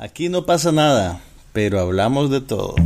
Aquí 0.00 0.28
no 0.28 0.46
pasa 0.46 0.70
nada, 0.70 1.20
pero 1.52 1.80
hablamos 1.80 2.30
de 2.30 2.40
todo. 2.40 2.76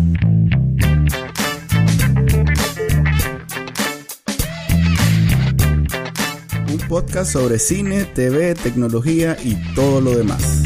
Un 6.70 6.78
podcast 6.88 7.30
sobre 7.30 7.58
cine, 7.58 8.06
TV, 8.06 8.54
tecnología 8.54 9.36
y 9.45 9.56
todo 9.75 10.00
lo 10.00 10.16
demás. 10.16 10.62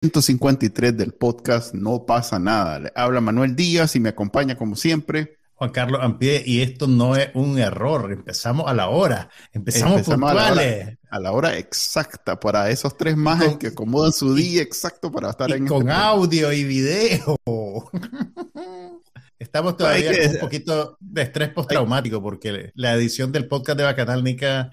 ...153 0.00 0.92
del 0.92 1.12
podcast 1.12 1.74
No 1.74 2.06
pasa 2.06 2.38
nada. 2.38 2.78
Le 2.78 2.92
habla 2.94 3.20
Manuel 3.20 3.56
Díaz 3.56 3.96
y 3.96 4.00
me 4.00 4.10
acompaña 4.10 4.56
como 4.56 4.76
siempre... 4.76 5.38
Juan 5.56 5.70
Carlos 5.70 6.00
Ampie, 6.02 6.42
y 6.44 6.60
esto 6.60 6.86
no 6.86 7.16
es 7.16 7.30
un 7.32 7.58
error, 7.58 8.12
empezamos 8.12 8.68
a 8.68 8.74
la 8.74 8.88
hora, 8.88 9.30
empezamos, 9.52 10.02
puntuales. 10.02 10.98
A 11.08 11.18
la, 11.18 11.32
hora, 11.32 11.56
exacta, 11.56 12.38
para 12.38 12.68
esos 12.68 12.98
tres 12.98 13.16
más 13.16 13.56
que 13.56 13.68
acomodan 13.68 14.12
su 14.12 14.34
día 14.34 14.60
exacto 14.60 15.10
para 15.10 15.30
estar 15.30 15.50
en 15.50 15.66
Con 15.66 15.88
este 15.88 15.92
audio 15.92 16.52
y 16.52 16.64
video. 16.64 17.38
Estamos 19.38 19.76
todavía 19.76 20.12
con 20.12 20.30
un 20.34 20.38
poquito 20.40 20.96
de 21.00 21.22
estrés 21.22 21.50
postraumático 21.50 22.22
porque 22.22 22.72
la 22.74 22.94
edición 22.94 23.32
del 23.32 23.48
podcast 23.48 23.78
de 23.78 23.84
Bacanal 23.84 24.24
Nica 24.24 24.70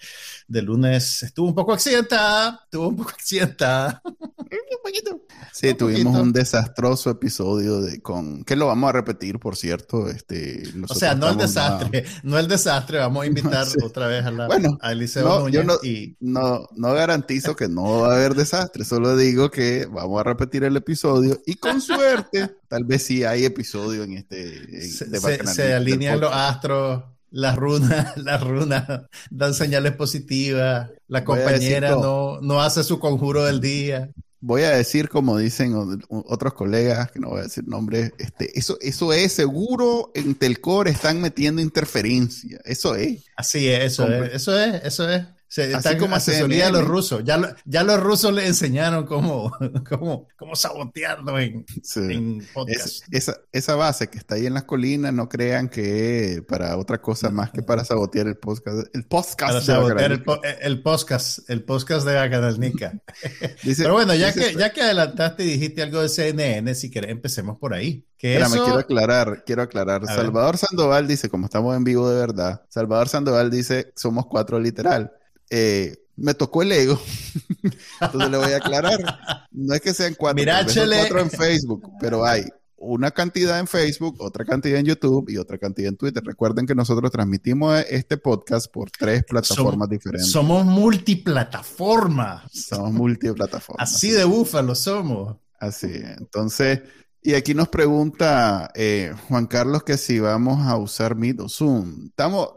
de 0.48 0.62
lunes 0.62 1.24
estuvo 1.24 1.48
un 1.48 1.56
poco 1.56 1.74
accidentada, 1.74 2.62
estuvo 2.64 2.90
un 2.90 2.98
poco 2.98 3.12
accidentada. 3.12 4.02
un 4.58 4.82
poquito. 4.84 5.22
Sí, 5.52 5.74
tuvimos 5.74 6.20
un 6.20 6.34
desastroso 6.34 7.10
episodio 7.10 7.82
de 7.82 8.02
con 8.02 8.44
que 8.44 8.56
lo 8.56 8.68
vamos 8.68 8.90
a 8.90 8.94
repetir, 8.94 9.40
por 9.40 9.56
cierto. 9.56 10.10
Este, 10.10 10.64
o 10.88 10.94
sea, 10.94 11.16
no 11.16 11.30
el 11.30 11.38
desastre, 11.38 12.06
no 12.24 12.38
el 12.38 12.48
desastre. 12.48 13.00
Vamos 13.00 13.24
a 13.24 13.26
invitar 13.28 13.68
otra 13.84 14.08
vez 14.08 14.26
a 14.26 14.32
la 14.32 14.48
bueno, 14.48 14.78
a 14.82 14.92
Eliseo 14.92 15.24
no, 15.24 15.50
yo 15.50 15.64
no, 15.64 15.76
y... 15.84 16.16
no, 16.20 16.68
no 16.76 16.94
garantizo 16.94 17.56
que 17.56 17.68
no 17.68 18.02
va 18.02 18.14
a 18.14 18.16
haber 18.16 18.36
desastre. 18.36 18.86
Solo 18.86 19.16
digo 19.16 19.50
que 19.50 19.88
vamos 19.90 20.20
a 20.20 20.24
repetir 20.24 20.64
el 20.64 20.78
episodio 20.78 21.42
y 21.46 21.56
con 21.56 21.82
suerte, 21.82 22.56
tal 22.68 22.84
vez 22.84 23.04
sí 23.04 23.24
hay 23.24 23.46
episodio 23.46 24.04
en 24.04 24.18
este. 24.18 24.82
se, 24.82 25.48
se 25.48 25.74
alinean 25.74 26.20
los 26.20 26.32
astros 26.34 27.04
las 27.34 27.56
runas, 27.56 28.16
las 28.18 28.42
runas 28.42 28.86
dan 29.30 29.54
señales 29.54 29.94
positivas, 29.94 30.92
la 31.08 31.26
compañera 31.26 31.92
no, 31.92 32.40
no 32.42 32.62
hace 32.62 32.84
su 32.84 33.00
conjuro 33.00 33.44
del 33.44 33.60
día 33.60 34.12
voy 34.46 34.64
a 34.64 34.72
decir 34.72 35.08
como 35.08 35.38
dicen 35.38 35.74
otros 36.10 36.54
colegas, 36.54 37.10
que 37.12 37.20
no 37.20 37.30
voy 37.30 37.40
a 37.40 37.44
decir 37.44 37.66
nombres, 37.66 38.12
este, 38.18 38.58
eso, 38.60 38.78
eso 38.82 39.14
es 39.14 39.32
seguro 39.32 40.12
en 40.14 40.36
Telcor 40.36 40.90
están 40.90 41.22
metiendo 41.22 41.62
interferencia, 41.62 42.60
eso 42.66 42.94
es. 42.96 43.24
Así 43.38 43.70
es, 43.70 43.94
eso 43.94 44.12
es, 44.12 44.34
eso 44.34 44.60
es, 44.60 44.84
eso 44.84 45.10
es. 45.10 45.24
Se, 45.54 45.98
como 46.00 46.16
asesoría 46.16 46.66
de 46.66 46.72
los 46.72 46.84
rusos. 46.84 47.22
Ya, 47.24 47.56
ya 47.66 47.84
los 47.84 48.00
rusos 48.00 48.34
le 48.34 48.48
enseñaron 48.48 49.06
cómo, 49.06 49.56
cómo, 49.88 50.28
cómo 50.36 50.56
sabotearlo 50.56 51.40
en, 51.40 51.64
podcast. 52.52 53.04
esa, 53.12 53.38
esa, 53.52 53.76
base 53.76 54.08
que 54.08 54.18
está 54.18 54.34
ahí 54.34 54.48
en 54.48 54.56
las 54.56 54.64
colinas, 54.64 55.14
no 55.14 55.30
crean 55.30 55.70
que 55.70 56.44
para 56.48 56.76
otra 56.76 57.00
cosa 57.00 57.30
más 57.30 57.52
que 57.52 57.62
para 57.62 57.86
sabotear 57.86 58.26
el 58.26 58.38
podcast. 58.38 58.88
El 58.96 59.06
podcast 59.06 59.40
para 59.40 59.62
sabotear 59.62 60.12
el, 60.14 60.24
el, 60.60 60.82
podcast, 60.82 61.48
el 61.48 61.64
podcast 61.64 62.08
de 62.08 62.18
Acadalnica. 62.18 63.00
Pero 63.78 63.94
bueno, 63.94 64.16
ya, 64.16 64.34
que, 64.34 64.56
ya 64.56 64.74
que 64.74 64.82
adelantaste 64.82 65.44
y 65.44 65.52
dijiste 65.52 65.84
algo 65.84 66.02
de 66.02 66.10
CNN, 66.10 66.74
si 66.74 66.90
querés, 66.90 67.12
empecemos 67.12 67.60
por 67.60 67.76
ahí. 67.76 68.08
Que 68.18 68.40
me 68.40 68.50
quiero 68.50 68.80
aclarar, 68.80 69.44
quiero 69.46 69.62
aclarar. 69.62 70.04
Salvador 70.08 70.58
Sandoval 70.58 71.08
dice, 71.08 71.30
como 71.30 71.46
estamos 71.46 71.78
en 71.78 71.84
vivo 71.84 72.10
de 72.10 72.20
verdad, 72.20 72.64
Salvador 72.70 73.08
Sandoval 73.08 73.52
dice, 73.52 73.94
somos 73.96 74.26
cuatro 74.26 74.60
literal. 74.60 75.12
Eh, 75.56 75.96
me 76.16 76.34
tocó 76.34 76.64
el 76.64 76.72
ego. 76.72 77.00
Entonces 78.02 78.32
le 78.32 78.38
voy 78.38 78.54
a 78.54 78.58
aclarar. 78.58 79.00
No 79.52 79.76
es 79.76 79.82
que 79.82 79.94
sean 79.94 80.16
cuatro, 80.18 80.44
cuatro 80.44 81.20
en 81.20 81.30
Facebook, 81.30 81.92
pero 82.00 82.26
hay 82.26 82.44
una 82.78 83.12
cantidad 83.12 83.60
en 83.60 83.68
Facebook, 83.68 84.20
otra 84.20 84.46
cantidad 84.46 84.80
en 84.80 84.88
YouTube 84.88 85.30
y 85.30 85.38
otra 85.38 85.60
cantidad 85.60 85.90
en 85.90 85.98
Twitter. 85.98 86.24
Recuerden 86.24 86.66
que 86.66 86.74
nosotros 86.74 87.12
transmitimos 87.12 87.86
este 87.88 88.18
podcast 88.18 88.66
por 88.72 88.90
tres 88.90 89.24
plataformas 89.26 89.90
diferentes. 89.90 90.32
Somos 90.32 90.66
multiplataforma. 90.66 92.44
Somos 92.52 92.92
multiplataforma. 92.92 93.84
Así 93.84 94.10
de 94.10 94.24
búfalo 94.24 94.74
somos. 94.74 95.38
Así, 95.60 95.92
entonces, 96.18 96.82
y 97.22 97.36
aquí 97.36 97.54
nos 97.54 97.70
pregunta 97.70 98.72
eh, 98.74 99.14
Juan 99.30 99.46
Carlos 99.46 99.84
que 99.84 99.98
si 99.98 100.20
vamos 100.20 100.66
a 100.68 100.78
usar 100.78 101.16
Meet 101.16 101.42
o 101.42 101.48
Zoom. 101.48 102.08
Estamos, 102.08 102.50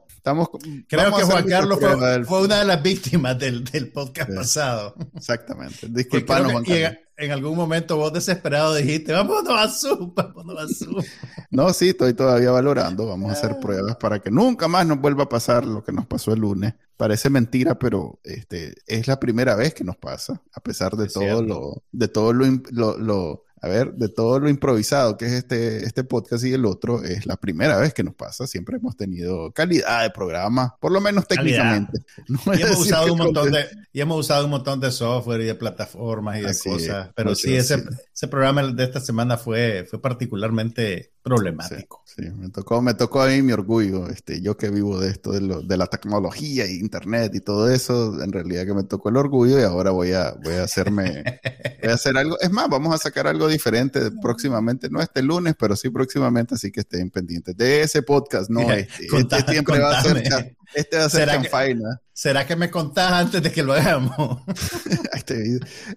Creo 0.88 1.16
que 1.16 1.22
Juan 1.22 1.46
Carlos 1.46 1.78
fue, 2.26 2.42
una 2.42 2.58
de 2.58 2.64
las 2.64 2.82
víctimas 2.82 3.38
del, 3.38 3.62
podcast 3.92 4.34
pasado. 4.34 4.94
Exactamente. 5.14 5.86
Disculpanos, 5.88 6.52
Juan 6.52 6.64
Carlos. 6.64 6.98
En, 7.18 7.30
algún 7.30 7.56
momento 7.56 7.96
vos 7.96 8.12
desesperado 8.12 8.74
dijiste, 8.74 9.12
vámonos 9.12 9.58
a 9.58 9.68
Zoom, 9.68 10.12
vámonos 10.16 10.58
a 10.58 10.66
Zoom. 10.68 11.02
no, 11.50 11.72
sí, 11.72 11.90
estoy 11.90 12.12
todavía 12.12 12.50
valorando. 12.50 13.06
Vamos 13.06 13.30
a 13.30 13.32
hacer 13.32 13.52
ah. 13.52 13.60
pruebas 13.60 13.96
para 13.96 14.18
que 14.18 14.30
nunca 14.30 14.68
más 14.68 14.86
nos 14.86 15.00
vuelva 15.00 15.24
a 15.24 15.28
pasar 15.28 15.64
lo 15.64 15.84
que 15.84 15.92
nos 15.92 16.06
pasó 16.06 16.32
el 16.32 16.40
lunes. 16.40 16.74
Parece 16.96 17.30
mentira, 17.30 17.78
pero 17.78 18.18
este, 18.24 18.74
es 18.86 19.06
la 19.06 19.20
primera 19.20 19.54
vez 19.54 19.74
que 19.74 19.84
nos 19.84 19.96
pasa, 19.96 20.42
a 20.52 20.60
pesar 20.60 20.96
de 20.96 21.08
todo 21.08 21.42
lo, 21.42 21.82
de 21.92 22.08
todo 22.08 22.32
lo 22.32 23.45
a 23.66 23.68
ver, 23.68 23.94
de 23.94 24.08
todo 24.08 24.38
lo 24.38 24.48
improvisado 24.48 25.16
que 25.16 25.26
es 25.26 25.32
este, 25.32 25.84
este 25.84 26.04
podcast 26.04 26.44
y 26.44 26.52
el 26.52 26.64
otro, 26.64 27.02
es 27.02 27.26
la 27.26 27.36
primera 27.36 27.76
vez 27.78 27.92
que 27.92 28.04
nos 28.04 28.14
pasa. 28.14 28.46
Siempre 28.46 28.76
hemos 28.76 28.96
tenido 28.96 29.52
calidad 29.52 30.02
de 30.02 30.10
programa, 30.10 30.76
por 30.80 30.92
lo 30.92 31.00
menos 31.00 31.26
técnicamente. 31.26 31.98
y, 32.28 32.62
hemos 32.62 32.78
usado 32.78 33.12
un 33.12 33.18
montón 33.18 33.50
de, 33.50 33.66
y 33.92 34.00
hemos 34.00 34.20
usado 34.20 34.44
un 34.44 34.50
montón 34.52 34.80
de 34.80 34.90
software 34.92 35.40
y 35.40 35.44
de 35.46 35.54
plataformas 35.56 36.38
y 36.38 36.42
de 36.42 36.56
cosas. 36.70 37.10
Pero 37.14 37.34
sí, 37.34 37.54
ese, 37.56 37.82
ese 38.14 38.28
programa 38.28 38.62
de 38.62 38.84
esta 38.84 39.00
semana 39.00 39.36
fue, 39.36 39.84
fue 39.90 40.00
particularmente 40.00 41.12
problemático. 41.26 42.02
Sí, 42.04 42.22
me 42.38 42.50
tocó, 42.50 42.80
me 42.80 42.94
tocó 42.94 43.20
a 43.20 43.26
mí 43.26 43.42
mi 43.42 43.52
orgullo, 43.52 44.08
este, 44.08 44.40
yo 44.40 44.56
que 44.56 44.70
vivo 44.70 45.00
de 45.00 45.10
esto, 45.10 45.32
de, 45.32 45.40
lo, 45.40 45.60
de 45.60 45.76
la 45.76 45.88
tecnología 45.88 46.64
e 46.64 46.74
internet 46.74 47.34
y 47.34 47.40
todo 47.40 47.68
eso, 47.68 48.22
en 48.22 48.30
realidad 48.30 48.64
que 48.64 48.74
me 48.74 48.84
tocó 48.84 49.08
el 49.08 49.16
orgullo 49.16 49.58
y 49.58 49.64
ahora 49.64 49.90
voy 49.90 50.12
a, 50.12 50.36
voy 50.44 50.54
a 50.54 50.62
hacerme, 50.62 51.24
voy 51.82 51.90
a 51.90 51.94
hacer 51.94 52.16
algo, 52.16 52.38
es 52.40 52.52
más, 52.52 52.68
vamos 52.68 52.94
a 52.94 52.98
sacar 52.98 53.26
algo 53.26 53.48
diferente 53.48 54.00
próximamente, 54.22 54.88
no 54.88 55.02
este 55.02 55.20
lunes, 55.20 55.56
pero 55.58 55.74
sí 55.74 55.90
próximamente, 55.90 56.54
así 56.54 56.70
que 56.70 56.80
estén 56.80 57.10
pendientes 57.10 57.56
de 57.56 57.82
ese 57.82 58.02
podcast, 58.02 58.48
no 58.48 58.60
este, 58.70 59.06
este 59.06 59.52
siempre 59.52 59.80
va 59.80 59.98
a 59.98 60.02
ser, 60.02 60.55
este 60.74 60.98
va 60.98 61.04
a 61.04 61.10
ser 61.10 61.28
chanfaina. 61.28 62.00
¿Será 62.12 62.46
que 62.46 62.56
me 62.56 62.70
contás 62.70 63.12
antes 63.12 63.42
de 63.42 63.52
que 63.52 63.62
lo 63.62 63.74
hagamos? 63.74 64.40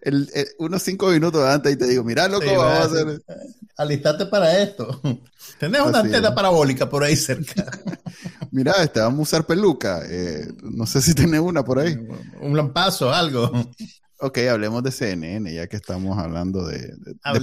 el, 0.01 0.29
unos 0.57 0.83
cinco 0.83 1.07
minutos 1.07 1.47
antes 1.47 1.73
y 1.73 1.77
te 1.77 1.87
digo, 1.87 2.03
mira, 2.03 2.27
loco, 2.27 2.45
vamos 2.45 2.79
a 2.79 2.83
hacer. 2.83 3.21
Alistate 3.77 4.25
para 4.25 4.59
esto. 4.61 4.99
Tenés 5.59 5.81
una 5.81 5.99
antena 5.99 6.35
parabólica 6.35 6.89
por 6.89 7.03
ahí 7.03 7.15
cerca. 7.15 7.71
mira, 8.51 8.73
este, 8.83 8.99
vamos 8.99 9.19
a 9.19 9.23
usar 9.23 9.45
peluca. 9.45 10.01
Eh, 10.09 10.47
no 10.61 10.85
sé 10.85 11.01
si 11.01 11.13
tenés 11.13 11.39
una 11.39 11.63
por 11.63 11.79
ahí. 11.79 11.97
Un 12.41 12.55
lampazo, 12.55 13.13
algo. 13.13 13.51
Ok, 14.21 14.37
hablemos 14.49 14.83
de 14.83 14.91
CNN, 14.91 15.53
ya 15.53 15.67
que 15.67 15.77
estamos 15.77 16.17
hablando 16.17 16.67
de, 16.67 16.93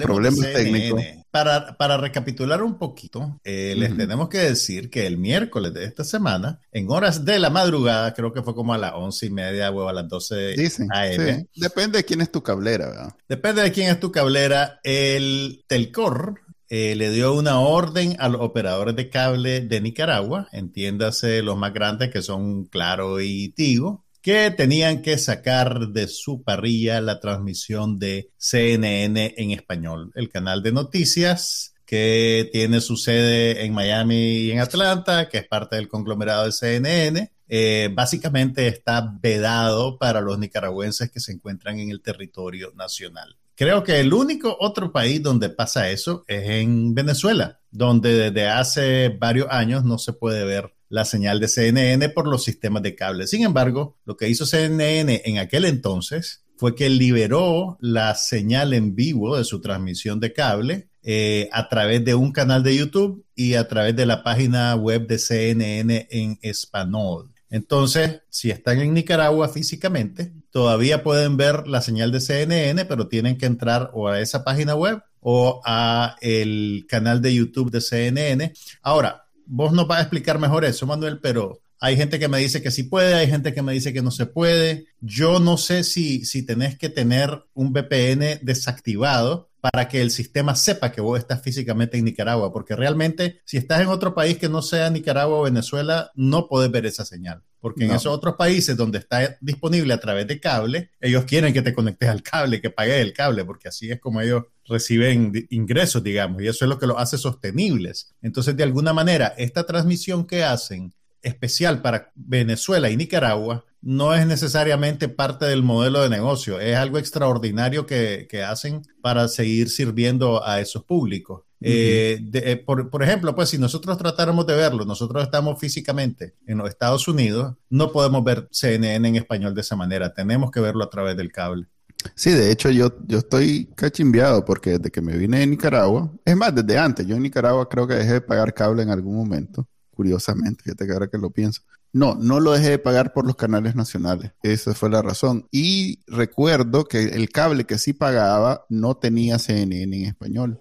problemas 0.02 0.40
técnicos. 0.52 1.02
Para, 1.30 1.76
para, 1.78 1.96
recapitular 1.96 2.62
un 2.62 2.78
poquito, 2.78 3.40
eh, 3.44 3.74
les 3.76 3.96
tenemos 3.96 4.28
que 4.28 4.38
decir 4.38 4.90
que 4.90 5.06
el 5.06 5.16
miércoles 5.16 5.72
de 5.72 5.84
esta 5.84 6.04
semana, 6.04 6.60
en 6.72 6.90
horas 6.90 7.24
de 7.24 7.38
la 7.38 7.48
madrugada, 7.48 8.12
creo 8.12 8.32
que 8.32 8.42
fue 8.42 8.54
como 8.54 8.74
a 8.74 8.78
las 8.78 8.92
once 8.94 9.26
y 9.26 9.30
media 9.30 9.70
o 9.70 9.88
a 9.88 9.92
las 9.92 10.06
doce 10.08 10.54
Dicen, 10.54 10.88
AM. 10.92 11.46
Depende 11.54 11.98
de 11.98 12.04
quién 12.04 12.20
es 12.20 12.30
tu 12.30 12.42
cablera, 12.42 12.88
¿verdad? 12.88 13.14
Depende 13.28 13.62
de 13.62 13.72
quién 13.72 13.88
es 13.88 13.98
tu 13.98 14.12
cablera. 14.12 14.78
El 14.82 15.64
Telcor 15.68 16.40
eh, 16.68 16.96
le 16.96 17.10
dio 17.10 17.32
una 17.32 17.60
orden 17.60 18.16
a 18.18 18.28
los 18.28 18.40
operadores 18.40 18.96
de 18.96 19.08
cable 19.08 19.60
de 19.60 19.80
Nicaragua, 19.80 20.48
entiéndase 20.52 21.42
los 21.42 21.56
más 21.56 21.72
grandes 21.72 22.10
que 22.10 22.22
son 22.22 22.64
Claro 22.64 23.20
y 23.20 23.50
Tigo, 23.50 24.05
que 24.26 24.50
tenían 24.50 25.02
que 25.02 25.18
sacar 25.18 25.90
de 25.90 26.08
su 26.08 26.42
parrilla 26.42 27.00
la 27.00 27.20
transmisión 27.20 28.00
de 28.00 28.32
CNN 28.36 29.34
en 29.36 29.52
español, 29.52 30.10
el 30.16 30.28
canal 30.28 30.64
de 30.64 30.72
noticias 30.72 31.76
que 31.84 32.50
tiene 32.52 32.80
su 32.80 32.96
sede 32.96 33.64
en 33.64 33.72
Miami 33.72 34.16
y 34.16 34.50
en 34.50 34.58
Atlanta, 34.58 35.28
que 35.28 35.38
es 35.38 35.46
parte 35.46 35.76
del 35.76 35.86
conglomerado 35.86 36.44
de 36.44 36.50
CNN. 36.50 37.30
Eh, 37.46 37.88
básicamente 37.94 38.66
está 38.66 39.16
vedado 39.22 39.96
para 39.96 40.20
los 40.20 40.40
nicaragüenses 40.40 41.08
que 41.12 41.20
se 41.20 41.30
encuentran 41.30 41.78
en 41.78 41.90
el 41.90 42.02
territorio 42.02 42.72
nacional. 42.74 43.36
Creo 43.54 43.84
que 43.84 44.00
el 44.00 44.12
único 44.12 44.56
otro 44.58 44.90
país 44.90 45.22
donde 45.22 45.50
pasa 45.50 45.88
eso 45.90 46.24
es 46.26 46.48
en 46.48 46.96
Venezuela, 46.96 47.60
donde 47.70 48.12
desde 48.12 48.48
hace 48.48 49.08
varios 49.08 49.46
años 49.50 49.84
no 49.84 49.98
se 49.98 50.14
puede 50.14 50.44
ver 50.44 50.75
la 50.88 51.04
señal 51.04 51.40
de 51.40 51.48
CNN 51.48 52.08
por 52.10 52.26
los 52.26 52.44
sistemas 52.44 52.82
de 52.82 52.94
cable. 52.94 53.26
Sin 53.26 53.44
embargo, 53.44 53.96
lo 54.04 54.16
que 54.16 54.28
hizo 54.28 54.46
CNN 54.46 55.22
en 55.24 55.38
aquel 55.38 55.64
entonces 55.64 56.44
fue 56.56 56.74
que 56.74 56.88
liberó 56.88 57.76
la 57.80 58.14
señal 58.14 58.72
en 58.72 58.94
vivo 58.94 59.36
de 59.36 59.44
su 59.44 59.60
transmisión 59.60 60.20
de 60.20 60.32
cable 60.32 60.88
eh, 61.02 61.48
a 61.52 61.68
través 61.68 62.04
de 62.04 62.14
un 62.14 62.32
canal 62.32 62.62
de 62.62 62.76
YouTube 62.76 63.24
y 63.34 63.54
a 63.54 63.68
través 63.68 63.94
de 63.94 64.06
la 64.06 64.22
página 64.22 64.74
web 64.74 65.06
de 65.06 65.18
CNN 65.18 66.08
en 66.10 66.38
español. 66.42 67.32
Entonces, 67.48 68.22
si 68.28 68.50
están 68.50 68.80
en 68.80 68.92
Nicaragua 68.92 69.48
físicamente, 69.48 70.32
todavía 70.50 71.04
pueden 71.04 71.36
ver 71.36 71.68
la 71.68 71.80
señal 71.80 72.10
de 72.10 72.20
CNN, 72.20 72.84
pero 72.86 73.08
tienen 73.08 73.38
que 73.38 73.46
entrar 73.46 73.90
o 73.92 74.08
a 74.08 74.20
esa 74.20 74.42
página 74.42 74.74
web 74.74 75.00
o 75.20 75.60
a 75.64 76.16
el 76.20 76.86
canal 76.88 77.22
de 77.22 77.34
YouTube 77.34 77.70
de 77.70 77.80
CNN. 77.80 78.52
Ahora, 78.82 79.25
vos 79.46 79.72
nos 79.72 79.86
vas 79.86 79.98
a 79.98 80.02
explicar 80.02 80.38
mejor 80.38 80.64
eso, 80.64 80.86
Manuel, 80.86 81.18
pero 81.20 81.60
hay 81.78 81.96
gente 81.96 82.18
que 82.18 82.28
me 82.28 82.38
dice 82.38 82.62
que 82.62 82.70
sí 82.70 82.84
puede, 82.84 83.14
hay 83.14 83.28
gente 83.28 83.52
que 83.52 83.62
me 83.62 83.72
dice 83.72 83.92
que 83.92 84.02
no 84.02 84.10
se 84.10 84.26
puede. 84.26 84.86
Yo 85.00 85.40
no 85.40 85.56
sé 85.56 85.84
si, 85.84 86.24
si 86.24 86.42
tenés 86.44 86.78
que 86.78 86.88
tener 86.88 87.44
un 87.54 87.72
VPN 87.72 88.40
desactivado 88.42 89.50
para 89.72 89.88
que 89.88 90.00
el 90.00 90.10
sistema 90.10 90.54
sepa 90.54 90.92
que 90.92 91.00
vos 91.00 91.18
estás 91.18 91.42
físicamente 91.42 91.98
en 91.98 92.04
Nicaragua, 92.04 92.52
porque 92.52 92.76
realmente 92.76 93.40
si 93.44 93.56
estás 93.56 93.80
en 93.80 93.88
otro 93.88 94.14
país 94.14 94.38
que 94.38 94.48
no 94.48 94.62
sea 94.62 94.90
Nicaragua 94.90 95.38
o 95.38 95.42
Venezuela, 95.42 96.12
no 96.14 96.46
podés 96.46 96.70
ver 96.70 96.86
esa 96.86 97.04
señal, 97.04 97.42
porque 97.60 97.84
en 97.84 97.90
esos 97.90 98.12
otros 98.12 98.36
países 98.36 98.76
donde 98.76 98.98
está 98.98 99.36
disponible 99.40 99.92
a 99.92 99.98
través 99.98 100.28
de 100.28 100.38
cable, 100.38 100.90
ellos 101.00 101.24
quieren 101.24 101.52
que 101.52 101.62
te 101.62 101.74
conectes 101.74 102.08
al 102.08 102.22
cable, 102.22 102.60
que 102.60 102.70
pagues 102.70 103.00
el 103.00 103.12
cable, 103.12 103.44
porque 103.44 103.68
así 103.68 103.90
es 103.90 103.98
como 103.98 104.20
ellos 104.20 104.44
reciben 104.68 105.32
ingresos, 105.50 106.02
digamos, 106.02 106.42
y 106.42 106.46
eso 106.46 106.64
es 106.64 106.68
lo 106.68 106.78
que 106.78 106.86
los 106.86 106.98
hace 106.98 107.18
sostenibles. 107.18 108.14
Entonces, 108.22 108.56
de 108.56 108.62
alguna 108.62 108.92
manera, 108.92 109.34
esta 109.36 109.64
transmisión 109.64 110.26
que 110.26 110.44
hacen 110.44 110.94
especial 111.22 111.82
para 111.82 112.12
Venezuela 112.14 112.88
y 112.88 112.96
Nicaragua 112.96 113.64
no 113.86 114.12
es 114.12 114.26
necesariamente 114.26 115.08
parte 115.08 115.44
del 115.46 115.62
modelo 115.62 116.02
de 116.02 116.08
negocio, 116.08 116.58
es 116.58 116.76
algo 116.76 116.98
extraordinario 116.98 117.86
que, 117.86 118.26
hacen 118.44 118.82
para 119.00 119.28
seguir 119.28 119.70
sirviendo 119.70 120.44
a 120.44 120.60
esos 120.60 120.82
públicos. 120.82 121.44
Eh, 121.60 122.20
eh, 122.32 122.56
por, 122.56 123.02
ejemplo, 123.04 123.36
pues 123.36 123.50
si 123.50 123.58
nosotros 123.58 123.96
tratáramos 123.96 124.44
de 124.48 124.56
verlo, 124.56 124.84
nosotros 124.84 125.22
estamos 125.22 125.60
físicamente 125.60 126.34
en 126.48 126.58
los 126.58 126.68
Estados 126.68 127.06
Unidos, 127.06 127.54
no 127.70 127.92
podemos 127.92 128.24
ver 128.24 128.48
CNN 128.50 129.08
en 129.08 129.14
español 129.14 129.54
de 129.54 129.60
esa 129.60 129.76
manera, 129.76 130.12
tenemos 130.12 130.50
que 130.50 130.58
verlo 130.58 130.82
a 130.82 130.90
través 130.90 131.16
del 131.16 131.30
cable. 131.30 131.68
Sí, 132.16 132.32
de 132.32 132.50
hecho 132.50 132.70
yo, 132.70 132.92
yo 133.06 133.18
estoy 133.18 133.66
cachimbeado 133.76 134.44
porque 134.44 134.78
desde 134.78 134.90
que 134.90 135.00
me 135.00 135.16
vine 135.16 135.38
de 135.38 135.46
Nicaragua, 135.46 136.12
es 136.24 136.36
más, 136.36 136.52
desde 136.52 136.76
antes, 136.76 137.06
yo 137.06 137.14
en 137.14 137.22
Nicaragua 137.22 137.68
creo 137.68 137.86
que 137.86 137.94
dejé 137.94 138.14
de 138.14 138.20
pagar 138.20 138.52
cable 138.52 138.82
en 138.82 138.90
algún 138.90 139.14
momento 139.14 139.68
curiosamente, 139.96 140.62
fíjate 140.62 140.86
que 140.86 140.92
ahora 140.92 141.08
que 141.08 141.16
lo 141.16 141.30
pienso. 141.30 141.62
No, 141.96 142.14
no 142.14 142.40
lo 142.40 142.52
dejé 142.52 142.68
de 142.68 142.78
pagar 142.78 143.14
por 143.14 143.26
los 143.26 143.36
canales 143.36 143.74
nacionales. 143.74 144.32
Esa 144.42 144.74
fue 144.74 144.90
la 144.90 145.00
razón. 145.00 145.48
Y 145.50 146.00
recuerdo 146.06 146.84
que 146.84 147.04
el 147.04 147.30
cable 147.30 147.64
que 147.64 147.78
sí 147.78 147.94
pagaba 147.94 148.66
no 148.68 148.98
tenía 148.98 149.38
CNN 149.38 149.96
en 149.96 150.04
español. 150.04 150.60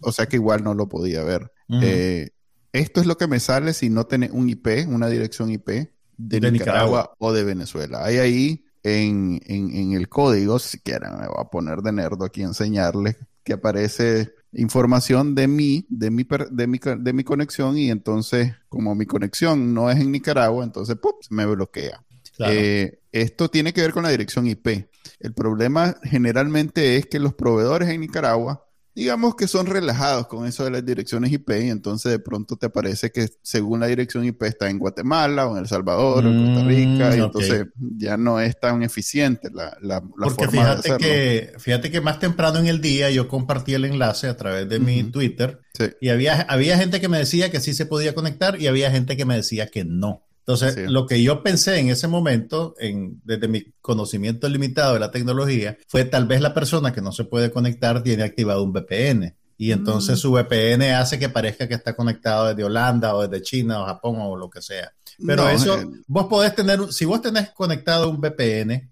O 0.00 0.10
sea 0.10 0.24
que 0.24 0.36
igual 0.36 0.64
no 0.64 0.72
lo 0.72 0.88
podía 0.88 1.22
ver. 1.22 1.52
Eh, 1.82 2.30
esto 2.72 3.02
es 3.02 3.06
lo 3.06 3.18
que 3.18 3.26
me 3.26 3.40
sale 3.40 3.74
si 3.74 3.90
no 3.90 4.06
tiene 4.06 4.30
un 4.32 4.48
IP, 4.48 4.88
una 4.88 5.08
dirección 5.08 5.50
IP 5.50 5.90
de, 6.16 6.50
Nicaragua, 6.50 7.12
o 7.18 7.34
de 7.34 7.44
Venezuela. 7.44 8.02
Hay 8.02 8.16
ahí 8.16 8.64
en, 8.82 9.38
en, 9.44 9.92
el 9.92 10.08
código, 10.08 10.58
si 10.58 10.78
quieren, 10.78 11.10
me 11.18 11.26
voy 11.26 11.36
a 11.40 11.50
poner 11.50 11.82
de 11.82 11.92
nerdo 11.92 12.24
aquí 12.24 12.40
a 12.40 12.46
enseñarles, 12.46 13.18
que 13.44 13.52
aparece 13.52 14.32
información 14.52 15.34
de 15.34 15.48
mí, 15.48 15.86
de 15.88 16.10
mi, 16.10 16.26
de 16.50 16.66
mi, 16.66 16.78
de 16.98 17.12
mi 17.12 17.24
conexión 17.24 17.78
y 17.78 17.90
entonces 17.90 18.54
como 18.68 18.94
mi 18.94 19.06
conexión 19.06 19.74
no 19.74 19.90
es 19.90 19.98
en 19.98 20.10
Nicaragua, 20.12 20.64
entonces 20.64 20.96
se 21.20 21.34
me 21.34 21.46
bloquea. 21.46 22.04
Eh, 22.46 23.00
esto 23.12 23.50
tiene 23.50 23.72
que 23.72 23.82
ver 23.82 23.92
con 23.92 24.02
la 24.02 24.08
dirección 24.08 24.46
IP. 24.46 24.88
El 25.18 25.34
problema 25.34 25.96
generalmente 26.02 26.96
es 26.96 27.06
que 27.06 27.18
los 27.18 27.34
proveedores 27.34 27.88
en 27.90 28.00
Nicaragua 28.00 28.66
digamos 28.94 29.36
que 29.36 29.46
son 29.46 29.66
relajados 29.66 30.26
con 30.26 30.46
eso 30.46 30.64
de 30.64 30.70
las 30.70 30.84
direcciones 30.84 31.32
IP 31.32 31.50
y 31.50 31.70
entonces 31.70 32.10
de 32.10 32.18
pronto 32.18 32.56
te 32.56 32.66
aparece 32.66 33.10
que 33.10 33.28
según 33.42 33.80
la 33.80 33.86
dirección 33.86 34.24
IP 34.24 34.42
está 34.42 34.68
en 34.68 34.78
Guatemala 34.78 35.46
o 35.46 35.56
en 35.56 35.62
El 35.62 35.68
Salvador 35.68 36.26
o 36.26 36.28
en 36.28 36.46
Costa 36.46 36.68
Rica 36.68 37.16
y 37.16 37.20
mm, 37.20 37.24
entonces 37.24 37.66
ya 37.96 38.16
no 38.16 38.40
es 38.40 38.58
tan 38.58 38.82
eficiente 38.82 39.48
la, 39.52 39.76
la, 39.80 40.00
Porque 40.00 40.46
forma 40.46 40.50
fíjate 40.50 40.74
de 40.74 40.94
hacerlo. 40.94 40.98
Que, 40.98 41.52
fíjate 41.58 41.90
que 41.90 42.00
más 42.00 42.18
temprano 42.18 42.58
en 42.58 42.66
el 42.66 42.80
día 42.80 43.10
yo 43.10 43.28
compartí 43.28 43.74
el 43.74 43.84
enlace 43.84 44.26
a 44.26 44.36
través 44.36 44.68
de 44.68 44.80
mi 44.80 45.04
Twitter 45.04 45.60
y 46.00 46.08
había, 46.08 46.42
había 46.42 46.76
gente 46.76 47.00
que 47.00 47.08
me 47.08 47.18
decía 47.18 47.50
que 47.50 47.60
sí 47.60 47.74
se 47.74 47.86
podía 47.86 48.14
conectar 48.14 48.60
y 48.60 48.66
había 48.66 48.90
gente 48.90 49.16
que 49.16 49.24
me 49.24 49.36
decía 49.36 49.68
que 49.68 49.84
no. 49.84 50.24
Entonces, 50.52 50.90
lo 50.90 51.06
que 51.06 51.22
yo 51.22 51.42
pensé 51.42 51.78
en 51.78 51.90
ese 51.90 52.08
momento, 52.08 52.74
en, 52.78 53.20
desde 53.24 53.48
mi 53.48 53.64
conocimiento 53.80 54.48
limitado 54.48 54.94
de 54.94 55.00
la 55.00 55.10
tecnología, 55.10 55.78
fue 55.86 56.04
tal 56.04 56.26
vez 56.26 56.40
la 56.40 56.54
persona 56.54 56.92
que 56.92 57.00
no 57.00 57.12
se 57.12 57.24
puede 57.24 57.50
conectar 57.50 58.02
tiene 58.02 58.22
activado 58.22 58.62
un 58.62 58.72
VPN. 58.72 59.34
Y 59.56 59.72
entonces 59.72 60.18
mm. 60.18 60.20
su 60.22 60.32
VPN 60.32 60.82
hace 60.94 61.18
que 61.18 61.28
parezca 61.28 61.68
que 61.68 61.74
está 61.74 61.94
conectado 61.94 62.48
desde 62.48 62.64
Holanda 62.64 63.14
o 63.14 63.28
desde 63.28 63.42
China 63.42 63.82
o 63.82 63.86
Japón 63.86 64.16
o 64.18 64.36
lo 64.36 64.48
que 64.48 64.62
sea. 64.62 64.90
Pero 65.26 65.48
eso, 65.48 65.78
eh, 65.78 65.86
vos 66.06 66.26
podés 66.26 66.54
tener, 66.54 66.92
si 66.92 67.04
vos 67.04 67.20
tenés 67.20 67.50
conectado 67.50 68.08
un 68.08 68.20
VPN, 68.20 68.90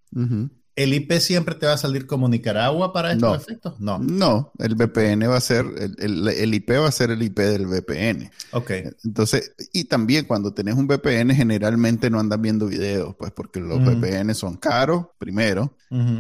¿El 0.79 0.95
IP 0.95 1.15
siempre 1.15 1.57
te 1.57 1.67
va 1.67 1.73
a 1.73 1.77
salir 1.77 2.07
como 2.07 2.29
Nicaragua 2.29 2.93
para 2.93 3.11
estos 3.11 3.43
efectos? 3.43 3.81
No. 3.81 3.99
No, 3.99 4.53
el 4.61 4.77
VPN 4.77 5.29
va 5.29 5.37
a 5.37 5.41
ser, 5.41 5.67
el, 5.99 6.55
IP 6.55 6.71
va 6.71 6.87
a 6.87 6.93
ser 6.93 7.11
el 7.11 7.21
IP 7.21 7.37
del 7.41 7.67
VPN. 7.67 8.31
Ok. 8.53 8.71
Entonces, 9.03 9.55
y 9.73 9.87
también 9.87 10.27
cuando 10.27 10.55
tenés 10.55 10.77
un 10.77 10.87
VPN, 10.87 11.35
generalmente 11.35 12.11
no 12.11 12.21
andas 12.21 12.41
viendo 12.41 12.69
videos, 12.69 13.17
pues 13.17 13.33
porque 13.33 13.59
los 13.59 13.81
VPN 13.81 14.33
son 14.37 14.57
caros, 14.57 15.07
primero, 15.19 15.75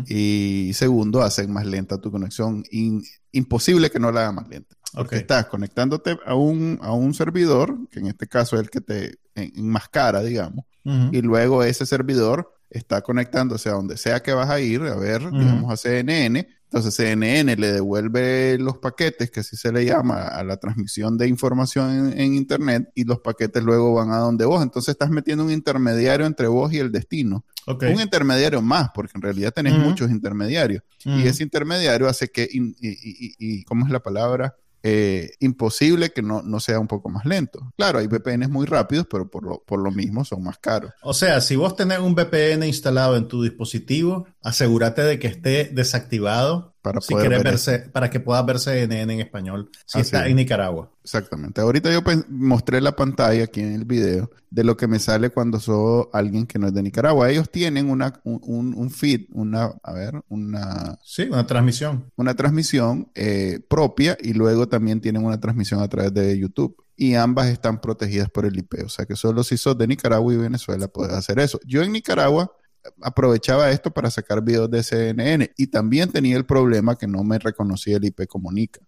y 0.08 0.72
segundo, 0.74 1.22
hacen 1.22 1.52
más 1.52 1.64
lenta 1.64 2.00
tu 2.00 2.10
conexión. 2.10 2.64
imposible 3.30 3.92
que 3.92 4.00
no 4.00 4.10
la 4.10 4.22
haga 4.22 4.32
más 4.32 4.48
lenta. 4.48 4.74
Porque 4.92 5.18
estás 5.18 5.46
conectándote 5.46 6.18
a 6.26 6.34
un, 6.34 6.80
a 6.82 6.90
un 6.90 7.14
servidor, 7.14 7.78
que 7.92 8.00
en 8.00 8.08
este 8.08 8.26
caso 8.26 8.56
es 8.56 8.62
el 8.62 8.70
que 8.70 8.80
te 8.80 9.18
enmascara, 9.36 10.20
digamos, 10.24 10.64
y 11.12 11.22
luego 11.22 11.62
ese 11.62 11.86
servidor 11.86 12.57
está 12.70 13.02
conectándose 13.02 13.68
a 13.68 13.72
donde 13.72 13.96
sea 13.96 14.20
que 14.20 14.32
vas 14.32 14.50
a 14.50 14.60
ir, 14.60 14.82
a 14.82 14.96
ver, 14.96 15.30
digamos 15.30 15.72
a 15.72 15.76
CNN. 15.76 16.46
Entonces 16.64 16.94
CNN 16.94 17.56
le 17.56 17.72
devuelve 17.72 18.58
los 18.58 18.76
paquetes, 18.76 19.30
que 19.30 19.40
así 19.40 19.56
se 19.56 19.72
le 19.72 19.86
llama, 19.86 20.28
a 20.28 20.44
la 20.44 20.58
transmisión 20.58 21.16
de 21.16 21.26
información 21.26 22.12
en, 22.14 22.34
Internet 22.34 22.90
y 22.94 23.04
los 23.04 23.20
paquetes 23.20 23.62
luego 23.62 23.94
van 23.94 24.12
a 24.12 24.18
donde 24.18 24.44
vos. 24.44 24.62
Entonces 24.62 24.92
estás 24.92 25.08
metiendo 25.08 25.44
un 25.44 25.50
intermediario 25.50 26.26
entre 26.26 26.46
vos 26.46 26.70
y 26.72 26.78
el 26.78 26.92
destino. 26.92 27.44
Un 27.66 28.00
intermediario 28.00 28.60
más, 28.60 28.90
porque 28.94 29.12
en 29.14 29.22
realidad 29.22 29.52
tenés 29.52 29.78
muchos 29.78 30.10
intermediarios. 30.10 30.82
Y 31.04 31.26
ese 31.26 31.42
intermediario 31.42 32.06
hace 32.06 32.28
que, 32.28 32.46
y, 32.50 32.74
y, 32.80 33.64
¿cómo 33.64 33.86
es 33.86 33.92
la 33.92 34.00
palabra? 34.00 34.54
Eh, 34.82 35.32
imposible 35.40 36.10
que 36.10 36.22
no, 36.22 36.42
no, 36.42 36.60
sea 36.60 36.78
un 36.78 36.86
poco 36.86 37.08
más 37.08 37.24
lento. 37.24 37.72
Claro, 37.76 37.98
hay 37.98 38.06
VPNs 38.06 38.48
muy 38.48 38.64
rápidos, 38.64 39.06
pero 39.10 39.28
por 39.28 39.44
lo, 39.44 39.62
por 39.64 39.80
lo 39.80 39.90
mismo 39.90 40.24
son 40.24 40.44
más 40.44 40.58
caros. 40.58 40.92
O 41.02 41.14
sea, 41.14 41.40
si 41.40 41.56
vos 41.56 41.74
tenés 41.74 41.98
un 41.98 42.14
VPN 42.14 42.64
instalado 42.64 43.16
en 43.16 43.26
tu 43.26 43.42
dispositivo, 43.42 44.26
asegúrate 44.42 45.02
de 45.02 45.18
que 45.18 45.26
esté 45.26 45.64
desactivado 45.64 46.76
para, 46.82 47.00
poder 47.00 47.42
verse, 47.42 47.80
para 47.92 48.08
que 48.10 48.20
puedas 48.20 48.44
ver 48.46 48.58
CNN 48.58 49.12
en 49.12 49.20
español 49.20 49.70
si 49.84 50.00
está 50.00 50.26
en 50.28 50.36
Nicaragua. 50.36 50.90
Exactamente. 51.02 51.60
Ahorita 51.60 51.90
yo 51.92 52.02
mostré 52.28 52.80
la 52.80 52.94
pantalla 52.94 53.44
aquí 53.44 53.60
en 53.60 53.72
el 53.72 53.84
video 53.84 54.30
de 54.50 54.64
lo 54.64 54.76
que 54.76 54.86
me 54.86 54.98
sale 54.98 55.30
cuando 55.30 55.58
soy 55.58 56.06
alguien 56.12 56.46
que 56.46 56.58
no 56.58 56.68
es 56.68 56.74
de 56.74 56.82
Nicaragua. 56.82 57.30
Ellos 57.30 57.50
tienen 57.50 57.90
una, 57.90 58.20
un, 58.24 58.90
feed, 58.90 59.26
una, 59.32 59.72
a 59.82 59.92
ver, 59.92 60.22
una... 60.28 60.98
Sí, 61.02 61.22
una 61.22 61.46
transmisión. 61.46 62.10
Una 62.16 62.34
transmisión 62.34 63.10
eh, 63.14 63.60
propia 63.68 64.16
y 64.20 64.34
luego 64.34 64.68
también 64.68 65.00
tienen 65.00 65.24
una 65.24 65.40
transmisión 65.40 65.80
a 65.80 65.88
través 65.88 66.12
de 66.14 66.38
YouTube 66.38 66.76
y 66.96 67.14
ambas 67.14 67.46
están 67.46 67.80
protegidas 67.80 68.28
por 68.28 68.44
el 68.44 68.58
IP. 68.58 68.84
O 68.84 68.88
sea 68.88 69.06
que 69.06 69.16
solo 69.16 69.44
si 69.44 69.56
sos 69.56 69.78
de 69.78 69.86
Nicaragua 69.86 70.34
y 70.34 70.36
Venezuela 70.36 70.88
puedes 70.88 71.14
hacer 71.14 71.38
eso. 71.38 71.60
Yo 71.64 71.82
en 71.82 71.92
Nicaragua 71.92 72.52
aprovechaba 73.02 73.70
esto 73.70 73.90
para 73.90 74.10
sacar 74.10 74.42
videos 74.42 74.70
de 74.70 74.82
CNN 74.82 75.52
y 75.56 75.68
también 75.68 76.10
tenía 76.10 76.36
el 76.36 76.44
problema 76.44 76.96
que 76.96 77.06
no 77.06 77.24
me 77.24 77.38
reconocía 77.38 77.96
el 77.96 78.04
IP 78.04 78.26
como 78.26 78.52
Nica. 78.52 78.80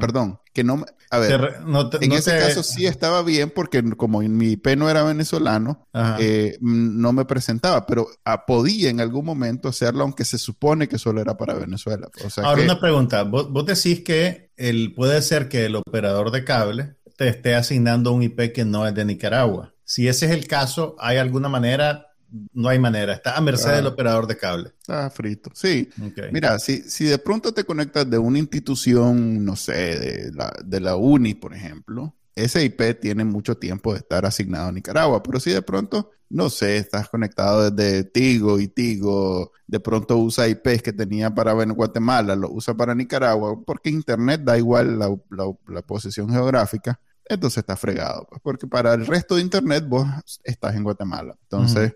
Perdón, 0.00 0.40
que 0.54 0.64
no 0.64 0.82
A 1.10 1.18
ver, 1.18 1.56
en 2.00 2.12
ese 2.12 2.38
caso 2.38 2.62
sí 2.62 2.86
estaba 2.86 3.22
bien 3.22 3.52
porque 3.54 3.82
como 3.96 4.20
mi 4.20 4.52
IP 4.52 4.68
no 4.78 4.88
era 4.88 5.02
venezolano, 5.02 5.86
eh, 6.18 6.56
no 6.60 7.12
me 7.12 7.26
presentaba, 7.26 7.84
pero 7.84 8.08
ah, 8.24 8.46
podía 8.46 8.88
en 8.88 9.00
algún 9.00 9.26
momento 9.26 9.68
hacerlo 9.68 10.04
aunque 10.04 10.24
se 10.24 10.38
supone 10.38 10.88
que 10.88 10.98
solo 10.98 11.20
era 11.20 11.36
para 11.36 11.54
Venezuela. 11.54 12.08
Ahora 12.42 12.62
una 12.62 12.80
pregunta, 12.80 13.24
¿Vos, 13.24 13.52
¿Vos, 13.52 13.66
decís 13.66 14.00
que 14.00 14.50
el, 14.56 14.94
puede 14.94 15.20
ser 15.20 15.48
que 15.48 15.66
el 15.66 15.76
operador 15.76 16.30
de 16.30 16.44
cable 16.44 16.96
te 17.18 17.28
esté 17.28 17.54
asignando 17.54 18.12
un 18.12 18.22
IP 18.22 18.52
que 18.52 18.64
no 18.64 18.86
es 18.86 18.94
de 18.94 19.04
Nicaragua. 19.04 19.74
Si 19.84 20.06
ese 20.06 20.26
es 20.26 20.32
el 20.32 20.46
caso, 20.46 20.96
¿hay 20.98 21.16
alguna 21.18 21.48
manera 21.48 22.07
no 22.52 22.68
hay 22.68 22.78
manera, 22.78 23.14
está 23.14 23.36
a 23.36 23.40
merced 23.40 23.72
del 23.72 23.86
operador 23.86 24.26
de 24.26 24.36
cable. 24.36 24.72
Está 24.80 25.10
frito, 25.10 25.50
sí. 25.54 25.88
Mira, 26.32 26.58
si, 26.58 26.82
si 26.82 27.04
de 27.04 27.18
pronto 27.18 27.52
te 27.52 27.64
conectas 27.64 28.08
de 28.08 28.18
una 28.18 28.38
institución, 28.38 29.44
no 29.44 29.56
sé, 29.56 29.98
de 29.98 30.32
la, 30.32 30.52
de 30.64 30.80
la 30.80 30.96
UNI, 30.96 31.34
por 31.34 31.54
ejemplo, 31.54 32.14
ese 32.34 32.64
IP 32.64 33.00
tiene 33.00 33.24
mucho 33.24 33.56
tiempo 33.56 33.92
de 33.92 33.98
estar 33.98 34.24
asignado 34.24 34.68
a 34.68 34.72
Nicaragua, 34.72 35.22
pero 35.22 35.40
si 35.40 35.50
de 35.50 35.62
pronto, 35.62 36.10
no 36.30 36.50
sé, 36.50 36.76
estás 36.76 37.08
conectado 37.08 37.70
desde 37.70 38.04
Tigo 38.04 38.60
y 38.60 38.68
Tigo 38.68 39.52
de 39.66 39.80
pronto 39.80 40.16
usa 40.16 40.48
IPs 40.48 40.82
que 40.82 40.92
tenía 40.92 41.34
para 41.34 41.52
Guatemala, 41.52 42.36
lo 42.36 42.50
usa 42.50 42.74
para 42.74 42.94
Nicaragua, 42.94 43.60
porque 43.64 43.90
Internet 43.90 44.42
da 44.44 44.56
igual 44.56 44.98
la, 44.98 45.14
la, 45.30 45.82
posición 45.82 46.30
geográfica, 46.30 47.00
entonces 47.24 47.58
está 47.58 47.76
fregado, 47.76 48.26
pues, 48.28 48.40
porque 48.42 48.66
para 48.66 48.94
el 48.94 49.06
resto 49.06 49.34
de 49.34 49.42
Internet 49.42 49.84
vos 49.86 50.06
estás 50.44 50.74
en 50.76 50.84
Guatemala. 50.84 51.36
Entonces, 51.42 51.94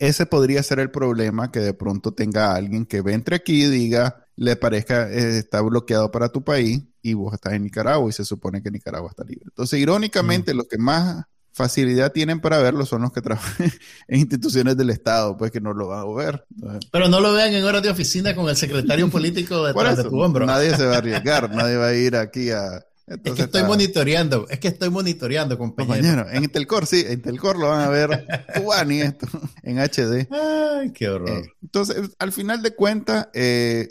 ese 0.00 0.26
podría 0.26 0.62
ser 0.62 0.80
el 0.80 0.90
problema, 0.90 1.52
que 1.52 1.60
de 1.60 1.74
pronto 1.74 2.12
tenga 2.12 2.54
alguien 2.54 2.86
que 2.86 2.98
entre 3.06 3.36
aquí 3.36 3.64
y 3.64 3.68
diga, 3.68 4.26
le 4.34 4.56
parezca, 4.56 5.10
eh, 5.10 5.38
está 5.38 5.60
bloqueado 5.60 6.10
para 6.10 6.30
tu 6.30 6.42
país 6.42 6.82
y 7.02 7.12
vos 7.12 7.34
estás 7.34 7.52
en 7.52 7.62
Nicaragua 7.62 8.08
y 8.08 8.12
se 8.12 8.24
supone 8.24 8.62
que 8.62 8.70
Nicaragua 8.70 9.10
está 9.10 9.24
libre. 9.24 9.44
Entonces, 9.48 9.78
irónicamente, 9.78 10.54
los 10.54 10.66
que 10.66 10.78
más 10.78 11.26
facilidad 11.52 12.12
tienen 12.12 12.40
para 12.40 12.58
verlo 12.58 12.86
son 12.86 13.02
los 13.02 13.12
que 13.12 13.20
trabajan 13.20 13.70
en 14.08 14.20
instituciones 14.20 14.76
del 14.78 14.88
Estado, 14.88 15.36
pues 15.36 15.50
que 15.50 15.60
no 15.60 15.74
lo 15.74 15.88
van 15.88 16.00
a 16.00 16.14
ver. 16.14 16.46
Pero 16.90 17.08
no 17.08 17.20
lo 17.20 17.34
vean 17.34 17.52
en 17.52 17.64
horas 17.64 17.82
de 17.82 17.90
oficina 17.90 18.34
con 18.34 18.48
el 18.48 18.56
secretario 18.56 19.10
político 19.10 19.64
detrás 19.66 19.98
de 19.98 20.04
tu 20.04 20.18
hombro. 20.18 20.46
Nadie 20.46 20.74
se 20.74 20.86
va 20.86 20.94
a 20.94 20.98
arriesgar, 20.98 21.50
nadie 21.54 21.76
va 21.76 21.88
a 21.88 21.94
ir 21.94 22.16
aquí 22.16 22.50
a... 22.50 22.86
es 23.10 23.32
que 23.32 23.42
estoy 23.42 23.64
monitoreando, 23.64 24.46
es 24.48 24.60
que 24.60 24.68
estoy 24.68 24.88
monitoreando, 24.88 25.58
compañero. 25.58 26.26
en 26.30 26.48
Telcor, 26.48 26.86
sí, 26.86 27.04
en 27.06 27.20
Telcor 27.20 27.58
lo 27.58 27.68
van 27.68 27.80
a 27.80 27.88
ver 27.88 28.24
Cubani 28.54 29.00
esto, 29.00 29.26
en 29.62 29.78
HD. 29.78 30.28
Ay, 30.30 30.92
qué 30.92 31.08
horror. 31.08 31.30
Eh, 31.30 31.52
entonces, 31.60 32.10
al 32.20 32.30
final 32.30 32.62
de 32.62 32.74
cuentas, 32.74 33.28
eh, 33.34 33.88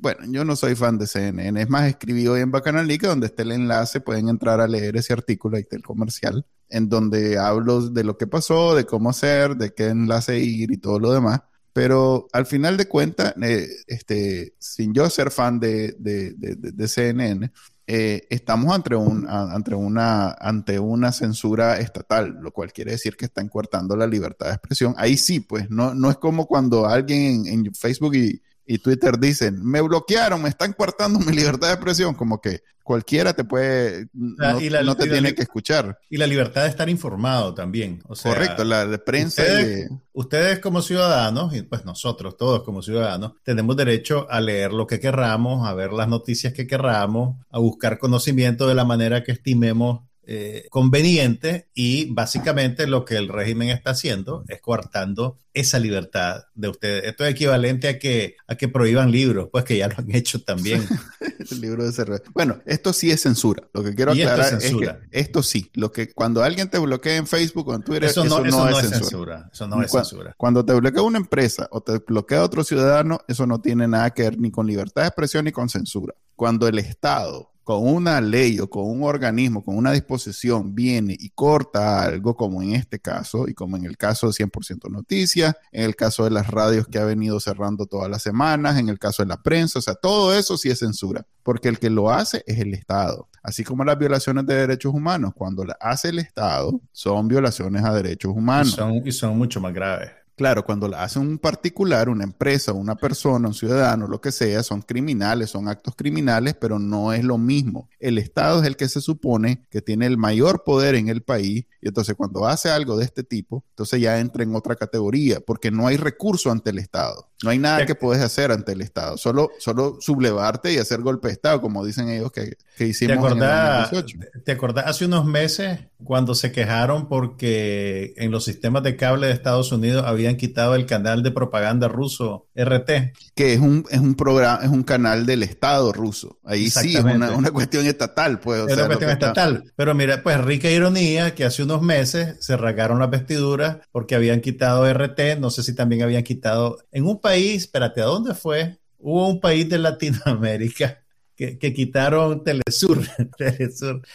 bueno, 0.00 0.20
yo 0.26 0.44
no 0.44 0.56
soy 0.56 0.74
fan 0.74 0.98
de 0.98 1.06
CNN. 1.06 1.60
Es 1.60 1.68
más, 1.68 1.88
escribí 1.88 2.26
hoy 2.26 2.40
en 2.40 2.50
Bacanalica, 2.50 3.08
donde 3.08 3.26
está 3.26 3.42
el 3.42 3.52
enlace, 3.52 4.00
pueden 4.00 4.28
entrar 4.28 4.60
a 4.60 4.66
leer 4.66 4.96
ese 4.96 5.12
artículo, 5.12 5.56
ahí 5.56 5.62
está 5.62 5.76
el 5.76 5.82
comercial, 5.82 6.44
en 6.68 6.88
donde 6.88 7.38
hablo 7.38 7.88
de 7.88 8.02
lo 8.02 8.16
que 8.16 8.26
pasó, 8.26 8.74
de 8.74 8.86
cómo 8.86 9.10
hacer, 9.10 9.56
de 9.56 9.72
qué 9.72 9.86
enlace 9.86 10.38
ir 10.38 10.72
y 10.72 10.78
todo 10.78 10.98
lo 10.98 11.12
demás. 11.12 11.42
Pero 11.72 12.26
al 12.32 12.46
final 12.46 12.76
de 12.76 12.88
cuentas, 12.88 13.34
eh, 13.40 13.68
este, 13.86 14.54
sin 14.58 14.92
yo 14.92 15.08
ser 15.10 15.30
fan 15.30 15.60
de, 15.60 15.94
de, 15.98 16.88
CNN, 16.88 17.52
eh, 17.90 18.26
estamos 18.28 18.74
ante, 18.74 18.94
ante, 19.28 19.74
una, 19.74 20.32
ante 20.32 20.78
una 20.78 21.10
censura 21.10 21.80
estatal, 21.80 22.36
lo 22.42 22.52
cual 22.52 22.70
quiere 22.70 22.90
decir 22.90 23.16
que 23.16 23.24
están 23.24 23.48
cortando 23.48 23.96
la 23.96 24.06
libertad 24.06 24.48
de 24.48 24.52
expresión. 24.52 24.94
Ahí 24.98 25.16
sí, 25.16 25.40
pues, 25.40 25.70
no, 25.70 25.94
no 25.94 26.10
es 26.10 26.18
como 26.18 26.46
cuando 26.46 26.84
alguien 26.84 27.46
en, 27.46 27.66
en 27.66 27.74
Facebook 27.74 28.14
y, 28.14 28.42
y 28.68 28.78
Twitter 28.78 29.18
dicen, 29.18 29.64
me 29.64 29.80
bloquearon, 29.80 30.42
me 30.42 30.50
están 30.50 30.74
cortando 30.74 31.18
mi 31.18 31.32
libertad 31.32 31.68
de 31.68 31.74
expresión, 31.74 32.14
como 32.14 32.38
que 32.38 32.62
cualquiera 32.82 33.32
te 33.32 33.44
puede, 33.44 34.08
no, 34.12 34.94
te 34.94 35.08
tiene 35.08 35.34
que 35.34 35.42
escuchar. 35.42 35.98
Y 36.10 36.18
la 36.18 36.26
libertad 36.26 36.62
de 36.64 36.68
estar 36.68 36.88
informado 36.88 37.54
también. 37.54 38.02
O 38.06 38.14
Correcto, 38.14 38.64
la 38.64 38.86
de 38.86 38.98
prensa. 38.98 39.42
Ustedes, 39.42 39.90
ustedes, 40.12 40.58
como 40.58 40.82
ciudadanos, 40.82 41.54
y 41.54 41.62
pues 41.62 41.86
nosotros 41.86 42.36
todos 42.36 42.62
como 42.62 42.82
ciudadanos, 42.82 43.32
tenemos 43.42 43.74
derecho 43.74 44.26
a 44.30 44.38
leer 44.40 44.74
lo 44.74 44.86
que 44.86 45.00
querramos, 45.00 45.66
a 45.66 45.72
ver 45.72 45.92
las 45.92 46.08
noticias 46.08 46.52
que 46.52 46.66
querramos, 46.66 47.36
a 47.50 47.58
buscar 47.58 47.98
conocimiento 47.98 48.66
de 48.66 48.74
la 48.74 48.84
manera 48.84 49.24
que 49.24 49.32
estimemos 49.32 50.07
eh, 50.30 50.66
conveniente 50.68 51.68
y 51.72 52.12
básicamente 52.12 52.86
lo 52.86 53.06
que 53.06 53.16
el 53.16 53.28
régimen 53.28 53.70
está 53.70 53.92
haciendo 53.92 54.44
es 54.48 54.60
coartando 54.60 55.38
esa 55.54 55.78
libertad 55.78 56.42
de 56.54 56.68
ustedes. 56.68 57.04
Esto 57.04 57.24
es 57.24 57.30
equivalente 57.30 57.88
a 57.88 57.98
que, 57.98 58.36
a 58.46 58.54
que 58.54 58.68
prohíban 58.68 59.10
libros, 59.10 59.48
pues 59.50 59.64
que 59.64 59.78
ya 59.78 59.88
lo 59.88 59.94
han 59.96 60.14
hecho 60.14 60.42
también. 60.42 60.86
el 61.50 61.60
libro 61.62 61.82
de 61.82 61.92
cerveza. 61.92 62.24
Bueno, 62.34 62.60
esto 62.66 62.92
sí 62.92 63.10
es 63.10 63.22
censura. 63.22 63.66
Lo 63.72 63.82
que 63.82 63.94
quiero 63.94 64.12
aclarar 64.12 64.52
es, 64.62 64.74
que 64.74 64.96
esto 65.12 65.42
sí, 65.42 65.70
lo 65.72 65.92
que 65.92 66.12
cuando 66.12 66.42
alguien 66.42 66.68
te 66.68 66.78
bloquea 66.78 67.16
en 67.16 67.26
Facebook 67.26 67.68
o 67.68 67.74
en 67.74 67.82
Twitter, 67.82 68.04
eso 68.04 68.22
no, 68.22 68.44
es, 68.44 68.86
censura. 68.86 69.48
Eso 69.50 69.66
no 69.66 69.82
es 69.82 69.90
censura. 69.90 70.34
Cuando 70.36 70.62
te 70.62 70.74
bloquea 70.74 71.00
una 71.00 71.16
empresa 71.16 71.68
o 71.70 71.80
te 71.80 72.00
bloquea 72.06 72.44
otro 72.44 72.64
ciudadano, 72.64 73.20
eso 73.28 73.46
no 73.46 73.62
tiene 73.62 73.88
nada 73.88 74.10
que 74.10 74.24
ver 74.24 74.38
ni 74.38 74.50
con 74.50 74.66
libertad 74.66 75.00
de 75.00 75.08
expresión 75.08 75.46
ni 75.46 75.52
con 75.52 75.70
censura. 75.70 76.14
Cuando 76.36 76.68
el 76.68 76.78
Estado 76.78 77.50
con 77.68 77.86
una 77.86 78.18
ley 78.22 78.60
o 78.60 78.70
con 78.70 78.86
un 78.86 79.02
organismo, 79.02 79.62
con 79.62 79.76
una 79.76 79.92
disposición, 79.92 80.74
viene 80.74 81.14
y 81.20 81.28
corta 81.28 82.02
algo, 82.02 82.34
como 82.34 82.62
en 82.62 82.72
este 82.74 82.98
caso, 82.98 83.46
y 83.46 83.52
como 83.52 83.76
en 83.76 83.84
el 83.84 83.98
caso 83.98 84.26
de 84.26 84.32
100% 84.32 84.90
Noticias, 84.90 85.54
en 85.70 85.84
el 85.84 85.94
caso 85.94 86.24
de 86.24 86.30
las 86.30 86.46
radios 86.46 86.88
que 86.88 86.98
ha 86.98 87.04
venido 87.04 87.38
cerrando 87.40 87.84
todas 87.84 88.08
las 88.08 88.22
semanas, 88.22 88.78
en 88.78 88.88
el 88.88 88.98
caso 88.98 89.22
de 89.22 89.28
la 89.28 89.42
prensa, 89.42 89.80
o 89.80 89.82
sea, 89.82 89.94
todo 89.96 90.32
eso 90.32 90.56
sí 90.56 90.70
es 90.70 90.78
censura, 90.78 91.26
porque 91.42 91.68
el 91.68 91.78
que 91.78 91.90
lo 91.90 92.10
hace 92.10 92.42
es 92.46 92.58
el 92.58 92.72
Estado. 92.72 93.28
Así 93.42 93.64
como 93.64 93.84
las 93.84 93.98
violaciones 93.98 94.46
de 94.46 94.54
derechos 94.54 94.94
humanos, 94.94 95.32
cuando 95.34 95.62
las 95.62 95.76
hace 95.78 96.08
el 96.08 96.20
Estado, 96.20 96.80
son 96.92 97.28
violaciones 97.28 97.84
a 97.84 97.92
derechos 97.92 98.32
humanos. 98.34 98.70
son, 98.70 99.06
y 99.06 99.12
son 99.12 99.36
mucho 99.36 99.60
más 99.60 99.74
graves. 99.74 100.10
Claro, 100.38 100.64
cuando 100.64 100.86
la 100.86 101.02
hace 101.02 101.18
un 101.18 101.36
particular, 101.36 102.08
una 102.08 102.22
empresa, 102.22 102.72
una 102.72 102.94
persona, 102.94 103.48
un 103.48 103.54
ciudadano, 103.54 104.06
lo 104.06 104.20
que 104.20 104.30
sea, 104.30 104.62
son 104.62 104.82
criminales, 104.82 105.50
son 105.50 105.66
actos 105.66 105.96
criminales, 105.96 106.54
pero 106.54 106.78
no 106.78 107.12
es 107.12 107.24
lo 107.24 107.38
mismo. 107.38 107.90
El 107.98 108.18
Estado 108.18 108.60
es 108.60 108.66
el 108.68 108.76
que 108.76 108.88
se 108.88 109.00
supone 109.00 109.66
que 109.68 109.82
tiene 109.82 110.06
el 110.06 110.16
mayor 110.16 110.62
poder 110.62 110.94
en 110.94 111.08
el 111.08 111.22
país 111.22 111.64
y 111.80 111.88
entonces 111.88 112.14
cuando 112.14 112.46
hace 112.46 112.70
algo 112.70 112.96
de 112.96 113.04
este 113.04 113.24
tipo, 113.24 113.64
entonces 113.70 114.00
ya 114.00 114.20
entra 114.20 114.44
en 114.44 114.54
otra 114.54 114.76
categoría, 114.76 115.40
porque 115.40 115.72
no 115.72 115.88
hay 115.88 115.96
recurso 115.96 116.52
ante 116.52 116.70
el 116.70 116.78
Estado. 116.78 117.28
No 117.42 117.50
hay 117.50 117.58
nada 117.58 117.86
que 117.86 117.94
puedes 117.94 118.22
hacer 118.22 118.50
ante 118.50 118.72
el 118.72 118.80
Estado, 118.80 119.16
solo, 119.16 119.50
solo 119.58 119.98
sublevarte 120.00 120.72
y 120.72 120.78
hacer 120.78 121.00
golpe 121.02 121.28
de 121.28 121.34
Estado, 121.34 121.60
como 121.60 121.84
dicen 121.84 122.08
ellos 122.08 122.32
que, 122.32 122.56
hicimos 122.84 123.16
¿Te 123.16 123.26
acordás, 123.26 123.92
en 123.92 124.42
¿Te 124.44 124.52
acordás 124.52 124.86
hace 124.86 125.04
unos 125.04 125.24
meses 125.24 125.80
cuando 126.02 126.34
se 126.34 126.50
quejaron 126.50 127.08
porque 127.08 128.14
en 128.16 128.32
los 128.32 128.44
sistemas 128.44 128.82
de 128.82 128.96
cable 128.96 129.28
de 129.28 129.32
Estados 129.32 129.70
Unidos 129.70 130.04
habían 130.28 130.36
quitado 130.36 130.74
el 130.74 130.86
canal 130.86 131.22
de 131.22 131.30
propaganda 131.30 131.88
ruso 131.88 132.48
RT? 132.54 133.12
Que 133.34 133.54
es 133.54 133.60
un, 133.60 133.84
es 133.90 133.98
un 133.98 134.14
programa, 134.14 134.60
es 134.62 134.68
un 134.68 134.82
canal 134.82 135.24
del 135.24 135.42
Estado 135.42 135.92
ruso. 135.92 136.38
Ahí 136.44 136.68
sí 136.68 136.96
es 136.96 137.04
una, 137.04 137.30
cuestión 137.52 137.86
estatal, 137.86 138.40
pues. 138.40 138.66
es 138.68 138.76
una 138.76 138.86
cuestión 138.86 139.10
estatal. 139.10 139.72
Pero 139.74 139.94
mira, 139.94 140.22
pues 140.22 140.38
rica 140.44 140.70
ironía 140.70 141.34
que 141.34 141.44
hace 141.44 141.62
unos 141.62 141.82
meses 141.82 142.36
se 142.40 142.56
rasgaron 142.56 142.98
las 142.98 143.10
vestiduras 143.10 143.78
porque 143.90 144.14
habían 144.14 144.40
quitado 144.40 144.92
RT, 144.92 145.38
no 145.38 145.50
sé 145.50 145.62
si 145.62 145.74
también 145.74 146.02
habían 146.02 146.22
quitado 146.22 146.78
en 146.92 147.06
un 147.06 147.20
país, 147.20 147.62
espérate, 147.62 148.02
¿a 148.02 148.06
dónde 148.06 148.34
fue? 148.34 148.78
Hubo 148.98 149.28
un 149.28 149.40
país 149.40 149.68
de 149.68 149.78
Latinoamérica 149.78 151.02
que, 151.38 151.72
quitaron 151.72 152.42
Telesur, 152.44 153.00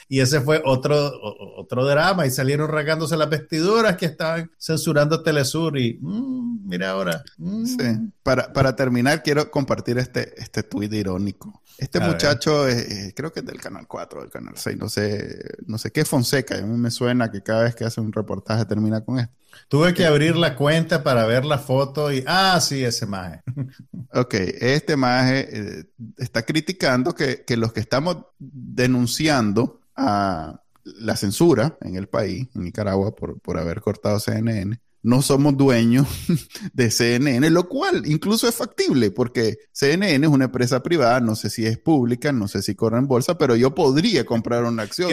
Y 0.09 0.19
ese 0.19 0.41
fue 0.41 0.61
otro, 0.65 1.11
otro 1.57 1.85
drama. 1.85 2.25
Y 2.27 2.31
salieron 2.31 2.69
rasgándose 2.69 3.15
las 3.15 3.29
vestiduras 3.29 3.95
que 3.95 4.07
estaban 4.07 4.51
censurando 4.57 5.23
Telesur. 5.23 5.77
Y 5.77 5.97
mm, 6.01 6.67
mira 6.67 6.91
ahora. 6.91 7.23
Mm. 7.37 7.65
Sí. 7.65 7.77
Para, 8.21 8.51
para, 8.51 8.75
terminar, 8.75 9.23
quiero 9.23 9.49
compartir 9.49 9.97
este, 9.97 10.33
este 10.41 10.63
tuit 10.63 10.93
irónico. 10.93 11.62
Este 11.77 11.99
muchacho, 11.99 12.65
creo 13.15 13.33
que 13.33 13.39
es 13.39 13.45
del 13.45 13.59
Canal 13.59 13.87
4, 13.87 14.21
del 14.21 14.29
Canal 14.29 14.53
6, 14.55 14.77
no 14.77 14.89
sé, 14.89 15.43
no 15.65 15.77
sé 15.77 15.91
qué 15.91 16.05
Fonseca. 16.05 16.57
A 16.57 16.61
mí 16.61 16.77
me 16.77 16.91
suena 16.91 17.31
que 17.31 17.41
cada 17.41 17.63
vez 17.63 17.75
que 17.75 17.83
hace 17.83 17.99
un 17.99 18.11
reportaje 18.11 18.65
termina 18.65 19.01
con 19.01 19.19
esto. 19.19 19.33
Tuve 19.67 19.93
que 19.93 20.05
abrir 20.05 20.35
la 20.35 20.55
cuenta 20.55 21.03
para 21.03 21.25
ver 21.25 21.45
la 21.45 21.59
foto 21.59 22.11
y, 22.11 22.23
ah, 22.27 22.59
sí, 22.61 22.83
ese 22.83 23.05
maje. 23.05 23.41
Ok, 24.15 24.35
este 24.35 24.95
maje 24.95 25.47
eh, 25.51 25.85
está 26.17 26.43
criticando 26.43 27.15
que, 27.15 27.43
que, 27.45 27.57
los 27.57 27.73
que 27.73 27.79
estamos 27.79 28.17
denunciando 28.37 29.81
a 29.95 30.61
la 30.83 31.15
censura 31.15 31.77
en 31.81 31.95
el 31.95 32.07
país, 32.07 32.47
en 32.53 32.63
Nicaragua, 32.63 33.15
por, 33.15 33.39
por 33.39 33.57
haber 33.57 33.81
cortado 33.81 34.19
CNN, 34.19 34.79
no 35.03 35.21
somos 35.21 35.55
dueños 35.55 36.07
de 36.73 36.89
CNN, 36.89 37.49
lo 37.49 37.67
cual 37.67 38.03
incluso 38.05 38.47
es 38.47 38.55
factible 38.55 39.11
porque 39.11 39.57
CNN 39.71 40.25
es 40.25 40.31
una 40.31 40.45
empresa 40.45 40.81
privada, 40.81 41.19
no 41.19 41.35
sé 41.35 41.49
si 41.49 41.65
es 41.65 41.77
pública, 41.77 42.31
no 42.31 42.47
sé 42.47 42.61
si 42.61 42.73
corre 42.73 42.97
en 42.97 43.07
bolsa, 43.07 43.37
pero 43.37 43.55
yo 43.55 43.75
podría 43.75 44.25
comprar 44.25 44.63
una 44.63 44.83
acción. 44.83 45.11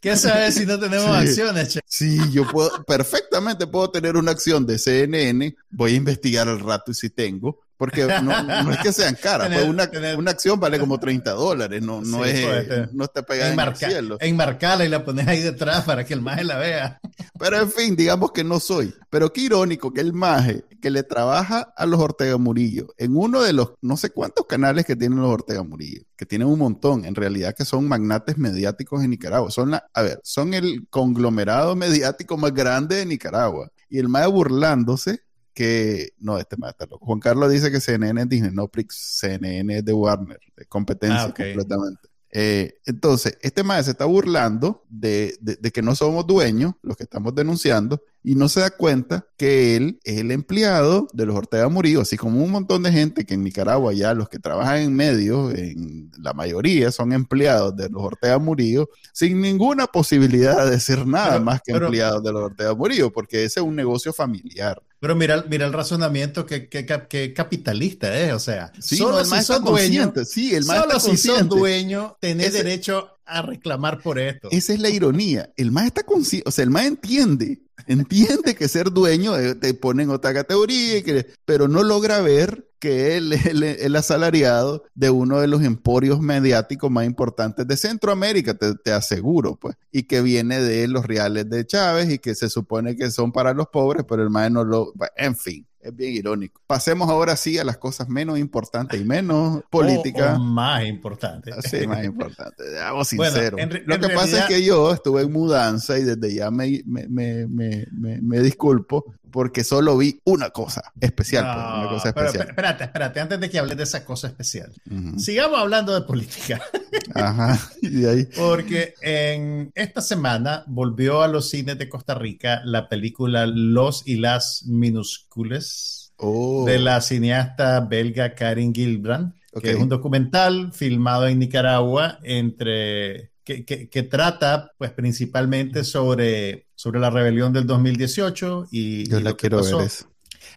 ¿Qué, 0.00 0.16
sabes 0.16 0.54
si 0.54 0.64
no 0.66 0.80
tenemos 0.80 1.08
acciones? 1.16 1.78
Sí, 1.86 2.18
yo 2.32 2.48
puedo, 2.50 2.84
perfectamente 2.84 3.66
puedo 3.66 3.90
tener 3.90 4.16
una 4.16 4.32
acción 4.32 4.66
de 4.66 4.78
CNN, 4.78 5.54
voy 5.70 5.92
a 5.92 5.96
investigar 5.96 6.48
al 6.48 6.60
rato 6.60 6.90
y 6.90 6.94
si 6.94 7.10
tengo, 7.10 7.60
porque 7.76 8.06
no, 8.22 8.70
es 8.70 8.78
que 8.78 8.92
sean 8.92 9.16
caras, 9.22 9.48
pues 9.52 9.64
una, 9.64 9.90
una, 10.16 10.30
acción 10.30 10.60
vale 10.60 10.78
como 10.78 10.98
30 10.98 11.32
dólares, 11.32 11.82
no, 11.82 12.00
no 12.02 12.24
es, 12.24 12.44
pues, 12.44 12.92
no 12.92 13.04
está 13.04 13.22
pegada 13.22 13.52
en 13.52 13.60
el 13.60 13.76
cielo. 13.76 14.16
Enmarcala 14.20 14.84
y 14.84 14.88
la 14.88 15.04
pones 15.04 15.26
ahí 15.26 15.40
detrás 15.40 15.84
para 15.84 16.04
que 16.04 16.14
el 16.14 16.20
maje 16.20 16.44
la 16.44 16.58
vea. 16.58 17.00
Pero 17.38 17.60
en 17.60 17.70
fin, 17.70 17.96
digamos 17.96 18.32
que 18.32 18.44
no 18.44 18.60
soy. 18.60 18.94
Pero 19.10 19.32
qué 19.32 19.42
irónico 19.42 19.92
que 19.92 20.00
el 20.00 20.12
maje 20.12 20.64
que 20.80 20.90
le 20.90 21.02
trabaja 21.02 21.72
a 21.76 21.86
los 21.86 21.98
Ortega 21.98 22.36
Murillo 22.38 22.94
en 22.96 23.16
uno 23.16 23.42
de 23.42 23.52
los 23.52 23.72
no 23.82 23.96
sé 23.96 24.10
cuántos 24.10 24.46
canales 24.46 24.84
que 24.84 24.96
tienen 24.96 25.20
los 25.20 25.30
Ortega 25.30 25.62
Murillo, 25.62 26.02
que 26.16 26.26
tienen 26.26 26.46
un 26.46 26.58
montón, 26.58 27.04
en 27.04 27.14
realidad 27.14 27.54
que 27.56 27.64
son 27.64 27.88
magnates 27.88 28.38
mediáticos 28.38 29.02
en 29.02 29.10
Nicaragua. 29.10 29.50
Son 29.50 29.72
la, 29.72 29.84
a 29.92 30.02
ver, 30.02 30.20
son 30.22 30.54
el 30.54 30.86
conglomerado 30.90 31.74
mediático 31.74 32.36
más 32.36 32.54
grande 32.54 32.96
de 32.96 33.06
Nicaragua. 33.06 33.70
Y 33.88 33.98
el 33.98 34.08
maje 34.08 34.28
burlándose 34.28 35.22
que, 35.54 36.12
no, 36.18 36.38
este 36.38 36.56
mata 36.56 36.86
loco. 36.86 37.06
Juan 37.06 37.20
Carlos 37.20 37.50
dice 37.50 37.70
que 37.70 37.80
CNN 37.80 38.20
es 38.20 38.28
Disney, 38.28 38.50
no 38.52 38.68
Prix, 38.68 38.94
CNN 39.20 39.78
es 39.78 39.84
de 39.84 39.92
Warner, 39.92 40.40
de 40.56 40.66
competencia 40.66 41.24
ah, 41.24 41.34
completamente. 41.34 42.08
Eh, 42.30 42.80
entonces, 42.84 43.38
este 43.42 43.62
maestro 43.62 43.84
se 43.84 43.90
está 43.92 44.04
burlando 44.06 44.84
de, 44.88 45.36
de, 45.40 45.70
que 45.70 45.82
no 45.82 45.94
somos 45.94 46.26
dueños, 46.26 46.74
los 46.82 46.96
que 46.96 47.04
estamos 47.04 47.32
denunciando, 47.34 48.02
y 48.24 48.36
no 48.36 48.48
se 48.48 48.60
da 48.60 48.70
cuenta 48.70 49.26
que 49.36 49.76
él 49.76 50.00
es 50.02 50.18
el 50.18 50.30
empleado 50.30 51.08
de 51.12 51.26
los 51.26 51.36
Ortega 51.36 51.68
Murillo, 51.68 52.00
así 52.00 52.16
como 52.16 52.42
un 52.42 52.50
montón 52.50 52.82
de 52.82 52.90
gente 52.90 53.26
que 53.26 53.34
en 53.34 53.44
Nicaragua 53.44 53.92
ya 53.92 54.14
los 54.14 54.30
que 54.30 54.38
trabajan 54.38 54.78
en 54.78 54.94
medios, 54.94 55.54
en 55.54 56.10
la 56.18 56.32
mayoría 56.32 56.90
son 56.90 57.12
empleados 57.12 57.76
de 57.76 57.90
los 57.90 58.02
Ortega 58.02 58.38
Murillo, 58.38 58.88
sin 59.12 59.42
ninguna 59.42 59.86
posibilidad 59.86 60.68
de 60.68 60.80
ser 60.80 61.06
nada 61.06 61.38
más 61.38 61.60
que 61.62 61.72
empleados 61.72 62.24
de 62.24 62.32
los 62.32 62.44
Ortega 62.44 62.74
Murillo, 62.74 63.12
porque 63.12 63.44
ese 63.44 63.60
es 63.60 63.66
un 63.66 63.76
negocio 63.76 64.14
familiar. 64.14 64.82
Pero 65.00 65.14
mira, 65.14 65.44
mira 65.46 65.66
el 65.66 65.74
razonamiento 65.74 66.46
que, 66.46 66.66
que, 66.70 67.34
capitalista 67.34 68.18
es, 68.18 68.32
o 68.32 68.38
sea, 68.38 68.72
sí, 68.80 68.96
solo 68.96 69.20
el 69.20 69.26
si 69.26 69.52
dueño, 69.62 70.12
sí, 70.24 70.54
el 70.54 70.64
solo 70.64 70.98
si 70.98 71.18
sos 71.18 71.46
dueño, 71.46 72.16
tenés 72.20 72.54
derecho 72.54 73.10
a 73.26 73.42
reclamar 73.42 74.00
por 74.00 74.18
esto. 74.18 74.48
Esa 74.50 74.72
es 74.72 74.80
la 74.80 74.88
ironía. 74.88 75.52
El 75.56 75.72
más 75.72 75.86
está 75.86 76.04
consciente, 76.04 76.48
o 76.48 76.52
sea, 76.52 76.64
el 76.64 76.70
más 76.70 76.86
entiende, 76.86 77.60
entiende 77.86 78.54
que 78.54 78.68
ser 78.68 78.90
dueño 78.90 79.36
eh, 79.38 79.54
te 79.54 79.74
pone 79.74 80.02
en 80.02 80.10
otra 80.10 80.32
categoría, 80.34 81.02
pero 81.44 81.68
no 81.68 81.82
logra 81.82 82.20
ver 82.20 82.68
que 82.78 83.16
él 83.16 83.32
es 83.32 83.46
el, 83.46 83.96
asalariado 83.96 84.84
de 84.94 85.08
uno 85.08 85.40
de 85.40 85.46
los 85.46 85.62
emporios 85.62 86.20
mediáticos 86.20 86.90
más 86.90 87.06
importantes 87.06 87.66
de 87.66 87.78
Centroamérica, 87.78 88.54
te, 88.54 88.92
aseguro, 88.92 89.56
pues, 89.56 89.76
y 89.90 90.02
que 90.02 90.20
viene 90.20 90.60
de 90.60 90.86
los 90.86 91.06
reales 91.06 91.48
de 91.48 91.66
Chávez 91.66 92.10
y 92.10 92.18
que 92.18 92.34
se 92.34 92.50
supone 92.50 92.94
que 92.94 93.10
son 93.10 93.32
para 93.32 93.54
los 93.54 93.68
pobres, 93.68 94.04
pero 94.06 94.22
el 94.22 94.28
más 94.28 94.50
no 94.50 94.64
lo, 94.64 94.92
en 95.16 95.34
fin 95.34 95.66
es 95.84 95.94
bien 95.94 96.14
irónico. 96.14 96.62
Pasemos 96.66 97.10
ahora 97.10 97.36
sí 97.36 97.58
a 97.58 97.64
las 97.64 97.76
cosas 97.76 98.08
menos 98.08 98.38
importantes 98.38 98.98
y 98.98 99.04
menos 99.04 99.62
políticas. 99.70 100.38
más 100.40 100.84
importantes. 100.84 101.54
Sí, 101.70 101.86
más 101.86 102.04
importantes. 102.04 102.66
Seamos 102.72 103.08
sinceros. 103.08 103.60
Lo 103.84 104.00
que 104.00 104.08
pasa 104.08 104.40
es 104.40 104.44
que 104.46 104.64
yo 104.64 104.92
estuve 104.92 105.22
en 105.22 105.32
mudanza 105.32 105.98
y 105.98 106.04
desde 106.04 106.34
ya 106.34 106.50
me, 106.50 106.82
me, 106.86 107.06
me, 107.46 107.86
me 107.92 108.40
disculpo 108.40 109.04
porque 109.34 109.64
solo 109.64 109.98
vi 109.98 110.20
una 110.22 110.50
cosa 110.50 110.92
especial. 111.00 111.42
Pues, 111.44 111.56
una 111.56 111.88
cosa 111.88 112.08
especial. 112.10 112.48
espérate, 112.50 112.84
espérate, 112.84 113.18
antes 113.18 113.40
de 113.40 113.50
que 113.50 113.58
hables 113.58 113.76
de 113.76 113.82
esa 113.82 114.04
cosa 114.04 114.28
especial. 114.28 114.72
Sigamos 115.16 115.58
hablando 115.58 115.92
de 115.92 116.02
política. 116.06 116.62
Ajá, 117.16 117.58
y 117.82 118.04
ahí. 118.04 118.28
Porque 118.36 118.94
en 119.00 119.72
esta 119.74 120.02
semana 120.02 120.62
volvió 120.68 121.20
a 121.20 121.26
los 121.26 121.50
cines 121.50 121.76
de 121.78 121.88
Costa 121.88 122.14
Rica 122.14 122.62
la 122.64 122.88
película 122.88 123.44
Los 123.46 124.06
y 124.06 124.18
las 124.18 124.66
minúsculas 124.68 126.12
oh. 126.18 126.64
de 126.64 126.78
la 126.78 127.00
cineasta 127.00 127.80
belga 127.80 128.36
Karin 128.36 128.72
Gilbrand, 128.72 129.34
que 129.60 129.72
es 129.72 129.76
un 129.76 129.88
documental 129.88 130.72
filmado 130.72 131.26
en 131.26 131.40
Nicaragua 131.40 132.20
entre 132.22 133.32
que, 133.44 134.08
trata 134.10 134.72
pues 134.78 134.90
principalmente 134.92 135.84
sobre, 135.84 136.66
sobre 136.74 137.00
la 137.00 137.10
rebelión 137.10 137.52
del 137.52 137.66
2018 137.66 138.68
y... 138.70 139.08
Yo 139.08 139.20
la 139.20 139.34
quiero 139.34 139.62
ver 139.62 139.86
eso. 139.86 140.08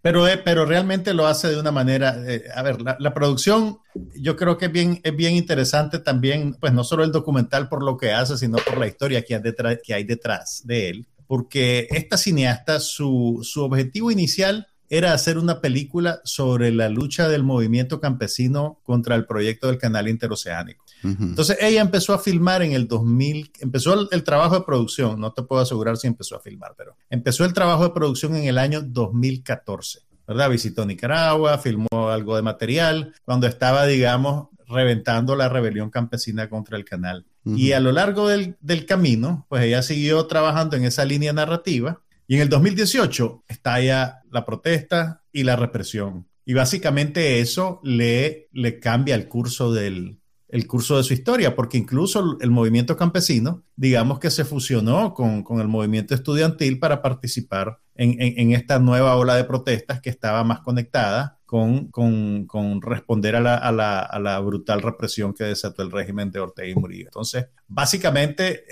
Pero, 0.02 0.28
eh, 0.28 0.38
pero 0.38 0.66
realmente 0.66 1.14
lo 1.14 1.28
hace 1.28 1.50
de 1.50 1.60
una 1.60 1.72
manera, 1.72 2.18
eh, 2.26 2.44
a 2.54 2.62
ver, 2.62 2.78
la, 2.82 3.14
producción 3.14 3.80
yo 4.16 4.36
creo 4.36 4.58
que 4.58 4.66
es 4.66 4.72
bien, 4.72 5.02
es 5.04 5.16
bien 5.16 5.36
interesante 5.36 6.00
también, 6.00 6.54
pues 6.54 6.74
no 6.74 6.84
solo 6.84 7.04
el 7.04 7.12
documental 7.12 7.68
por 7.68 7.84
lo 7.84 7.98
que 7.98 8.12
hace, 8.12 8.38
sino 8.38 8.58
por 8.58 8.78
la 8.78 8.88
historia 8.88 9.24
que 9.24 9.36
hay 9.36 9.42
detrás, 9.42 9.78
que 9.84 9.94
hay 9.94 10.04
detrás 10.04 10.62
de 10.66 10.90
él, 10.90 11.08
porque 11.26 11.88
esta 11.92 12.18
cineasta, 12.18 12.80
su, 12.80 13.40
su 13.44 13.64
objetivo 13.64 14.12
inicial 14.12 14.68
era 14.90 15.14
hacer 15.14 15.38
una 15.38 15.60
película 15.60 16.22
sobre 16.24 16.72
la 16.72 16.90
lucha 16.90 17.28
del 17.28 17.44
movimiento 17.44 18.00
campesino 18.00 18.80
contra 18.84 19.16
el 19.16 19.26
proyecto 19.26 19.68
del 19.68 19.78
canal 19.78 20.08
interoceánico. 20.08 20.86
Entonces 21.04 21.58
ella 21.62 21.82
empezó 21.82 22.14
a 22.14 22.20
filmar 22.20 22.64
en 22.64 22.72
el 22.72 22.88
2000, 22.88 23.52
empezó 23.60 24.10
el, 24.10 24.24
trabajo 24.24 24.56
de 24.56 24.66
producción, 24.66 25.20
no 25.20 25.32
te 25.32 25.44
puedo 25.44 25.62
asegurar 25.62 25.98
si 25.98 26.08
empezó 26.08 26.36
a 26.36 26.40
filmar, 26.40 26.74
pero 26.76 26.96
empezó 27.10 27.46
el 27.46 27.54
trabajo 27.54 27.84
de 27.84 27.92
producción 27.92 28.36
en 28.36 28.46
el 28.46 28.58
año 28.58 28.82
2014, 28.82 30.00
¿verdad? 30.28 30.50
Visitó 30.50 30.86
Nicaragua, 30.86 31.60
filmó 31.60 32.10
algo 32.10 32.36
de 32.36 32.42
material, 32.42 33.14
cuando 33.26 33.48
estaba, 33.48 33.86
digamos, 33.86 34.48
reventando 34.68 35.36
la 35.36 35.50
rebelión 35.50 35.90
campesina 35.90 36.50
contra 36.50 36.78
el 36.78 36.84
canal. 36.84 37.26
Y 37.46 37.72
a 37.72 37.80
lo 37.80 37.94
largo 37.94 38.28
del, 38.28 38.58
del 38.60 38.86
camino, 38.86 39.46
pues 39.48 39.64
ella 39.64 39.82
siguió 39.82 40.26
trabajando 40.26 40.76
en 40.76 40.84
esa 40.84 41.06
línea 41.06 41.32
narrativa 41.32 42.02
y 42.28 42.36
en 42.36 42.42
el 42.42 42.50
2018 42.50 43.46
estalla 43.48 44.22
la 44.32 44.46
protesta 44.46 45.24
y 45.32 45.44
la 45.44 45.56
represión. 45.56 46.28
Y 46.46 46.54
básicamente 46.54 47.40
eso 47.40 47.80
le, 47.84 48.50
le 48.52 48.80
cambia 48.80 49.16
el 49.16 49.28
curso 49.28 49.74
del, 49.74 50.20
el 50.50 50.66
curso 50.66 50.98
de 50.98 51.04
su 51.04 51.14
historia, 51.14 51.56
porque 51.56 51.78
incluso 51.78 52.38
el 52.40 52.52
movimiento 52.52 52.96
campesino, 52.96 53.64
digamos 53.76 54.20
que 54.20 54.32
se 54.32 54.46
fusionó 54.46 55.14
con, 55.14 55.44
el 55.60 55.68
movimiento 55.68 56.16
estudiantil 56.16 56.80
para 56.80 57.02
participar 57.02 57.80
en, 57.96 58.54
esta 58.54 58.80
nueva 58.80 59.16
ola 59.16 59.36
de 59.36 59.44
protestas 59.44 60.02
que 60.02 60.10
estaba 60.10 60.44
más 60.44 60.62
conectada 60.62 61.37
con, 61.48 62.82
responder 62.82 63.36
a 63.38 63.72
la, 63.72 64.40
brutal 64.42 64.82
represión 64.82 65.34
que 65.34 65.46
desató 65.46 65.82
el 65.82 65.92
régimen 65.92 66.30
de 66.30 66.42
Ortega 66.42 66.68
y 66.68 66.76
Murillo. 66.76 67.06
Entonces, 67.06 67.48
básicamente, 67.68 68.66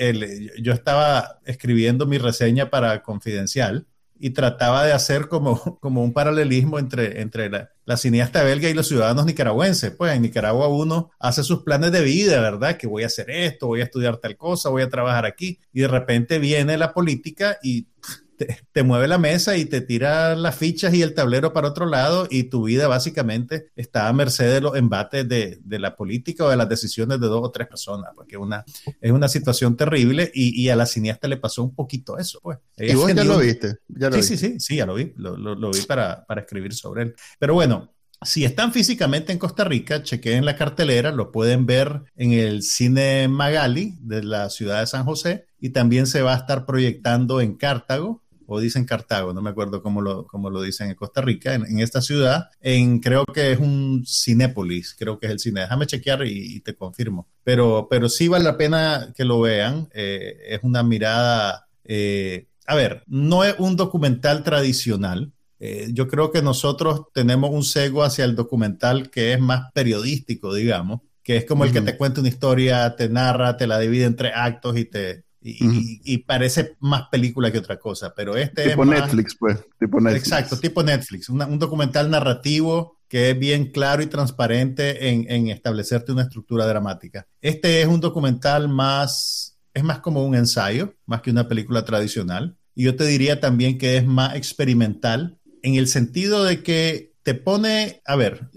yo 0.61 0.73
estaba 0.73 1.39
escribiendo 1.45 2.05
mi 2.05 2.17
reseña 2.17 2.69
para 2.69 3.01
Confidencial 3.01 3.87
y 4.19 4.31
trataba 4.31 4.85
de 4.85 4.93
hacer 4.93 5.27
como, 5.27 5.77
como 5.79 6.03
un 6.03 6.13
paralelismo 6.13 6.77
entre, 6.77 7.21
entre 7.21 7.49
la, 7.49 7.97
cineasta 7.97 8.43
belga 8.43 8.69
y 8.69 8.73
los 8.73 8.87
ciudadanos 8.87 9.25
nicaragüenses. 9.25 9.91
Pues 9.91 10.13
en 10.13 10.21
Nicaragua 10.21 10.67
uno 10.67 11.11
hace 11.19 11.43
sus 11.43 11.63
planes 11.63 11.91
de 11.91 12.01
vida, 12.01 12.41
¿verdad? 12.41 12.77
Que 12.77 12.87
voy 12.87 13.03
a 13.03 13.07
hacer 13.07 13.29
esto, 13.29 13.67
voy 13.67 13.81
a 13.81 13.85
estudiar 13.85 14.17
tal 14.17 14.35
cosa, 14.35 14.69
voy 14.69 14.83
a 14.83 14.89
trabajar 14.89 15.25
aquí. 15.25 15.59
Y 15.71 15.81
de 15.81 15.87
repente 15.87 16.39
viene 16.39 16.77
la 16.77 16.93
política 16.93 17.57
y 17.63 17.87
te, 18.37 18.83
mueve 18.83 19.07
la 19.07 19.17
mesa 19.17 19.57
y 19.57 19.65
te 19.65 19.81
tira 19.81 20.35
las 20.35 20.55
fichas 20.55 20.93
y 20.93 21.01
el 21.01 21.13
tablero 21.13 21.53
para 21.53 21.67
otro 21.67 21.85
lado 21.85 22.27
y 22.29 22.43
tu 22.43 22.63
vida 22.63 22.87
básicamente 22.87 23.69
está 23.75 24.07
a 24.07 24.13
merced 24.13 24.51
de 24.51 24.61
los 24.61 24.75
embates 24.75 25.27
de, 25.27 25.59
la 25.65 25.95
política 25.95 26.45
o 26.45 26.49
de 26.49 26.57
las 26.57 26.69
decisiones 26.69 27.19
de 27.19 27.27
dos 27.27 27.41
o 27.43 27.51
tres 27.51 27.67
personas, 27.67 28.11
porque 28.15 28.37
una, 28.37 28.63
es 29.01 29.11
una 29.11 29.27
situación 29.27 29.75
terrible 29.75 30.31
y, 30.33 30.69
a 30.69 30.75
la 30.75 30.85
cineasta 30.85 31.27
le 31.27 31.37
pasó 31.37 31.63
un 31.63 31.75
poquito 31.75 32.17
eso. 32.17 32.39
Pues. 32.41 32.57
¿Y 32.77 32.93
vos 32.95 33.13
ya 33.13 33.23
lo 33.23 33.37
viste? 33.37 33.77
sí, 34.13 34.23
sí, 34.23 34.37
sí, 34.37 34.59
sí, 34.59 34.75
ya 34.77 34.85
lo 34.85 34.95
vi, 34.95 35.13
lo, 35.17 35.71
vi 35.71 35.81
para, 35.81 36.25
para 36.25 36.41
escribir 36.41 36.73
sobre 36.73 37.03
él. 37.03 37.15
Pero 37.39 37.53
bueno, 37.53 37.95
si 38.21 38.45
están 38.45 38.73
físicamente 38.73 39.31
en 39.31 39.37
Costa 39.37 39.63
Rica, 39.63 40.01
chequeen 40.01 40.45
la 40.45 40.55
cartelera, 40.55 41.11
lo 41.11 41.31
pueden 41.31 41.65
ver 41.65 42.01
en 42.15 42.31
el 42.31 42.63
Cine 42.63 43.27
Magali 43.27 43.97
de 44.01 44.23
la 44.23 44.49
ciudad 44.49 44.79
de 44.79 44.87
San 44.87 45.05
José 45.05 45.45
y 45.59 45.69
también 45.69 46.07
se 46.07 46.21
va 46.21 46.33
a 46.33 46.37
estar 46.37 46.65
proyectando 46.65 47.41
en 47.41 47.55
Cartago 47.55 48.23
o 48.47 48.59
dicen 48.59 48.85
Cartago, 48.85 49.33
no 49.33 49.41
me 49.41 49.49
acuerdo 49.49 49.81
cómo 49.81 50.01
lo, 50.01 50.25
cómo 50.27 50.49
lo 50.49 50.61
dicen 50.61 50.89
en 50.89 50.95
Costa 50.95 51.21
Rica, 51.21 51.53
en, 51.53 51.79
esta 51.79 52.01
ciudad, 52.01 52.49
en 52.61 52.99
creo 52.99 53.25
que 53.25 53.51
es 53.51 53.59
un 53.59 54.05
Cinépolis, 54.05 54.95
creo 54.97 55.19
que 55.19 55.27
es 55.27 55.31
el 55.31 55.39
cine. 55.39 55.61
Déjame 55.61 55.87
chequear 55.87 56.25
y, 56.25 56.59
te 56.61 56.75
confirmo. 56.75 57.27
Pero, 57.43 57.87
pero 57.89 58.09
sí 58.09 58.27
vale 58.27 58.45
la 58.45 58.57
pena 58.57 59.13
que 59.15 59.25
lo 59.25 59.41
vean. 59.41 59.89
Eh, 59.93 60.37
es 60.47 60.59
una 60.63 60.83
mirada, 60.83 61.67
eh, 61.83 62.47
a 62.65 62.75
ver, 62.75 63.03
no 63.07 63.43
es 63.43 63.55
un 63.59 63.75
documental 63.75 64.43
tradicional. 64.43 65.33
Eh, 65.59 65.89
yo 65.91 66.07
creo 66.07 66.31
que 66.31 66.41
nosotros 66.41 67.03
tenemos 67.13 67.51
un 67.51 67.63
sesgo 67.63 68.03
hacia 68.03 68.25
el 68.25 68.35
documental 68.35 69.09
que 69.09 69.33
es 69.33 69.39
más 69.39 69.71
periodístico, 69.73 70.53
digamos, 70.53 71.01
que 71.23 71.37
es 71.37 71.45
como 71.45 71.63
el 71.63 71.71
que 71.71 71.81
te 71.81 71.97
cuenta 71.97 72.19
una 72.19 72.29
historia, 72.29 72.95
te 72.95 73.09
narra, 73.09 73.57
te 73.57 73.65
la 73.65 73.79
divide 73.79 74.05
entre 74.05 74.31
actos 74.33 74.77
y 74.77 74.85
te, 74.85 75.24
y, 75.47 76.17
parece 76.19 76.75
más 76.79 77.03
película 77.11 77.51
que 77.51 77.59
otra 77.59 77.77
cosa, 77.77 78.13
pero 78.15 78.35
este 78.35 78.69
tipo 78.69 78.83
Netflix, 78.83 79.35
pues, 79.35 79.59
tipo 79.79 80.01
Netflix. 80.01 80.23
Exacto, 80.23 80.57
tipo 80.57 80.81
Netflix, 80.81 81.29
un 81.29 81.59
documental 81.59 82.09
narrativo 82.09 82.97
que 83.07 83.29
es 83.29 83.39
bien 83.39 83.71
claro 83.71 84.01
y 84.01 84.07
transparente 84.07 85.09
en, 85.09 85.47
establecerte 85.49 86.11
una 86.11 86.23
estructura 86.23 86.65
dramática. 86.65 87.27
Este 87.41 87.81
es 87.81 87.87
un 87.87 87.99
documental 87.99 88.67
más, 88.67 89.59
es 89.73 89.83
más 89.83 89.99
como 89.99 90.25
un 90.25 90.35
ensayo, 90.35 90.95
más 91.05 91.21
que 91.21 91.29
una 91.29 91.47
película 91.47 91.85
tradicional. 91.85 92.57
Y 92.73 92.85
yo 92.85 92.95
te 92.95 93.05
diría 93.05 93.39
también 93.39 93.77
que 93.77 93.97
es 93.97 94.05
más 94.05 94.35
experimental 94.35 95.37
en 95.61 95.75
el 95.75 95.87
sentido 95.87 96.43
de 96.43 96.63
que 96.63 97.13
te 97.21 97.35
pone, 97.35 98.01
a 98.05 98.15
ver, 98.15 98.49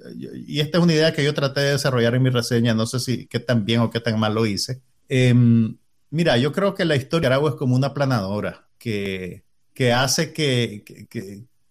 y 0.46 0.61
esta 0.61 0.79
es 0.79 0.85
una 0.85 0.94
idea 0.94 1.12
que 1.12 1.24
yo 1.24 1.35
traté 1.35 1.61
de 1.61 1.72
desarrollar 1.72 2.14
en 2.14 2.22
mi 2.22 2.31
reseña, 2.31 2.74
no 2.74 2.87
sé 2.87 3.01
si 3.01 3.27
qué 3.27 3.40
tan 3.40 3.64
bien 3.64 3.81
o 3.81 3.90
qué 3.90 4.01
tan 4.01 4.18
mal 4.18 4.35
lo 4.35 4.46
hice. 4.46 4.83
Eh, 5.09 5.35
Mira, 6.11 6.37
yo 6.38 6.53
creo 6.53 6.75
que 6.75 6.85
la 6.85 6.97
historia 6.97 7.29
de 7.29 7.49
es 7.49 7.55
como 7.55 7.77
una 7.77 7.92
planadora 7.92 8.68
que, 8.79 9.44
que 9.75 9.92
hace 9.92 10.33
que, 10.33 10.85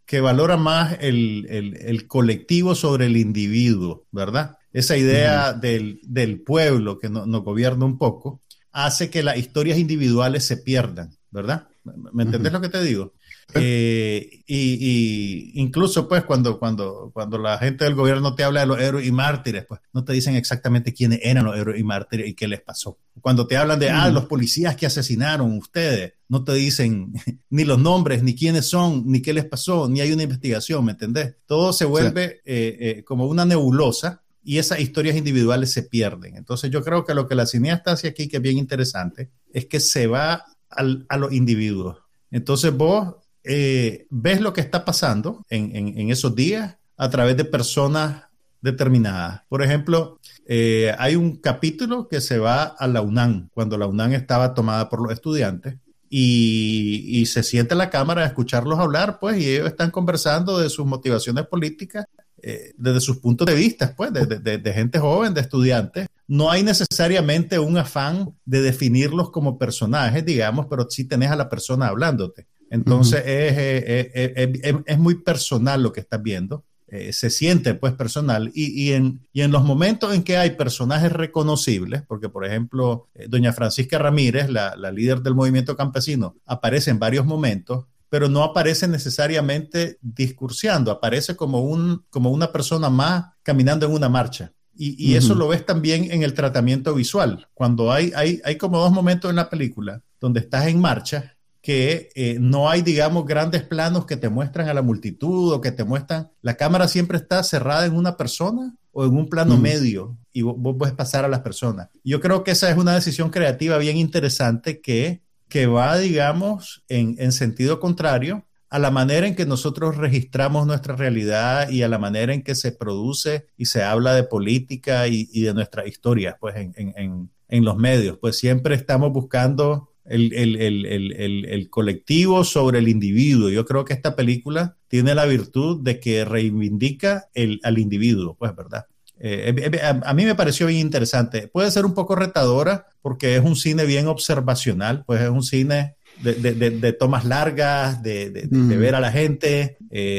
que, 0.06 0.22
valora 0.22 0.58
más 0.58 0.98
el, 1.02 2.06
colectivo 2.08 2.76
sobre 2.76 3.08
el 3.08 3.18
individuo, 3.18 4.06
¿verdad? 4.12 4.58
Esa 4.72 4.96
idea 4.96 5.54
del, 5.54 6.44
pueblo 6.46 7.00
que 7.00 7.10
nos 7.10 7.44
gobierna 7.44 7.86
un 7.86 7.98
poco 7.98 8.42
hace 8.72 9.10
que 9.10 9.24
las 9.24 9.38
historias 9.38 9.80
individuales 9.80 10.46
se 10.46 10.58
pierdan, 10.58 11.16
¿verdad? 11.32 11.68
¿Me 12.14 12.24
entendés 12.24 12.54
lo 12.54 12.62
que 12.62 12.70
te 12.70 12.84
digo? 12.84 13.14
Eh, 13.54 14.44
y, 14.46 15.52
incluso 15.56 16.08
pues 16.08 16.24
cuando, 16.26 16.60
cuando, 16.60 17.12
cuando 17.14 17.38
la 17.38 17.58
gente 17.58 17.86
del 17.86 17.96
gobierno 17.96 18.36
te 18.36 18.44
habla 18.44 18.62
de 18.62 18.66
los 18.66 18.80
héroes 18.80 19.08
y 19.08 19.12
mártires, 19.12 19.66
pues 19.66 19.80
no 19.94 20.04
te 20.04 20.14
dicen 20.14 20.36
exactamente 20.36 20.94
quiénes 20.94 21.20
eran 21.24 21.46
los 21.46 21.58
héroes 21.58 21.80
y 21.80 21.84
mártires 21.84 22.28
y 22.28 22.34
qué 22.34 22.48
les 22.48 22.62
pasó. 22.62 22.98
Cuando 23.22 23.48
te 23.48 23.58
hablan 23.58 23.80
de, 23.80 23.90
ah, 23.90 24.10
los 24.10 24.26
policías 24.26 24.76
que 24.76 24.86
asesinaron 24.86 25.58
ustedes, 25.58 26.14
no 26.28 26.44
te 26.44 26.54
dicen 26.54 27.14
ni 27.50 27.64
los 27.64 27.80
nombres, 27.80 28.22
ni 28.22 28.36
quiénes 28.36 28.70
son, 28.70 29.04
ni 29.06 29.22
qué 29.22 29.34
les 29.34 29.46
pasó, 29.46 29.88
ni 29.88 30.02
hay 30.02 30.12
una 30.12 30.24
investigación, 30.24 30.84
¿me 30.86 30.92
entendés? 30.92 31.36
Todo 31.46 31.74
se 31.74 31.86
vuelve 31.86 32.42
eh, 32.46 32.78
eh, 32.80 33.04
como 33.06 33.28
una 33.28 33.46
nebulosa 33.46 34.24
y 34.44 34.60
esas 34.60 34.80
historias 34.80 35.16
individuales 35.16 35.72
se 35.72 35.84
pierden. 35.84 36.36
Entonces 36.36 36.70
yo 36.70 36.84
creo 36.84 37.06
que 37.06 37.14
lo 37.14 37.28
que 37.28 37.36
la 37.36 37.46
cineasta 37.46 37.94
hace 37.94 38.10
aquí, 38.10 38.28
que 38.28 38.38
es 38.38 38.44
bien 38.44 38.58
interesante, 38.58 39.32
es 39.52 39.66
que 39.66 39.80
se 39.80 40.08
va 40.08 40.46
a 40.70 41.18
los 41.18 41.32
individuos. 41.32 41.98
Entonces 42.30 42.76
vos 42.76 43.16
eh, 43.48 44.08
ves 44.10 44.42
lo 44.42 44.52
que 44.52 44.62
está 44.62 44.84
pasando 44.84 45.46
en, 45.50 46.12
esos 46.12 46.36
días 46.36 46.78
a 46.98 47.10
través 47.10 47.38
de 47.38 47.46
personas 47.46 48.24
determinadas. 48.62 49.44
Por 49.48 49.64
ejemplo, 49.64 50.20
eh, 50.46 50.94
hay 50.98 51.16
un 51.16 51.38
capítulo 51.38 52.08
que 52.08 52.20
se 52.20 52.40
va 52.40 52.64
a 52.64 52.88
la 52.88 53.02
UNAM, 53.02 53.50
cuando 53.54 53.78
la 53.78 53.88
UNAM 53.88 54.14
estaba 54.14 54.54
tomada 54.54 54.90
por 54.90 55.02
los 55.02 55.14
estudiantes, 55.14 55.76
y, 56.10 57.26
se 57.26 57.44
siente 57.44 57.76
la 57.76 57.90
cámara 57.90 58.24
a 58.24 58.28
escucharlos 58.28 58.80
hablar, 58.80 59.20
pues, 59.20 59.38
y 59.38 59.50
ellos 59.50 59.68
están 59.68 59.92
conversando 59.92 60.58
de 60.60 60.70
sus 60.70 60.86
motivaciones 60.86 61.46
políticas 61.48 62.06
eh, 62.42 62.74
desde 62.78 63.02
sus 63.02 63.18
puntos 63.18 63.48
de 63.48 63.56
vista, 63.56 63.94
pues, 63.96 64.12
de, 64.14 64.74
gente 64.74 65.00
joven, 65.00 65.34
de 65.34 65.42
estudiantes. 65.42 66.08
No 66.28 66.50
hay 66.52 66.64
necesariamente 66.64 67.60
un 67.60 67.78
afán 67.78 68.34
de 68.46 68.62
definirlos 68.62 69.32
como 69.32 69.58
personajes, 69.58 70.26
digamos, 70.26 70.68
pero 70.70 70.90
sí 70.90 71.06
tenés 71.06 71.32
a 71.32 71.36
la 71.36 71.50
persona 71.50 71.88
hablándote. 71.88 72.48
Entonces 72.70 73.24
es, 73.26 74.98
muy 74.98 75.16
personal 75.16 75.84
lo 75.84 75.94
que 75.94 76.02
estás 76.02 76.22
viendo. 76.22 76.66
Eh, 76.90 77.12
se 77.12 77.30
siente 77.30 77.74
pues 77.74 77.92
personal 77.94 78.50
y, 78.54 78.94
en, 78.94 79.28
en 79.34 79.52
los 79.52 79.66
momentos 79.66 80.16
en 80.16 80.24
que 80.24 80.38
hay 80.38 80.52
personajes 80.52 81.12
reconocibles, 81.12 82.02
porque 82.08 82.30
por 82.30 82.46
ejemplo, 82.46 83.10
eh, 83.14 83.26
doña 83.28 83.52
Francisca 83.52 83.98
Ramírez, 83.98 84.50
la, 84.50 84.74
líder 84.94 85.22
del 85.22 85.36
movimiento 85.36 85.76
campesino, 85.76 86.38
aparece 86.46 86.90
en 86.90 86.98
varios 86.98 87.26
momentos, 87.26 87.88
pero 88.08 88.30
no 88.30 88.42
aparece 88.42 88.88
necesariamente 88.88 89.98
discursiando, 90.02 90.90
aparece 90.90 91.36
como, 91.36 91.60
un, 91.60 92.06
como 92.10 92.32
una 92.32 92.54
persona 92.54 92.90
más 92.90 93.34
caminando 93.44 93.86
en 93.86 93.92
una 93.92 94.08
marcha. 94.08 94.54
Y, 94.80 95.16
eso 95.16 95.34
lo 95.34 95.48
ves 95.48 95.66
también 95.66 96.12
en 96.12 96.22
el 96.22 96.36
tratamiento 96.36 96.94
visual. 96.94 97.48
Cuando 97.56 97.92
hay, 97.92 98.14
hay, 98.16 98.40
hay 98.46 98.58
como 98.58 98.80
dos 98.80 98.92
momentos 98.92 99.28
en 99.28 99.38
la 99.38 99.50
película 99.50 100.04
donde 100.22 100.40
estás 100.40 100.68
en 100.68 100.80
marcha 100.80 101.37
que 101.68 102.12
eh, 102.16 102.38
no 102.40 102.70
hay, 102.70 102.82
digamos, 102.82 103.26
grandes 103.26 103.62
planos 103.62 104.06
que 104.06 104.16
te 104.16 104.30
muestran 104.30 104.70
a 104.70 104.74
la 104.74 104.82
multitud 104.82 105.52
o 105.52 105.60
que 105.60 105.74
te 105.74 105.84
muestran, 105.84 106.32
la 106.42 106.56
cámara 106.56 106.88
siempre 106.88 107.18
está 107.18 107.44
cerrada 107.44 107.86
en 107.86 107.94
una 107.94 108.16
persona 108.16 108.74
o 108.94 109.04
en 109.04 109.14
un 109.14 109.28
plano 109.28 109.58
medio 109.58 110.18
y 110.32 110.44
vos, 110.44 110.56
puedes 110.80 110.96
pasar 110.96 111.26
a 111.26 111.28
las 111.28 111.42
personas. 111.42 111.90
Yo 112.06 112.22
creo 112.22 112.46
que 112.46 112.52
esa 112.52 112.72
es 112.72 112.78
una 112.78 112.96
decisión 112.96 113.32
creativa 113.32 113.78
bien 113.80 113.98
interesante 113.98 114.80
que, 114.80 115.24
que 115.50 115.68
va, 115.68 115.98
digamos, 115.98 116.86
en, 116.88 117.18
en 117.20 117.34
sentido 117.34 117.82
contrario 117.82 118.46
a 118.70 118.80
la 118.80 118.90
manera 118.90 119.28
en 119.28 119.36
que 119.36 119.46
nosotros 119.46 119.98
registramos 119.98 120.68
nuestra 120.68 120.96
realidad 120.96 121.70
y 121.70 121.84
a 121.84 121.90
la 121.90 122.00
manera 122.00 122.34
en 122.34 122.44
que 122.44 122.56
se 122.56 122.72
produce 122.72 123.48
y 123.58 123.66
se 123.66 123.84
habla 123.84 124.16
de 124.16 124.24
política 124.24 125.10
y, 125.10 125.28
y 125.34 125.42
de 125.42 125.54
nuestra 125.54 125.86
historia, 125.86 126.38
pues 126.40 126.56
en, 126.56 126.74
en, 126.78 127.30
en, 127.50 127.66
los 127.66 127.76
medios. 127.76 128.18
Pues 128.20 128.38
siempre 128.38 128.74
estamos 128.74 129.12
buscando 129.12 129.92
el, 130.10 131.68
colectivo 131.70 132.44
sobre 132.44 132.80
el 132.80 132.88
individuo. 132.88 133.50
Yo 133.50 133.66
creo 133.66 133.86
que 133.86 133.94
esta 133.94 134.16
película 134.16 134.76
tiene 134.88 135.16
la 135.16 135.26
virtud 135.26 135.82
de 135.82 136.00
que 136.00 136.26
reivindica 136.26 137.30
al 137.64 137.78
individuo, 137.78 138.36
pues, 138.38 138.56
¿verdad? 138.56 138.86
Eh, 139.20 139.54
eh, 139.58 139.72
eh, 139.74 140.02
a, 140.04 140.14
mí 140.14 140.26
me 140.26 140.36
pareció 140.36 140.68
bien 140.68 140.82
interesante. 140.82 141.48
Puede 141.48 141.72
ser 141.72 141.86
un 141.86 141.94
poco 141.94 142.16
retadora 142.16 142.88
porque 143.02 143.36
es 143.36 143.44
un 143.44 143.56
cine 143.56 143.86
bien 143.86 144.08
observacional, 144.08 145.04
pues 145.06 145.22
es 145.22 145.30
un 145.30 145.44
cine 145.44 145.96
de, 146.22 146.96
tomas 147.00 147.26
largas, 147.26 148.02
de, 148.04 148.48
ver 148.52 148.96
a 148.96 149.00
la 149.00 149.12
gente. 149.12 149.78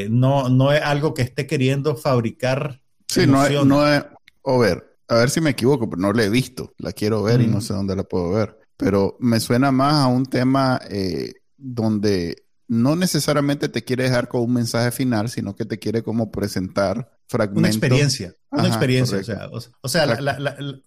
no, 0.09 0.49
no 0.49 0.71
es 0.71 0.81
algo 0.81 1.13
que 1.13 1.21
esté 1.21 1.47
queriendo 1.47 1.95
fabricar. 1.95 2.81
Sí, 3.07 3.25
no 3.25 3.45
es, 3.45 3.65
no 3.65 3.87
es, 3.87 4.03
o 4.41 4.59
ver, 4.59 4.97
a 5.07 5.15
ver 5.15 5.29
si 5.29 5.41
me 5.41 5.51
equivoco, 5.51 5.89
pero 5.89 6.01
no 6.01 6.13
la 6.13 6.23
he 6.23 6.29
visto. 6.29 6.73
La 6.77 6.91
quiero 6.91 7.23
ver 7.23 7.41
y 7.41 7.47
no 7.47 7.61
sé 7.61 7.73
dónde 7.73 7.95
la 7.95 8.03
puedo 8.03 8.31
ver 8.31 8.58
pero 8.79 9.17
me 9.19 9.41
suena 9.41 9.73
más 9.73 9.95
a 9.95 10.07
un 10.07 10.25
tema 10.25 10.79
eh, 10.89 11.33
donde 11.57 12.45
no 12.69 12.95
necesariamente 12.95 13.67
te 13.67 13.83
quiere 13.83 14.05
dejar 14.05 14.29
con 14.29 14.41
un 14.41 14.53
mensaje 14.53 14.91
final, 14.91 15.27
sino 15.27 15.53
que 15.53 15.65
te 15.65 15.79
quiere 15.79 16.01
como 16.01 16.31
presentar 16.31 17.11
fragmentos. 17.27 17.59
Una 17.59 17.67
experiencia, 17.67 18.35
una 18.51 18.67
experiencia. 18.69 19.49
O 19.81 19.89
sea, 19.89 20.07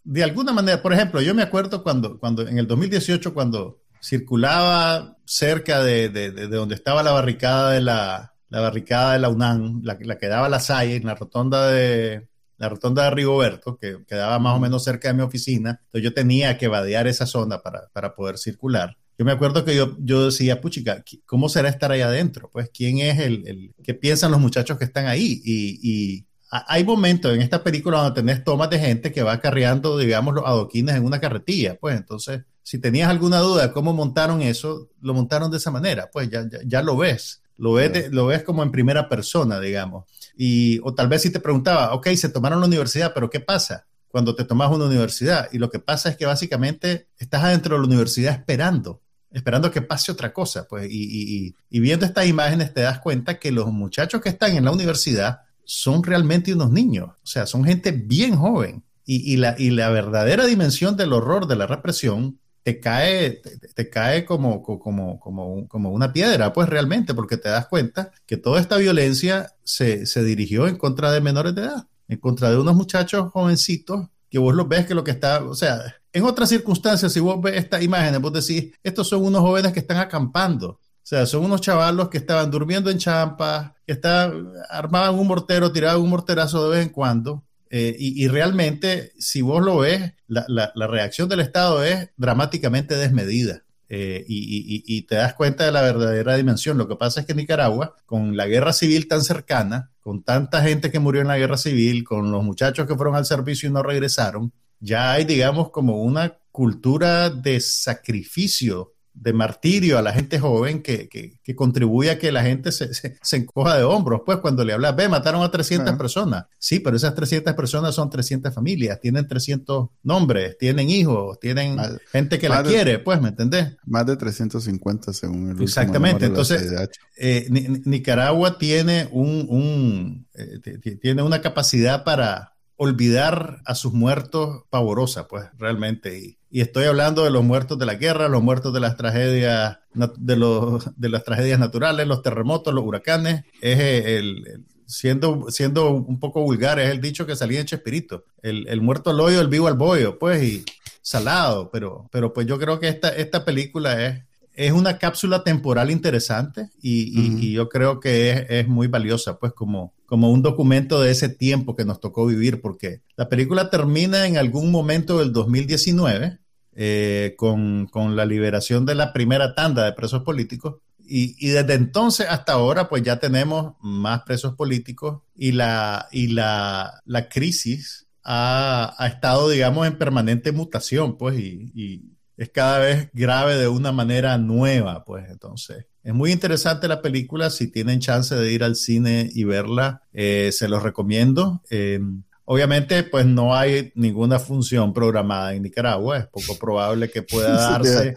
de 0.04 0.22
alguna 0.24 0.52
manera, 0.54 0.80
por 0.80 0.94
ejemplo, 0.94 1.20
yo 1.20 1.34
me 1.34 1.42
acuerdo 1.42 1.82
cuando, 1.82 2.18
cuando 2.18 2.48
en 2.48 2.56
el 2.56 2.66
2018, 2.66 3.34
cuando 3.34 3.82
circulaba 4.02 5.18
cerca 5.26 5.84
de, 5.84 6.08
donde 6.48 6.74
estaba 6.74 7.02
la 7.02 7.12
barricada 7.12 7.72
de 7.72 7.82
la, 7.82 8.32
barricada 8.48 9.12
de 9.12 9.18
la 9.18 9.28
UNAM, 9.28 9.82
la, 9.82 9.98
la 10.00 10.16
que 10.16 10.28
daba 10.28 10.48
la 10.48 10.60
Salle, 10.60 10.96
en 10.96 11.04
la 11.04 11.14
rotonda 11.14 11.68
de, 11.70 12.26
la 12.62 12.68
rotonda 12.68 13.02
de 13.02 13.10
Rigoberto, 13.10 13.76
que 13.76 13.98
quedaba 14.06 14.38
más 14.38 14.56
o 14.56 14.60
menos 14.60 14.84
cerca 14.84 15.08
de 15.08 15.14
mi 15.14 15.22
oficina, 15.22 15.80
entonces 15.86 16.04
yo 16.04 16.14
tenía 16.14 16.56
que 16.58 16.68
vadear 16.68 17.08
esa 17.08 17.26
zona 17.26 17.60
para, 17.60 17.88
para 17.92 18.14
poder 18.14 18.38
circular. 18.38 18.96
Yo 19.18 19.24
me 19.24 19.32
acuerdo 19.32 19.64
que 19.64 19.74
yo, 19.74 19.96
yo 19.98 20.26
decía, 20.26 20.60
puchica, 20.60 21.02
¿cómo 21.26 21.48
será 21.48 21.68
estar 21.68 21.90
ahí 21.90 22.02
adentro? 22.02 22.50
Pues, 22.52 22.70
¿quién 22.72 22.98
es 22.98 23.18
el, 23.18 23.48
el 23.48 23.74
qué 23.82 23.94
piensan 23.94 24.30
los 24.30 24.40
muchachos 24.40 24.78
que 24.78 24.84
están 24.84 25.08
ahí? 25.08 25.42
Y, 25.44 25.80
y 25.82 26.24
hay 26.50 26.84
momentos 26.84 27.34
en 27.34 27.42
esta 27.42 27.64
película 27.64 27.98
donde 27.98 28.20
tenés 28.20 28.44
tomas 28.44 28.70
de 28.70 28.78
gente 28.78 29.10
que 29.10 29.24
va 29.24 29.40
carreando, 29.40 29.98
digamos, 29.98 30.32
los 30.32 30.46
adoquines 30.46 30.94
en 30.94 31.04
una 31.04 31.20
carretilla, 31.20 31.76
pues 31.80 31.96
entonces, 31.96 32.42
si 32.62 32.78
tenías 32.78 33.10
alguna 33.10 33.40
duda 33.40 33.66
de 33.66 33.72
cómo 33.72 33.92
montaron 33.92 34.40
eso, 34.40 34.88
lo 35.00 35.14
montaron 35.14 35.50
de 35.50 35.56
esa 35.56 35.72
manera, 35.72 36.10
pues 36.12 36.30
ya, 36.30 36.48
ya, 36.48 36.60
ya 36.64 36.80
lo 36.80 36.96
ves, 36.96 37.42
lo 37.56 37.72
ves, 37.72 38.12
lo 38.12 38.26
ves 38.26 38.44
como 38.44 38.62
en 38.62 38.70
primera 38.70 39.08
persona, 39.08 39.58
digamos. 39.58 40.04
Y, 40.36 40.80
o 40.82 40.94
tal 40.94 41.08
vez 41.08 41.22
si 41.22 41.30
te 41.30 41.40
preguntaba, 41.40 41.92
ok, 41.94 42.08
se 42.14 42.28
tomaron 42.28 42.60
la 42.60 42.66
universidad, 42.66 43.12
pero 43.14 43.30
¿qué 43.30 43.40
pasa 43.40 43.86
cuando 44.08 44.34
te 44.34 44.44
tomas 44.44 44.70
una 44.70 44.86
universidad? 44.86 45.48
Y 45.52 45.58
lo 45.58 45.70
que 45.70 45.78
pasa 45.78 46.10
es 46.10 46.16
que 46.16 46.26
básicamente 46.26 47.08
estás 47.18 47.44
adentro 47.44 47.74
de 47.74 47.80
la 47.80 47.86
universidad 47.86 48.34
esperando, 48.34 49.02
esperando 49.30 49.70
que 49.70 49.82
pase 49.82 50.12
otra 50.12 50.32
cosa. 50.32 50.66
Pues, 50.68 50.88
y, 50.90 51.54
y, 51.70 51.80
viendo 51.80 52.06
estas 52.06 52.26
imágenes 52.26 52.72
te 52.72 52.82
das 52.82 52.98
cuenta 53.00 53.38
que 53.38 53.52
los 53.52 53.72
muchachos 53.72 54.20
que 54.20 54.28
están 54.28 54.56
en 54.56 54.64
la 54.64 54.72
universidad 54.72 55.42
son 55.64 56.02
realmente 56.02 56.52
unos 56.52 56.70
niños, 56.70 57.08
o 57.08 57.26
sea, 57.26 57.46
son 57.46 57.64
gente 57.64 57.92
bien 57.92 58.36
joven. 58.36 58.84
Y, 59.04 59.32
y, 59.32 59.36
la, 59.36 59.56
y 59.58 59.70
la 59.70 59.90
verdadera 59.90 60.46
dimensión 60.46 60.96
del 60.96 61.12
horror 61.12 61.48
de 61.48 61.56
la 61.56 61.66
represión 61.66 62.38
te 62.62 62.80
cae, 62.80 63.42
te, 63.74 63.90
cae 63.90 64.24
como, 64.24 64.62
como, 64.62 65.18
como, 65.18 65.68
como, 65.68 65.90
una 65.90 66.12
piedra, 66.12 66.52
pues 66.52 66.68
realmente, 66.68 67.14
porque 67.14 67.36
te 67.36 67.48
das 67.48 67.66
cuenta 67.66 68.12
que 68.26 68.36
toda 68.36 68.60
esta 68.60 68.76
violencia 68.76 69.54
se, 69.64 70.06
se, 70.06 70.22
dirigió 70.22 70.68
en 70.68 70.76
contra 70.76 71.10
de 71.10 71.20
menores 71.20 71.54
de 71.54 71.62
edad, 71.62 71.86
en 72.08 72.18
contra 72.18 72.50
de 72.50 72.58
unos 72.58 72.76
muchachos 72.76 73.30
jovencitos 73.32 74.08
que 74.30 74.38
vos 74.38 74.54
los 74.54 74.68
ves 74.68 74.86
que 74.86 74.94
lo 74.94 75.04
que 75.04 75.10
está, 75.10 75.44
o 75.44 75.54
sea, 75.54 75.82
en 76.12 76.24
otras 76.24 76.48
circunstancias, 76.48 77.12
si 77.12 77.20
vos 77.20 77.40
ves 77.40 77.56
estas 77.56 77.82
imágenes, 77.82 78.20
vos 78.20 78.32
decís, 78.32 78.72
estos 78.82 79.08
son 79.08 79.24
unos 79.24 79.40
jóvenes 79.40 79.72
que 79.72 79.80
están 79.80 79.98
acampando. 79.98 80.68
O 81.02 81.04
sea, 81.04 81.26
son 81.26 81.44
unos 81.44 81.60
chavalos 81.60 82.08
que 82.08 82.18
estaban 82.18 82.50
durmiendo 82.50 82.90
en 82.90 82.98
champas, 82.98 83.72
que 83.84 83.92
estaban, 83.92 84.52
armaban 84.70 85.18
un 85.18 85.26
mortero, 85.26 85.72
tiraban 85.72 86.00
un 86.00 86.10
morterazo 86.10 86.64
de 86.64 86.76
vez 86.76 86.86
en 86.86 86.92
cuando, 86.92 87.44
eh, 87.74 87.96
y, 87.98 88.28
realmente, 88.28 89.14
si 89.18 89.40
vos 89.40 89.64
lo 89.64 89.78
ves, 89.78 90.12
la, 90.28 90.86
reacción 90.88 91.26
del 91.30 91.40
Estado 91.40 91.82
es 91.82 92.10
dramáticamente 92.18 92.96
desmedida. 92.96 93.64
Eh, 93.88 94.26
y, 94.28 95.02
te 95.06 95.14
das 95.14 95.32
cuenta 95.32 95.64
de 95.64 95.72
la 95.72 95.80
verdadera 95.80 96.36
dimensión. 96.36 96.76
Lo 96.76 96.86
que 96.86 96.96
pasa 96.96 97.20
es 97.20 97.26
que 97.26 97.34
Nicaragua, 97.34 97.96
con 98.04 98.36
la 98.36 98.46
guerra 98.46 98.74
civil 98.74 99.08
tan 99.08 99.22
cercana, 99.22 99.90
con 100.00 100.22
tanta 100.22 100.62
gente 100.62 100.90
que 100.90 100.98
murió 100.98 101.22
en 101.22 101.28
la 101.28 101.38
guerra 101.38 101.56
civil, 101.56 102.04
con 102.04 102.30
los 102.30 102.44
muchachos 102.44 102.86
que 102.86 102.94
fueron 102.94 103.16
al 103.16 103.24
servicio 103.24 103.70
y 103.70 103.72
no 103.72 103.82
regresaron, 103.82 104.52
ya 104.78 105.12
hay, 105.12 105.24
digamos, 105.24 105.70
como 105.70 106.02
una 106.02 106.36
cultura 106.50 107.30
de 107.30 107.58
sacrificio 107.60 108.91
de 109.14 109.32
martirio 109.32 109.98
a 109.98 110.02
la 110.02 110.12
gente 110.12 110.38
joven 110.38 110.82
que, 110.82 111.08
que, 111.08 111.54
contribuye 111.54 112.10
a 112.10 112.18
que 112.18 112.32
la 112.32 112.42
gente 112.42 112.72
se, 112.72 112.92
se, 112.94 113.36
encoja 113.36 113.76
de 113.76 113.84
hombros. 113.84 114.22
Pues 114.24 114.38
cuando 114.38 114.64
le 114.64 114.72
hablas, 114.72 114.96
ve, 114.96 115.08
mataron 115.08 115.42
a 115.42 115.50
300 115.50 115.96
personas. 115.96 116.46
Sí, 116.58 116.80
pero 116.80 116.96
esas 116.96 117.14
300 117.14 117.54
personas 117.54 117.94
son 117.94 118.08
300 118.08 118.54
familias, 118.54 118.98
tienen 119.00 119.28
300 119.28 119.90
nombres, 120.02 120.56
tienen 120.58 120.88
hijos, 120.88 121.38
tienen 121.40 121.76
gente 122.10 122.38
que 122.38 122.48
la 122.48 122.62
quiere, 122.62 122.98
pues, 122.98 123.20
¿me 123.20 123.28
entendés? 123.28 123.76
Más 123.84 124.06
de 124.06 124.16
350 124.16 125.12
según 125.12 125.50
el 125.50 125.62
Exactamente, 125.62 126.24
entonces 126.24 126.72
eh, 127.16 127.46
Nicaragua 127.84 128.58
tiene, 128.58 129.08
un, 129.12 129.46
un 129.48 130.26
eh, 130.34 130.96
tiene 131.00 131.22
una 131.22 131.42
capacidad 131.42 132.04
para 132.04 132.51
olvidar 132.82 133.62
a 133.64 133.76
sus 133.76 133.92
muertos 133.92 134.64
pavorosa, 134.68 135.28
pues 135.28 135.46
realmente. 135.56 136.18
Y, 136.50 136.60
estoy 136.60 136.84
hablando 136.84 137.22
de 137.22 137.30
los 137.30 137.44
muertos 137.44 137.78
de 137.78 137.86
la 137.86 137.94
guerra, 137.94 138.28
los 138.28 138.42
muertos 138.42 138.74
de 138.74 138.80
las 138.80 138.96
tragedias, 138.96 139.78
de, 139.94 140.36
los, 140.36 140.90
de 140.98 141.08
las 141.08 141.22
tragedias 141.22 141.60
naturales, 141.60 142.08
los 142.08 142.22
terremotos, 142.22 142.74
los 142.74 142.84
huracanes. 142.84 143.44
Es 143.60 143.78
el, 143.78 144.64
siendo, 144.84 145.46
siendo 145.48 145.90
un 145.92 146.18
poco 146.18 146.42
vulgar, 146.42 146.80
es 146.80 146.90
el 146.90 147.00
dicho 147.00 147.24
que 147.24 147.36
salía 147.36 147.60
en 147.60 147.66
Chespirito. 147.66 148.24
El, 148.42 148.66
el 148.68 148.82
muerto 148.82 149.10
al 149.10 149.20
hoyo, 149.20 149.40
el 149.40 149.48
vivo 149.48 149.68
al 149.68 149.76
bollo, 149.76 150.18
pues, 150.18 150.42
y 150.42 150.64
salado. 151.00 151.70
Pero, 151.70 152.08
pero 152.10 152.32
pues 152.32 152.46
yo 152.48 152.58
creo 152.58 152.80
que 152.80 152.88
esta, 152.88 153.10
esta 153.10 153.44
película 153.44 154.04
es 154.04 154.24
es 154.54 154.72
una 154.72 154.98
cápsula 154.98 155.44
temporal 155.44 155.90
interesante 155.90 156.70
y, 156.80 157.52
yo 157.52 157.68
creo 157.68 158.00
que 158.00 158.46
es, 158.48 158.68
muy 158.68 158.86
valiosa, 158.86 159.38
pues 159.38 159.52
como, 159.52 159.94
como 160.06 160.30
un 160.30 160.42
documento 160.42 161.00
de 161.00 161.10
ese 161.10 161.28
tiempo 161.28 161.74
que 161.74 161.84
nos 161.84 162.00
tocó 162.00 162.26
vivir, 162.26 162.60
porque 162.60 163.02
la 163.16 163.28
película 163.28 163.70
termina 163.70 164.26
en 164.26 164.36
algún 164.36 164.70
momento 164.70 165.18
del 165.18 165.32
2019 165.32 166.38
eh, 166.74 167.34
con, 167.36 167.88
la 168.16 168.24
liberación 168.24 168.86
de 168.86 168.94
la 168.94 169.12
primera 169.12 169.54
tanda 169.54 169.84
de 169.84 169.92
presos 169.92 170.22
políticos. 170.22 170.76
Y, 171.04 171.48
desde 171.48 171.74
entonces 171.74 172.26
hasta 172.30 172.52
ahora, 172.52 172.88
pues 172.88 173.02
ya 173.02 173.18
tenemos 173.18 173.74
más 173.82 174.22
presos 174.22 174.54
políticos 174.54 175.20
y 175.34 175.52
la, 175.52 176.08
y 176.10 176.28
la, 176.28 177.02
crisis 177.30 178.06
ha, 178.24 178.96
estado, 179.06 179.50
digamos, 179.50 179.86
en 179.86 179.98
permanente 179.98 180.52
mutación, 180.52 181.18
pues, 181.18 181.38
y, 181.38 182.11
es 182.42 182.50
cada 182.50 182.78
vez 182.78 183.08
grave 183.12 183.56
de 183.56 183.68
una 183.68 183.92
manera 183.92 184.36
nueva, 184.38 185.04
pues 185.04 185.28
entonces. 185.30 185.86
Es 186.02 186.12
muy 186.12 186.32
interesante 186.32 186.88
la 186.88 187.00
película, 187.00 187.50
si 187.50 187.68
tienen 187.68 188.00
chance 188.00 188.34
de 188.34 188.52
ir 188.52 188.64
al 188.64 188.74
cine 188.74 189.30
y 189.32 189.44
verla, 189.44 190.02
eh, 190.12 190.50
se 190.52 190.68
los 190.68 190.82
recomiendo. 190.82 191.62
Eh, 191.70 192.00
obviamente, 192.44 193.04
pues 193.04 193.24
no 193.24 193.54
hay 193.54 193.92
ninguna 193.94 194.40
función 194.40 194.92
programada 194.92 195.54
en 195.54 195.62
Nicaragua, 195.62 196.18
es 196.18 196.26
poco 196.26 196.58
probable 196.58 197.08
que 197.08 197.22
pueda 197.22 197.52
darse. 197.70 198.16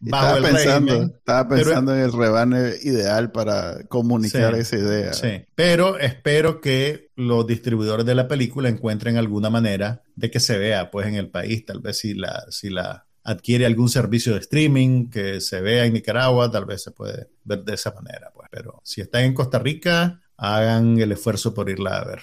bajo 0.00 0.36
estaba 0.36 0.48
pensando, 0.48 1.02
estaba 1.02 1.48
pensando 1.48 1.94
en 1.94 2.00
el 2.00 2.12
rebane 2.14 2.72
ideal 2.82 3.30
para 3.30 3.84
comunicar 3.88 4.54
esa 4.54 4.76
idea. 4.76 5.12
Sí, 5.12 5.42
pero 5.54 5.98
espero 5.98 6.62
que 6.62 7.10
los 7.16 7.46
distribuidores 7.46 8.06
de 8.06 8.14
la 8.14 8.28
película 8.28 8.70
encuentren 8.70 9.18
alguna 9.18 9.50
manera 9.50 10.02
de 10.14 10.30
que 10.30 10.40
se 10.40 10.56
vea 10.56 10.90
pues 10.90 11.06
en 11.06 11.16
el 11.16 11.28
país, 11.28 11.66
tal 11.66 11.80
vez 11.80 11.98
si 11.98 12.14
la, 12.14 12.46
si 12.48 12.70
la 12.70 13.05
adquiere 13.26 13.66
algún 13.66 13.88
servicio 13.88 14.34
de 14.34 14.38
streaming 14.38 15.10
que 15.10 15.40
se 15.40 15.60
vea 15.60 15.84
en 15.84 15.94
Nicaragua, 15.94 16.50
tal 16.50 16.64
vez 16.64 16.82
se 16.84 16.92
puede 16.92 17.28
ver 17.44 17.64
de 17.64 17.74
esa 17.74 17.92
manera. 17.92 18.30
Pues. 18.32 18.48
Pero 18.52 18.80
si 18.84 19.00
están 19.00 19.24
en 19.24 19.34
Costa 19.34 19.58
Rica, 19.58 20.20
hagan 20.36 20.98
el 21.00 21.10
esfuerzo 21.10 21.52
por 21.52 21.68
irla 21.68 21.98
a 21.98 22.04
ver. 22.04 22.20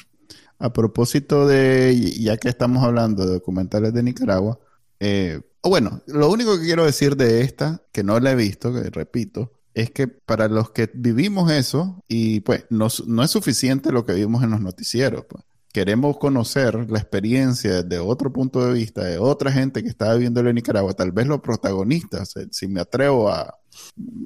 A 0.60 0.72
propósito 0.72 1.46
de, 1.46 2.16
ya 2.18 2.38
que 2.38 2.48
estamos 2.48 2.84
hablando 2.84 3.26
de 3.26 3.34
documentales 3.34 3.94
de 3.94 4.02
Nicaragua, 4.02 4.60
eh, 5.02 5.42
bueno, 5.62 6.02
lo 6.08 6.32
único 6.32 6.58
que 6.58 6.66
quiero 6.66 6.86
decir 6.86 7.18
de 7.18 7.42
esta, 7.42 7.82
que 7.92 8.04
no 8.04 8.18
la 8.22 8.32
he 8.32 8.36
visto, 8.36 8.74
que 8.74 8.90
repito, 8.90 9.52
es 9.74 9.92
que 9.92 10.08
para 10.08 10.48
los 10.48 10.72
que 10.72 10.90
vivimos 10.94 11.52
eso, 11.52 12.02
y 12.08 12.40
pues 12.42 12.66
no, 12.70 12.88
no 13.08 13.24
es 13.24 13.32
suficiente 13.32 13.92
lo 13.92 14.06
que 14.06 14.14
vimos 14.14 14.42
en 14.42 14.52
los 14.52 14.62
noticieros, 14.62 15.26
pues 15.28 15.44
queremos 15.74 16.18
conocer 16.18 16.90
la 16.90 17.00
experiencia 17.00 17.84
de 17.84 18.00
otro 18.00 18.32
punto 18.32 18.66
de 18.66 18.74
vista, 18.74 19.04
de 19.04 19.18
otra 19.18 19.52
gente 19.52 19.84
que 19.84 19.90
está 19.90 20.14
viviendo 20.14 20.40
en 20.42 20.56
Nicaragua, 20.56 20.94
tal 20.94 21.12
vez 21.12 21.28
los 21.28 21.42
protagonistas, 21.42 22.38
eh, 22.38 22.48
si 22.52 22.68
me 22.68 22.80
atrevo 22.80 23.30
a, 23.30 23.60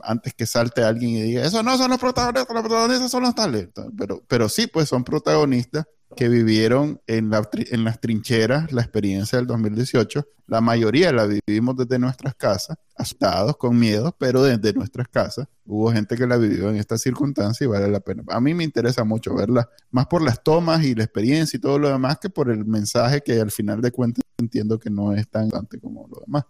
antes 0.01 0.33
que 0.33 0.45
salte 0.45 0.83
alguien 0.83 1.11
y 1.11 1.21
diga, 1.21 1.43
eso 1.43 1.63
no 1.63 1.77
son 1.77 1.91
los 1.91 1.99
protagonistas, 1.99 2.53
los 2.53 2.63
protagonistas 2.63 3.11
son 3.11 3.23
los 3.23 3.35
tales, 3.35 3.69
pero, 3.97 4.23
pero 4.27 4.49
sí, 4.49 4.67
pues 4.67 4.89
son 4.89 5.03
protagonistas 5.03 5.85
que 6.15 6.29
vivieron 6.29 7.01
en, 7.07 7.31
en 7.53 7.83
las 7.83 7.99
trincheras 7.99 8.71
la 8.71 8.81
experiencia 8.81 9.37
del 9.37 9.47
2018. 9.47 10.27
La 10.47 10.61
mayoría 10.61 11.11
la 11.11 11.27
vivimos 11.27 11.75
desde 11.75 11.99
nuestras 11.99 12.33
casas, 12.35 12.77
asustados, 12.95 13.57
con 13.57 13.77
miedo, 13.77 14.15
pero 14.17 14.41
desde 14.43 14.73
nuestras 14.73 15.09
casas. 15.09 15.47
Hubo 15.65 15.91
gente 15.91 16.15
que 16.15 16.25
la 16.25 16.37
vivió 16.37 16.69
en 16.69 16.77
esta 16.77 16.97
circunstancia 16.97 17.65
y 17.65 17.67
vale 17.67 17.89
la 17.89 17.99
pena. 17.99 18.23
A 18.29 18.39
mí 18.39 18.53
me 18.53 18.63
interesa 18.63 19.03
mucho 19.03 19.35
verla, 19.35 19.69
más 19.91 20.07
por 20.07 20.21
las 20.21 20.41
tomas 20.41 20.83
y 20.85 20.95
la 20.95 21.03
experiencia 21.03 21.57
y 21.57 21.59
todo 21.59 21.77
lo 21.77 21.89
demás 21.89 22.17
que 22.19 22.29
por 22.29 22.49
el 22.49 22.65
mensaje 22.65 23.21
que 23.21 23.39
al 23.41 23.51
final 23.51 23.81
de 23.81 23.91
cuentas 23.91 24.23
entiendo 24.37 24.79
que 24.79 24.89
no 24.89 25.13
es 25.13 25.29
tan 25.29 25.45
importante 25.45 25.79
como 25.79 26.07
lo 26.07 26.21
demás. 26.25 26.45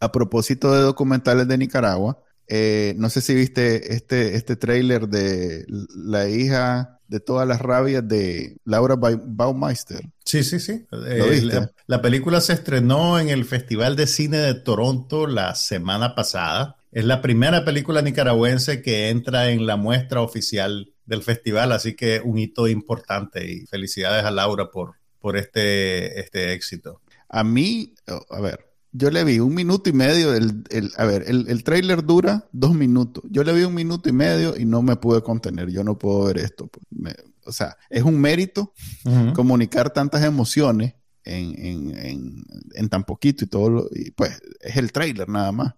A 0.00 0.10
propósito 0.10 0.72
de 0.72 0.80
documentales 0.80 1.46
de 1.46 1.58
Nicaragua, 1.58 2.18
eh, 2.48 2.94
no 2.96 3.10
sé 3.10 3.20
si 3.20 3.34
viste 3.34 3.94
este, 3.94 4.36
este 4.36 4.56
trailer 4.56 5.08
de 5.08 5.64
la 5.68 6.28
hija 6.28 7.00
de 7.08 7.20
todas 7.20 7.46
las 7.46 7.60
rabias 7.60 8.06
de 8.06 8.56
Laura 8.64 8.96
Baumeister. 8.96 10.00
Sí, 10.24 10.42
sí, 10.42 10.58
sí. 10.58 10.86
Eh, 11.06 11.68
la, 11.86 12.02
película 12.02 12.40
se 12.40 12.54
estrenó 12.54 13.18
en 13.18 13.28
el 13.28 13.44
Festival 13.44 13.94
de 13.96 14.06
Cine 14.06 14.38
de 14.38 14.54
Toronto 14.54 15.26
la 15.26 15.54
semana 15.54 16.14
pasada. 16.14 16.76
Es 16.92 17.04
la 17.04 17.22
primera 17.22 17.64
película 17.64 18.02
nicaragüense 18.02 18.82
que 18.82 19.10
entra 19.10 19.50
en 19.50 19.66
la 19.66 19.76
muestra 19.76 20.22
oficial 20.22 20.92
del 21.06 21.22
festival, 21.22 21.72
así 21.72 21.94
que 21.94 22.20
un 22.24 22.38
hito 22.38 22.66
importante 22.66 23.50
y 23.50 23.66
felicidades 23.66 24.24
a 24.24 24.30
Laura 24.30 24.70
por, 24.70 24.94
por 25.20 25.36
este, 25.36 26.20
este 26.20 26.52
éxito. 26.52 27.00
A 27.28 27.44
mí, 27.44 27.94
a 28.30 28.40
ver, 28.40 28.73
yo 28.96 29.10
le 29.10 29.24
vi 29.24 29.40
un 29.40 29.54
minuto 29.54 29.90
y 29.90 29.92
medio. 29.92 30.32
El, 30.32 30.64
a 30.96 31.04
ver, 31.04 31.24
el, 31.26 31.48
el, 31.48 31.64
trailer 31.64 32.04
dura 32.04 32.48
dos 32.52 32.74
minutos. 32.74 33.24
Yo 33.28 33.42
le 33.42 33.52
vi 33.52 33.64
un 33.64 33.74
minuto 33.74 34.08
y 34.08 34.12
medio 34.12 34.56
y 34.56 34.64
no 34.64 34.82
me 34.82 34.94
pude 34.94 35.20
contener. 35.20 35.68
Yo 35.70 35.82
no 35.82 35.98
puedo 35.98 36.24
ver 36.24 36.38
esto. 36.38 36.68
Pues. 36.68 37.16
o 37.44 37.52
sea, 37.52 37.76
es 37.90 38.04
un 38.04 38.20
mérito 38.20 38.72
comunicar 39.34 39.92
tantas 39.92 40.22
emociones 40.22 40.94
en, 41.24 41.58
en, 41.58 41.98
en, 41.98 42.44
en, 42.72 42.88
tan 42.88 43.02
poquito 43.02 43.44
y 43.44 43.48
todo. 43.48 43.68
Lo, 43.68 43.88
y 43.92 44.12
pues 44.12 44.40
es 44.60 44.76
el 44.76 44.92
trailer 44.92 45.28
nada 45.28 45.50
más 45.50 45.74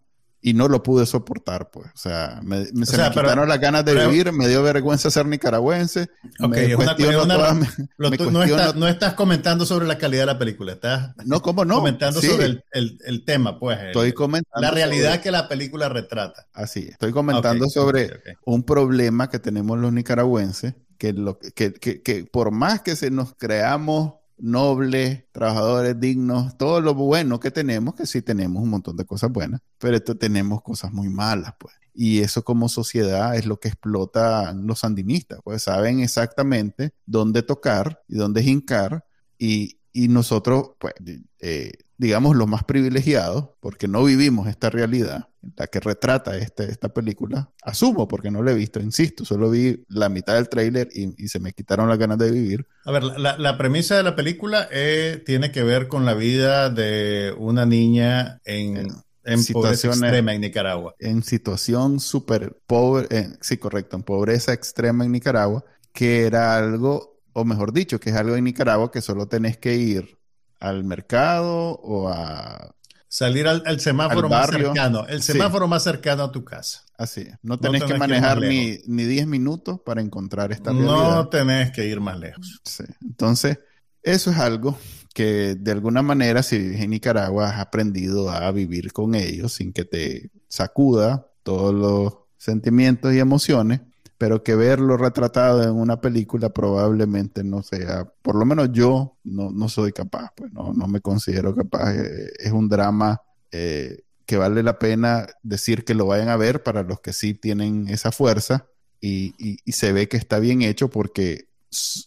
y 0.46 0.54
no 0.54 0.68
lo 0.68 0.80
pude 0.80 1.06
soportar, 1.06 1.70
pues. 1.72 1.88
O 1.88 1.98
sea, 1.98 2.38
me, 2.44 2.66
se 2.66 2.96
me 2.96 3.10
quitaron 3.10 3.48
las 3.48 3.58
ganas 3.58 3.84
de 3.84 4.06
vivir, 4.06 4.30
me 4.30 4.46
dio 4.46 4.62
vergüenza 4.62 5.10
ser 5.10 5.26
nicaragüense. 5.26 6.08
Ok, 6.38 6.56
una, 6.78 8.72
no, 8.76 8.86
estás, 8.86 9.14
comentando 9.14 9.66
sobre 9.66 9.88
la 9.88 9.98
calidad 9.98 10.22
de 10.22 10.26
la 10.26 10.38
película, 10.38 10.74
estás 10.74 11.16
no, 11.24 11.42
¿cómo 11.42 11.64
no? 11.64 11.78
comentando 11.78 12.22
sobre 12.22 12.62
el, 12.70 13.24
tema, 13.24 13.58
pues. 13.58 13.76
Estoy 13.86 14.12
comentando 14.12 14.60
la 14.60 14.70
realidad 14.70 15.20
que 15.20 15.32
la 15.32 15.48
película 15.48 15.88
retrata. 15.88 16.46
Así, 16.52 16.90
estoy 16.92 17.10
comentando 17.10 17.68
sobre 17.68 18.22
un 18.44 18.62
problema 18.62 19.28
que 19.28 19.40
tenemos 19.40 19.76
los 19.80 19.92
nicaragüenses, 19.92 20.74
que, 20.96 21.12
lo, 21.12 21.40
que, 21.40 21.72
que, 21.72 22.02
que 22.02 22.24
por 22.24 22.52
más 22.52 22.82
que 22.82 22.94
se 22.94 23.10
nos 23.10 23.34
creamos 23.34 24.14
nobles, 24.38 25.24
trabajadores 25.32 25.98
dignos, 25.98 26.56
todo 26.58 26.80
lo 26.80 26.94
bueno 26.94 27.40
que 27.40 27.50
tenemos, 27.50 27.94
que 27.94 28.06
sí 28.06 28.22
tenemos 28.22 28.62
un 28.62 28.70
montón 28.70 28.96
de 28.96 29.04
cosas 29.04 29.30
buenas, 29.30 29.60
pero 29.78 29.96
esto 29.96 30.16
tenemos 30.16 30.62
cosas 30.62 30.92
muy 30.92 31.08
malas, 31.08 31.54
pues. 31.58 31.74
Y 31.94 32.20
eso 32.20 32.44
como 32.44 32.68
sociedad 32.68 33.36
es 33.36 33.46
lo 33.46 33.58
que 33.58 33.68
explota 33.68 34.52
los 34.52 34.80
sandinistas, 34.80 35.40
pues 35.42 35.62
saben 35.62 36.00
exactamente 36.00 36.92
dónde 37.06 37.42
tocar 37.42 38.02
y 38.06 38.16
dónde 38.16 38.42
hincar 38.42 39.06
y, 39.38 39.78
y 39.92 40.08
nosotros, 40.08 40.72
pues, 40.78 40.94
eh, 41.40 41.72
digamos, 41.98 42.36
los 42.36 42.46
más 42.46 42.64
privilegiados, 42.64 43.50
porque 43.60 43.88
no 43.88 44.04
vivimos 44.04 44.48
esta 44.48 44.68
realidad, 44.68 45.28
la 45.56 45.66
que 45.66 45.80
retrata 45.80 46.36
este, 46.36 46.70
esta 46.70 46.88
película, 46.90 47.50
asumo, 47.62 48.06
porque 48.06 48.30
no 48.30 48.42
la 48.42 48.52
he 48.52 48.54
visto, 48.54 48.80
insisto, 48.80 49.24
solo 49.24 49.50
vi 49.50 49.84
la 49.88 50.08
mitad 50.08 50.34
del 50.34 50.48
tráiler 50.48 50.88
y, 50.92 51.28
se 51.28 51.40
me 51.40 51.52
quitaron 51.52 51.88
las 51.88 51.98
ganas 51.98 52.18
de 52.18 52.30
vivir. 52.30 52.66
A 52.84 52.92
ver, 52.92 53.04
la, 53.04 53.58
premisa 53.58 53.96
de 53.96 54.02
la 54.02 54.14
película 54.14 54.68
eh, 54.70 55.22
tiene 55.24 55.50
que 55.50 55.62
ver 55.62 55.88
con 55.88 56.04
la 56.04 56.14
vida 56.14 56.70
de 56.70 57.34
una 57.38 57.64
niña 57.64 58.40
en... 58.44 58.88
en 59.24 59.44
pobreza 59.52 59.88
extrema 59.88 60.34
en 60.34 60.42
Nicaragua. 60.42 60.94
En 60.98 61.22
situación 61.22 61.98
súper 62.00 62.58
pobre, 62.66 63.30
sí, 63.40 63.56
correcto, 63.56 63.96
en 63.96 64.02
pobreza 64.02 64.52
extrema 64.52 65.04
en 65.04 65.12
Nicaragua, 65.12 65.64
que 65.92 66.26
era 66.26 66.56
algo, 66.58 67.20
o 67.32 67.44
mejor 67.44 67.72
dicho, 67.72 67.98
que 67.98 68.10
es 68.10 68.16
algo 68.16 68.36
en 68.36 68.44
Nicaragua 68.44 68.92
que 68.92 69.00
solo 69.00 69.26
tenés 69.26 69.56
que 69.56 69.74
ir 69.76 70.16
al 70.60 70.84
mercado 70.84 71.72
o 71.82 72.08
a 72.08 72.76
Salir 73.16 73.48
al, 73.48 73.80
semáforo 73.80 74.28
más 74.28 74.50
cercano, 74.50 75.06
el 75.06 75.22
semáforo 75.22 75.66
más 75.66 75.82
cercano 75.84 76.24
a 76.24 76.32
tu 76.32 76.44
casa. 76.44 76.82
Así 76.98 77.26
No 77.42 77.58
tenés, 77.58 77.84
que 77.84 77.94
manejar 77.94 78.42
ni, 78.42 78.80
ni 78.86 79.04
10 79.04 79.26
minutos 79.26 79.80
para 79.80 80.02
encontrar 80.02 80.52
esta 80.52 80.70
realidad. 80.70 81.14
No 81.14 81.28
tenés 81.28 81.70
que 81.70 81.86
ir 81.86 81.98
más 82.00 82.18
lejos. 82.18 82.60
Sí. 82.64 82.84
Entonces, 83.00 83.60
eso 84.02 84.30
es 84.30 84.36
algo 84.36 84.76
que 85.14 85.54
de 85.54 85.72
alguna 85.72 86.02
manera, 86.02 86.42
si 86.42 86.58
vives 86.58 86.82
en 86.82 86.90
Nicaragua, 86.90 87.48
has 87.48 87.60
aprendido 87.60 88.28
a 88.28 88.50
vivir 88.50 88.92
con 88.92 89.14
ellos 89.14 89.54
sin 89.54 89.72
que 89.72 89.86
te 89.86 90.30
sacuda 90.48 91.26
todos 91.42 91.72
los 91.72 92.18
sentimientos 92.36 93.14
y 93.14 93.18
emociones 93.18 93.80
pero 94.18 94.42
que 94.42 94.54
verlo 94.54 94.96
retratado 94.96 95.62
en 95.62 95.70
una 95.70 96.00
película 96.00 96.48
probablemente 96.50 97.44
no 97.44 97.62
sea, 97.62 98.04
por 98.22 98.34
lo 98.36 98.46
menos 98.46 98.70
yo 98.72 99.18
no, 99.24 99.50
no 99.50 99.68
soy 99.68 99.92
capaz, 99.92 100.30
pues 100.36 100.52
no, 100.52 100.72
no 100.72 100.88
me 100.88 101.00
considero 101.00 101.54
capaz. 101.54 101.94
Eh, 101.94 102.32
es 102.38 102.52
un 102.52 102.68
drama 102.68 103.20
eh, 103.52 104.02
que 104.24 104.36
vale 104.36 104.62
la 104.62 104.78
pena 104.78 105.26
decir 105.42 105.84
que 105.84 105.94
lo 105.94 106.06
vayan 106.06 106.28
a 106.28 106.36
ver 106.36 106.62
para 106.62 106.82
los 106.82 107.00
que 107.00 107.12
sí 107.12 107.34
tienen 107.34 107.88
esa 107.88 108.10
fuerza 108.10 108.66
y, 109.00 109.34
y, 109.38 109.72
se 109.72 109.92
ve 109.92 110.08
que 110.08 110.16
está 110.16 110.38
bien 110.38 110.62
hecho 110.62 110.88
porque 110.88 111.48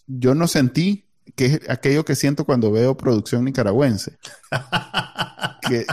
yo 0.07 0.33
no 0.33 0.47
sentí 0.47 1.08
que 1.39 1.45
es 1.45 1.59
aquello 1.69 2.03
que 2.03 2.17
siento 2.17 2.43
cuando 2.43 2.69
veo 2.69 2.97
producción 2.97 3.45
nicaragüense. 3.45 4.17
que, 5.69 5.85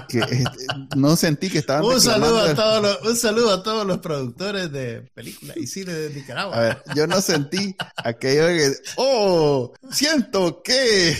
no 0.96 1.14
sentí 1.14 1.48
que 1.48 1.58
estaban... 1.58 1.84
Un 1.84 2.00
saludo, 2.00 2.40
a 2.40 2.52
todos 2.52 2.82
los, 2.82 3.02
un 3.08 3.16
saludo 3.16 3.52
a 3.52 3.62
todos 3.62 3.86
los 3.86 3.98
productores 3.98 4.72
de 4.72 5.02
películas 5.14 5.56
y 5.56 5.68
cine 5.68 5.92
de 5.92 6.10
Nicaragua. 6.10 6.56
A 6.56 6.60
ver, 6.60 6.82
yo 6.96 7.06
no 7.06 7.20
sentí 7.20 7.76
aquello 7.94 8.46
de 8.46 8.56
que, 8.56 8.72
oh, 8.96 9.72
siento 9.92 10.62
que 10.64 11.16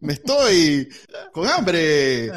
me 0.00 0.14
estoy 0.14 0.88
con 1.32 1.46
hambre. 1.46 2.32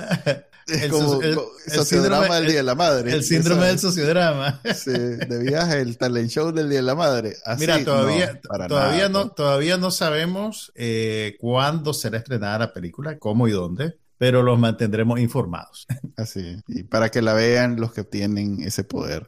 Es 0.68 0.88
como 0.90 1.22
el, 1.22 1.38
sociodrama 1.68 2.36
del 2.36 2.48
Día 2.48 2.58
de 2.58 2.64
la 2.64 2.76
Madre. 2.76 3.14
El 3.14 3.24
síndrome 3.24 3.68
del 3.68 3.80
sociodrama. 3.80 4.62
Sí, 4.76 4.92
de 4.92 5.40
viaje, 5.40 5.82
el 5.82 5.98
talent 5.98 6.30
show 6.30 6.52
del 6.52 6.70
Día 6.70 6.80
de 6.80 6.86
la 6.86 6.96
Madre. 6.96 7.36
Mira, 7.60 7.84
todavía, 7.84 8.40
no, 8.44 8.68
todavía, 8.68 9.10
no, 9.10 9.30
todavía 9.30 9.78
no 9.78 9.92
sabemos 9.92 10.72
eh, 10.76 11.36
cuándo 11.40 11.94
será 11.94 12.18
estrenada 12.18 12.60
la 12.60 12.74
película, 12.74 13.18
cómo 13.18 13.48
y 13.48 13.52
dónde, 13.52 13.98
pero 14.18 14.44
los 14.44 14.60
mantendremos 14.60 15.20
informados. 15.20 15.88
Así, 16.18 16.58
y 16.68 16.84
para 16.84 17.10
que 17.10 17.22
la 17.22 17.34
vean 17.34 17.80
los 17.80 17.94
que 17.94 18.04
tienen 18.04 18.62
ese 18.62 18.84
poder. 18.84 19.28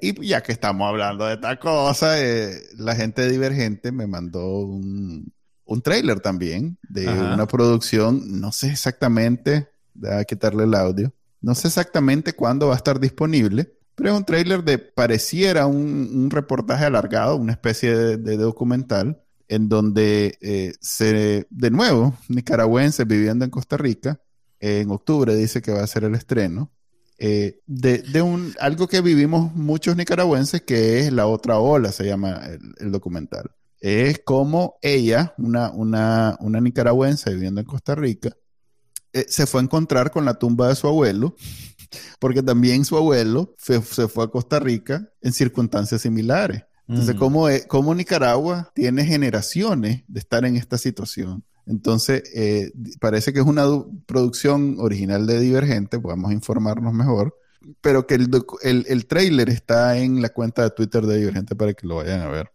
Y 0.00 0.26
ya 0.26 0.42
que 0.42 0.52
estamos 0.52 0.88
hablando 0.88 1.24
de 1.26 1.34
esta 1.34 1.58
cosa, 1.58 2.20
eh, 2.22 2.60
la 2.76 2.94
gente 2.94 3.28
Divergente 3.28 3.90
me 3.90 4.06
mandó 4.06 4.58
un, 4.58 5.32
un 5.64 5.82
trailer 5.82 6.20
también 6.20 6.78
de 6.88 7.08
una 7.08 7.46
producción, 7.46 8.40
no 8.40 8.52
sé 8.52 8.68
exactamente 8.68 9.71
a 10.10 10.24
quitarle 10.24 10.64
el 10.64 10.74
audio. 10.74 11.12
No 11.40 11.54
sé 11.54 11.68
exactamente 11.68 12.34
cuándo 12.34 12.68
va 12.68 12.74
a 12.74 12.76
estar 12.76 13.00
disponible, 13.00 13.74
pero 13.94 14.10
es 14.10 14.16
un 14.16 14.24
trailer 14.24 14.64
de 14.64 14.78
pareciera 14.78 15.66
un, 15.66 16.30
reportaje 16.30 16.84
alargado, 16.84 17.36
una 17.36 17.52
especie 17.52 17.94
de, 18.16 18.36
documental, 18.36 19.22
en 19.48 19.68
donde 19.68 20.38
eh, 20.40 20.72
se, 20.80 21.46
de 21.50 21.70
nuevo, 21.70 22.14
nicaragüenses 22.28 23.06
viviendo 23.06 23.44
en 23.44 23.50
Costa 23.50 23.76
Rica, 23.76 24.20
en 24.60 24.90
octubre 24.90 25.34
dice 25.34 25.60
que 25.60 25.72
va 25.72 25.82
a 25.82 25.86
ser 25.86 26.04
el 26.04 26.14
estreno, 26.14 26.70
eh, 27.18 27.60
de, 27.66 28.22
un, 28.22 28.52
algo 28.58 28.88
que 28.88 29.00
vivimos 29.00 29.54
muchos 29.54 29.96
nicaragüenses, 29.96 30.62
que 30.62 31.00
es 31.00 31.12
la 31.12 31.26
otra 31.26 31.58
ola, 31.58 31.92
se 31.92 32.04
llama 32.04 32.40
el, 32.80 32.90
documental. 32.90 33.50
Es 33.78 34.20
como 34.24 34.74
ella, 34.82 35.34
una, 35.38 35.70
una, 35.70 36.36
una 36.40 36.60
nicaragüense 36.60 37.32
viviendo 37.32 37.60
en 37.60 37.66
Costa 37.66 37.94
Rica, 37.94 38.36
eh, 39.12 39.26
se 39.28 39.46
fue 39.46 39.60
a 39.60 39.64
encontrar 39.64 40.10
con 40.10 40.24
la 40.24 40.34
tumba 40.34 40.68
de 40.68 40.74
su 40.74 40.86
abuelo, 40.86 41.36
porque 42.18 42.42
también 42.42 42.84
su 42.84 42.96
abuelo 42.96 43.54
se, 43.58 43.80
fue 43.80 44.24
a 44.24 44.28
Costa 44.28 44.58
Rica 44.58 45.08
en 45.20 45.32
circunstancias 45.32 46.02
similares. 46.02 46.64
Entonces, 46.88 47.14
¿cómo, 47.14 47.46
¿cómo, 47.68 47.94
Nicaragua 47.94 48.70
tiene 48.74 49.04
generaciones 49.04 50.02
de 50.08 50.20
estar 50.20 50.44
en 50.44 50.56
esta 50.56 50.76
situación? 50.76 51.44
Entonces, 51.64 52.22
eh, 52.34 52.72
parece 53.00 53.32
que 53.32 53.38
es 53.38 53.46
una 53.46 53.64
producción 54.04 54.76
original 54.78 55.26
de 55.26 55.40
Divergente, 55.40 56.00
podemos 56.00 56.32
informarnos 56.32 56.92
mejor, 56.92 57.34
pero 57.80 58.06
que 58.06 58.14
el, 58.14 58.84
el, 58.88 59.06
trailer 59.06 59.48
está 59.48 59.96
en 59.96 60.20
la 60.20 60.30
cuenta 60.30 60.62
de 60.62 60.70
Twitter 60.70 61.06
de 61.06 61.18
Divergente 61.18 61.54
para 61.54 61.72
que 61.72 61.86
lo 61.86 61.96
vayan 61.96 62.20
a 62.20 62.28
ver. 62.28 62.50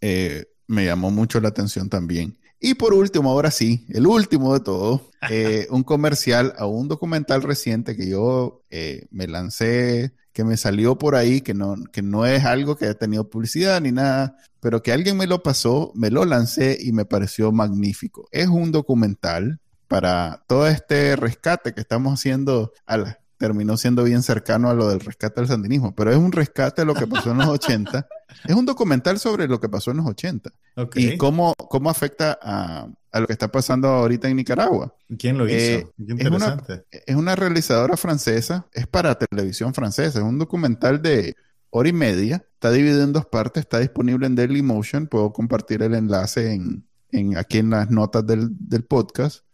Eh, 0.00 0.46
me 0.66 0.84
llamó 0.84 1.10
mucho 1.10 1.40
la 1.40 1.48
atención 1.48 1.88
también. 1.88 2.38
Y 2.60 2.74
por 2.74 2.94
último, 2.94 3.30
ahora 3.30 3.50
sí, 3.50 3.86
el 3.90 4.06
último 4.06 4.54
de 4.54 4.60
todo, 4.60 5.10
eh, 5.30 5.66
un 5.70 5.82
comercial 5.82 6.54
a 6.56 6.66
un 6.66 6.88
documental 6.88 7.42
reciente 7.42 7.96
que 7.96 8.08
yo 8.08 8.62
eh, 8.70 9.06
me 9.10 9.26
lancé, 9.26 10.14
que 10.32 10.44
me 10.44 10.56
salió 10.56 10.98
por 10.98 11.14
ahí, 11.14 11.40
que 11.40 11.54
no, 11.54 11.76
que 11.92 12.02
no 12.02 12.26
es 12.26 12.44
algo 12.44 12.76
que 12.76 12.86
haya 12.86 12.98
tenido 12.98 13.30
publicidad 13.30 13.80
ni 13.80 13.92
nada, 13.92 14.36
pero 14.60 14.82
que 14.82 14.92
alguien 14.92 15.16
me 15.16 15.26
lo 15.26 15.42
pasó, 15.42 15.92
me 15.94 16.10
lo 16.10 16.24
lancé 16.24 16.78
y 16.80 16.92
me 16.92 17.04
pareció 17.04 17.52
magnífico. 17.52 18.28
Es 18.32 18.48
un 18.48 18.72
documental 18.72 19.60
para 19.86 20.42
todo 20.48 20.66
este 20.66 21.14
rescate 21.16 21.72
que 21.72 21.80
estamos 21.80 22.14
haciendo 22.14 22.72
a 22.86 22.96
la, 22.96 23.20
terminó 23.36 23.76
siendo 23.76 24.04
bien 24.04 24.22
cercano 24.22 24.70
a 24.70 24.74
lo 24.74 24.88
del 24.88 25.00
rescate 25.00 25.40
del 25.40 25.48
sandinismo, 25.48 25.94
pero 25.94 26.10
es 26.10 26.16
un 26.16 26.32
rescate 26.32 26.82
de 26.82 26.86
lo 26.86 26.94
que 26.94 27.06
pasó 27.06 27.30
en 27.32 27.38
los 27.38 27.48
80. 27.48 28.06
Es 28.44 28.54
un 28.54 28.66
documental 28.66 29.18
sobre 29.18 29.48
lo 29.48 29.60
que 29.60 29.68
pasó 29.68 29.90
en 29.90 29.98
los 29.98 30.06
80 30.06 30.50
y 30.94 31.16
cómo, 31.16 31.54
cómo 31.54 31.90
afecta 31.90 32.38
a, 32.40 32.88
a, 33.12 33.20
lo 33.20 33.26
que 33.26 33.32
está 33.32 33.50
pasando 33.50 33.88
ahorita 33.88 34.28
en 34.28 34.36
Nicaragua. 34.36 34.94
¿Quién 35.18 35.38
lo 35.38 35.46
hizo? 35.46 35.56
Eh, 35.56 35.86
es, 35.98 36.30
una, 36.30 36.62
es 36.90 37.16
una 37.16 37.36
realizadora 37.36 37.96
francesa, 37.96 38.66
es 38.72 38.86
para 38.86 39.16
televisión 39.16 39.74
francesa, 39.74 40.18
es 40.18 40.24
un 40.24 40.38
documental 40.38 41.00
de 41.02 41.36
hora 41.70 41.88
y 41.88 41.92
media, 41.92 42.44
está 42.54 42.70
dividido 42.70 43.02
en 43.02 43.12
dos 43.12 43.26
partes, 43.26 43.62
está 43.62 43.78
disponible 43.80 44.26
en 44.26 44.34
Dailymotion, 44.36 45.06
puedo 45.06 45.32
compartir 45.32 45.82
el 45.82 45.94
enlace 45.94 46.52
en, 46.52 46.86
en 47.10 47.36
aquí 47.36 47.58
en 47.58 47.70
las 47.70 47.90
notas 47.90 48.26
del, 48.26 48.48
del 48.50 48.84
podcast. 48.84 49.44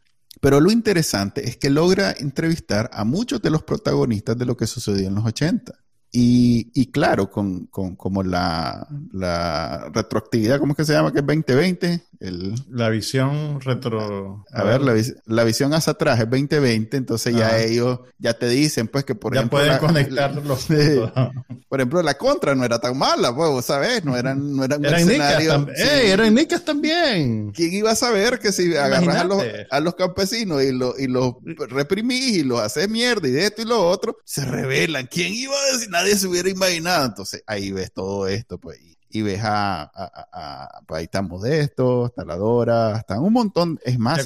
Pero 0.40 0.60
lo 0.60 0.70
interesante 0.70 1.46
es 1.48 1.56
que 1.56 1.70
logra 1.70 2.12
entrevistar 2.12 2.88
a 2.92 3.04
muchos 3.04 3.42
de 3.42 3.50
los 3.50 3.62
protagonistas 3.62 4.38
de 4.38 4.46
lo 4.46 4.56
que 4.56 4.66
sucedió 4.66 5.08
en 5.08 5.14
los 5.14 5.24
80. 5.26 5.74
Y, 6.12 6.70
y 6.74 6.86
claro, 6.86 7.30
con, 7.30 7.66
con 7.66 7.94
como 7.94 8.24
la, 8.24 8.88
la, 9.12 9.90
retroactividad, 9.92 10.58
¿cómo 10.58 10.72
es 10.72 10.78
que 10.78 10.84
se 10.84 10.92
llama? 10.92 11.12
Que 11.12 11.20
es 11.20 11.26
2020. 11.26 12.02
El, 12.18 12.54
la 12.68 12.88
visión 12.88 13.60
retro... 13.60 14.44
A, 14.52 14.64
ver, 14.64 14.82
la, 14.82 14.94
la, 15.26 15.44
visión 15.44 15.72
hacia 15.72 15.92
atrás 15.92 16.18
es 16.18 16.28
2020, 16.28 16.96
entonces 16.96 17.34
ya 17.34 17.58
ellos 17.58 18.00
ya 18.18 18.34
te 18.34 18.48
dicen 18.48 18.88
pues 18.88 19.04
que 19.04 19.14
por 19.14 19.32
ya 19.32 19.40
ejemplo... 19.40 19.58
pueden 19.58 19.78
conectar 19.78 20.34
los 20.34 20.66
Por 21.68 21.80
ejemplo, 21.80 22.02
la 22.02 22.18
contra 22.18 22.56
no 22.56 22.64
era 22.64 22.80
tan 22.80 22.98
mala, 22.98 23.34
pues, 23.34 23.64
¿sabes? 23.64 24.04
No 24.04 24.16
eran, 24.16 24.56
no 24.56 24.64
eran 24.64 24.84
eran 24.84 25.06
mercenarios. 25.06 25.66
¡Ey, 25.76 26.10
eran 26.10 26.34
nicas 26.34 26.64
también! 26.64 27.52
¿Quién 27.52 27.72
iba 27.72 27.92
a 27.92 27.96
saber 27.96 28.40
que 28.40 28.50
si 28.50 28.76
agarras 28.76 29.16
a 29.16 29.24
los, 29.24 29.42
a 29.70 29.80
los, 29.80 29.94
campesinos 29.94 30.62
y, 30.64 30.72
lo, 30.72 30.98
y 30.98 31.06
los 31.06 31.34
reprimís 31.68 32.38
y 32.38 32.42
los 32.42 32.60
haces 32.60 32.88
mierda 32.88 33.28
y 33.28 33.30
de 33.30 33.46
esto 33.46 33.62
y 33.62 33.66
lo 33.66 33.86
otro, 33.86 34.18
se 34.24 34.44
rebelan? 34.44 35.06
¿Quién 35.06 35.32
iba 35.32 35.54
a 35.56 35.72
decir? 35.72 35.88
Nadie 36.00 36.16
se 36.16 36.26
hubiera 36.26 36.48
imaginado. 36.48 37.06
Entonces 37.06 37.42
ahí 37.46 37.72
ves 37.72 37.92
todo 37.92 38.26
esto, 38.26 38.58
pues, 38.58 38.78
y, 39.12 39.22
ves 39.22 39.40
a, 39.42 39.82
a, 39.82 40.82
pues 40.86 40.98
ahí 41.00 41.04
está 41.04 41.20
Modesto, 41.20 42.06
está 42.06 42.24
la 42.24 42.36
Dora, 42.36 42.98
están 42.98 43.18
un 43.20 43.32
montón, 43.32 43.78
es 43.84 43.98
más, 43.98 44.24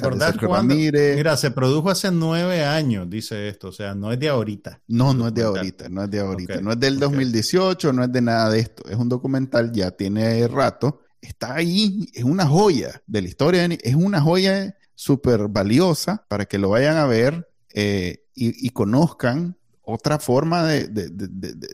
Mira, 1.15 1.37
se 1.37 1.51
produjo 1.51 1.89
hace 1.89 2.11
nueve 2.11 2.63
años, 2.63 3.09
dice 3.09 3.47
esto, 3.47 3.69
o 3.69 3.71
sea, 3.71 3.95
no 3.95 4.11
es 4.11 4.19
de 4.19 4.29
ahorita. 4.29 4.81
No, 4.87 5.13
no 5.13 5.27
es 5.27 5.33
de 5.33 5.43
ahorita, 5.43 5.89
no 5.89 6.03
es 6.03 6.11
de 6.11 6.19
ahorita, 6.19 6.61
no 6.61 6.71
es 6.71 6.79
del 6.79 6.99
2018, 6.99 7.93
no 7.93 8.03
es 8.03 8.11
de 8.11 8.21
nada 8.21 8.49
de 8.51 8.59
esto, 8.59 8.83
es 8.87 8.95
un 8.95 9.09
documental, 9.09 9.71
ya 9.71 9.89
tiene 9.89 10.47
rato, 10.47 11.01
está 11.19 11.55
ahí, 11.55 12.07
es 12.13 12.23
una 12.23 12.45
joya 12.45 13.01
de 13.07 13.21
la 13.23 13.27
historia, 13.27 13.65
es 13.65 13.95
una 13.95 14.21
joya 14.21 14.77
súper 14.93 15.47
valiosa 15.47 16.25
para 16.29 16.45
que 16.45 16.59
lo 16.59 16.69
vayan 16.69 16.97
a 16.97 17.05
ver 17.05 17.49
eh, 17.73 18.23
y, 18.35 18.67
y 18.67 18.69
conozcan 18.69 19.57
otra 19.85 20.19
forma 20.19 20.63
de, 20.63 20.89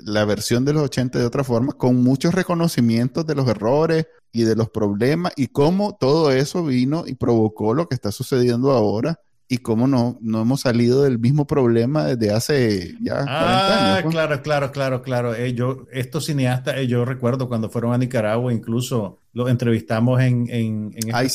la 0.04 0.26
versión 0.26 0.66
de 0.66 0.74
los 0.74 0.84
80 0.84 1.20
de 1.20 1.26
otra 1.26 1.44
forma, 1.44 1.74
con 1.74 2.04
muchos 2.04 2.34
reconocimientos 2.34 3.26
de 3.26 3.36
los 3.36 3.48
errores 3.48 4.08
y 4.32 4.44
de 4.44 4.56
los 4.56 4.70
problemas 4.70 5.34
y 5.36 5.48
cómo 5.48 5.98
todo 6.00 6.32
eso 6.32 6.64
vino 6.64 7.04
y 7.06 7.16
provocó 7.16 7.74
lo 7.74 7.88
que 7.88 7.96
está 7.96 8.12
sucediendo 8.12 8.72
ahora 8.72 9.20
y 9.48 9.58
cómo 9.58 9.86
no, 9.86 10.18
no 10.22 10.42
hemos 10.42 10.62
salido 10.62 11.04
del 11.04 11.20
mismo 11.20 11.46
problema 11.46 12.06
desde 12.06 12.34
hace 12.34 12.96
ya 13.02 13.16
40 13.16 13.32
ah, 13.32 13.96
años. 13.98 14.12
Claro, 14.12 14.42
claro, 14.42 14.72
claro, 14.72 15.02
claro. 15.02 15.36
Eh, 15.36 15.54
yo, 15.54 15.88
estos 15.92 16.28
cineastas, 16.28 16.78
eh, 16.78 16.88
yo 16.88 17.04
recuerdo 17.04 17.50
cuando 17.50 17.70
fueron 17.70 17.92
a 17.92 17.98
Nicaragua, 17.98 18.54
incluso 18.54 19.20
los 19.34 19.50
entrevistamos 19.50 20.22
en... 20.22 20.50
en, 20.50 20.94
en 20.96 21.14
Ahí 21.14 21.28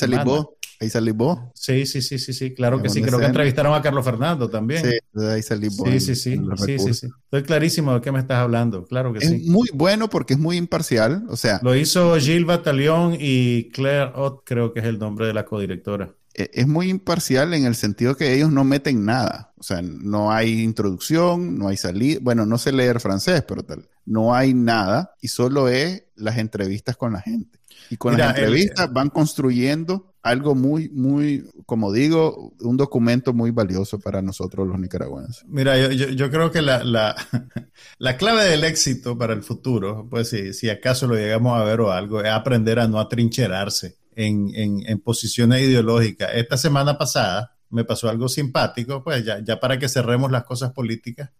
Ahí 0.80 0.90
salí 0.90 1.10
vos. 1.12 1.38
Sí, 1.54 1.86
sí, 1.86 2.02
sí, 2.02 2.18
sí, 2.18 2.32
sí, 2.32 2.52
claro 2.52 2.82
que 2.82 2.88
sí. 2.88 3.00
Creo 3.00 3.18
que 3.18 3.26
entrevistaron 3.26 3.74
a 3.74 3.80
Carlos 3.80 4.04
Fernando 4.04 4.50
también. 4.50 4.84
Sí, 4.84 5.20
ahí 5.20 5.42
salí 5.42 5.68
vos. 5.68 5.88
Sí, 5.88 6.00
sí, 6.00 6.14
sí. 6.14 6.40
Sí, 6.64 6.78
sí, 6.78 6.94
sí. 6.94 7.08
Estoy 7.24 7.42
clarísimo 7.44 7.94
de 7.94 8.00
qué 8.00 8.12
me 8.12 8.18
estás 8.18 8.38
hablando. 8.38 8.84
Claro 8.84 9.12
que 9.12 9.20
sí. 9.20 9.34
Es 9.36 9.46
muy 9.46 9.68
bueno 9.72 10.10
porque 10.10 10.34
es 10.34 10.38
muy 10.38 10.56
imparcial. 10.56 11.24
O 11.28 11.36
sea. 11.36 11.60
Lo 11.62 11.74
hizo 11.74 12.16
Gilles 12.16 12.44
Batallón 12.44 13.16
y 13.18 13.70
Claire 13.70 14.12
Ott, 14.14 14.42
creo 14.44 14.72
que 14.72 14.80
es 14.80 14.86
el 14.86 14.98
nombre 14.98 15.26
de 15.26 15.34
la 15.34 15.44
codirectora. 15.44 16.14
E, 16.34 16.50
es 16.52 16.66
muy 16.66 16.90
imparcial 16.90 17.54
en 17.54 17.64
el 17.64 17.74
sentido 17.74 18.14
que 18.16 18.34
ellos 18.34 18.52
no 18.52 18.62
meten 18.64 19.04
nada. 19.04 19.54
O 19.58 19.62
sea, 19.62 19.80
no 19.82 20.30
hay 20.30 20.60
introducción, 20.60 21.58
no 21.58 21.68
hay 21.68 21.78
salida. 21.78 22.18
Bueno, 22.20 22.44
no 22.44 22.58
sé 22.58 22.72
leer 22.72 23.00
francés, 23.00 23.42
pero 23.48 23.64
tal. 23.64 23.88
No 24.04 24.34
hay 24.34 24.52
nada 24.52 25.14
y 25.22 25.28
solo 25.28 25.68
es 25.68 26.04
las 26.16 26.36
entrevistas 26.36 26.96
con 26.96 27.14
la 27.14 27.22
gente. 27.22 27.58
Y 27.90 27.96
con 27.96 28.16
las 28.16 28.36
entrevistas 28.36 28.92
van 28.92 29.10
construyendo 29.10 30.14
algo 30.26 30.54
muy, 30.54 30.88
muy, 30.88 31.44
como 31.66 31.92
digo, 31.92 32.52
un 32.60 32.76
documento 32.76 33.32
muy 33.32 33.50
valioso 33.50 33.98
para 33.98 34.22
nosotros 34.22 34.66
los 34.66 34.78
nicaragüenses. 34.78 35.44
Mira, 35.46 35.78
yo, 35.78 36.08
yo, 36.08 36.30
creo 36.30 36.50
que 36.50 36.62
la, 36.62 36.82
la, 36.82 37.14
la, 37.98 38.16
clave 38.16 38.44
del 38.44 38.64
éxito 38.64 39.16
para 39.16 39.34
el 39.34 39.42
futuro, 39.42 40.06
pues 40.10 40.30
si, 40.30 40.52
si 40.52 40.68
acaso 40.68 41.06
lo 41.06 41.14
llegamos 41.14 41.58
a 41.58 41.64
ver 41.64 41.80
o 41.80 41.92
algo, 41.92 42.20
es 42.22 42.30
aprender 42.30 42.78
a 42.78 42.88
no 42.88 42.98
atrincherarse 42.98 43.96
en, 44.16 44.50
en, 44.54 44.82
en 44.86 44.98
posiciones 44.98 45.62
ideológicas. 45.62 46.30
Esta 46.34 46.56
semana 46.56 46.98
pasada, 46.98 47.56
me 47.70 47.84
pasó 47.84 48.08
algo 48.08 48.28
simpático, 48.28 49.02
pues 49.02 49.24
ya, 49.24 49.42
ya 49.42 49.58
para 49.60 49.78
que 49.78 49.88
cerremos 49.88 50.30
las 50.30 50.44
cosas 50.44 50.72
políticas. 50.72 51.30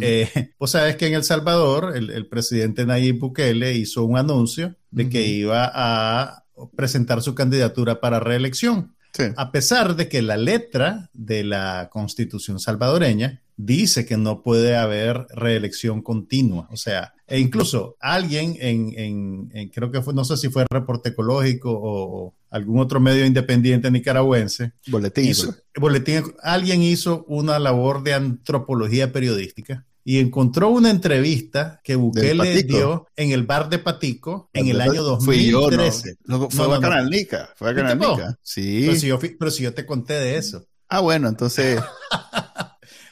Eh, 0.00 0.28
pues 0.58 0.70
sabes 0.70 0.96
que 0.96 1.06
en 1.06 1.14
El 1.14 1.24
Salvador 1.24 1.92
el, 1.96 2.10
el, 2.10 2.26
presidente 2.26 2.86
Nayib 2.86 3.18
Bukele 3.18 3.74
hizo 3.74 4.04
un 4.04 4.16
anuncio 4.16 4.76
de 4.90 5.08
que 5.08 5.26
iba 5.26 5.70
a 5.72 6.43
presentar 6.76 7.22
su 7.22 7.34
candidatura 7.34 8.00
para 8.00 8.20
reelección. 8.20 8.94
A 9.36 9.52
pesar 9.52 9.94
de 9.94 10.08
que 10.08 10.22
la 10.22 10.36
letra 10.36 11.08
de 11.12 11.44
la 11.44 11.88
constitución 11.92 12.58
salvadoreña 12.58 13.42
dice 13.56 14.04
que 14.04 14.16
no 14.16 14.42
puede 14.42 14.76
haber 14.76 15.26
reelección 15.30 16.02
continua. 16.02 16.68
O 16.72 16.76
sea, 16.76 17.14
e 17.26 17.38
incluso 17.38 17.96
alguien 18.00 18.56
en, 18.58 19.70
creo 19.70 19.90
que 19.92 20.02
fue, 20.02 20.14
no 20.14 20.24
sé 20.24 20.36
si 20.36 20.48
fue 20.48 20.66
Reporte 20.68 21.10
Ecológico 21.10 21.70
o, 21.72 22.34
algún 22.50 22.78
otro 22.78 23.00
medio 23.00 23.26
independiente 23.26 23.90
nicaragüense. 23.90 24.72
Boletín. 24.86 25.32
boletín. 25.76 26.22
Alguien 26.40 26.82
hizo 26.82 27.24
una 27.26 27.58
labor 27.58 28.04
de 28.04 28.14
antropología 28.14 29.12
periodística 29.12 29.84
y 30.04 30.18
encontró 30.18 30.68
una 30.68 30.90
entrevista 30.90 31.80
que 31.82 31.96
Bukele 31.96 32.62
dio 32.62 33.06
en 33.16 33.30
el 33.32 33.44
bar 33.44 33.70
de 33.70 33.78
Patico 33.78 34.50
en 34.52 34.68
el 34.68 34.80
año 34.80 35.02
2013. 35.02 36.18
no. 36.26 36.50
fue 36.50 36.76
a 36.76 36.80
Canal 36.80 37.08
Nica, 37.08 37.50
fue 37.56 37.70
a 37.70 37.74
Canal 37.74 37.98
Nica. 37.98 38.38
Sí. 38.42 38.82
Pero 38.86 39.00
si, 39.00 39.06
yo, 39.06 39.18
pero 39.18 39.50
si 39.50 39.62
yo 39.62 39.72
te 39.72 39.86
conté 39.86 40.14
de 40.14 40.36
eso. 40.36 40.66
Ah, 40.88 41.00
bueno, 41.00 41.28
entonces... 41.28 41.80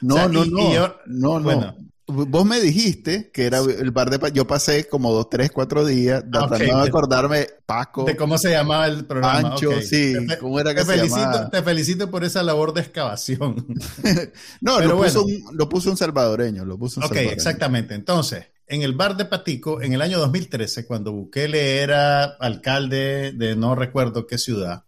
No, 0.03 0.27
no, 0.27 0.43
no, 0.43 0.95
no, 1.05 1.39
no. 1.39 1.75
Vos 2.05 2.45
me 2.45 2.59
dijiste 2.59 3.31
que 3.31 3.45
era 3.45 3.59
el 3.59 3.91
bar 3.91 4.09
de... 4.09 4.31
Yo 4.33 4.45
pasé 4.45 4.89
como 4.89 5.13
dos, 5.13 5.29
tres, 5.29 5.51
cuatro 5.51 5.85
días 5.85 6.23
ah, 6.25 6.47
tratando 6.49 6.81
de 6.81 6.87
acordarme, 6.89 7.47
Paco. 7.65 8.03
De 8.03 8.17
cómo 8.17 8.37
se 8.37 8.51
llamaba 8.51 8.87
el 8.87 9.05
programa. 9.05 9.51
Pancho, 9.51 9.81
sí. 9.81 10.13
¿Cómo 10.41 10.59
era 10.59 10.75
que 10.75 10.81
te 10.81 10.85
se 10.85 10.91
felicito, 10.97 11.21
llamaba? 11.21 11.49
Te 11.49 11.63
felicito 11.63 12.11
por 12.11 12.25
esa 12.25 12.43
labor 12.43 12.73
de 12.73 12.81
excavación. 12.81 13.65
no, 14.61 14.81
lo, 14.81 14.97
puso 14.97 15.23
un, 15.23 15.43
lo, 15.53 15.69
puso 15.69 15.91
un, 15.91 15.97
salvadoreño. 15.97 16.65
Lo 16.65 16.77
puso 16.77 16.99
un 16.99 17.05
ok, 17.05 17.15
exactamente. 17.15 17.95
Entonces, 17.95 18.47
en 18.67 18.81
el 18.81 18.93
bar 18.93 19.15
de 19.15 19.23
Patico, 19.23 19.81
en 19.81 19.93
el 19.93 20.01
año 20.01 20.19
2013, 20.19 20.85
cuando 20.85 21.13
Bukele 21.13 21.77
era 21.77 22.23
alcalde 22.23 23.31
de 23.31 23.55
no 23.55 23.75
recuerdo 23.75 24.27
qué 24.27 24.37
ciudad, 24.37 24.83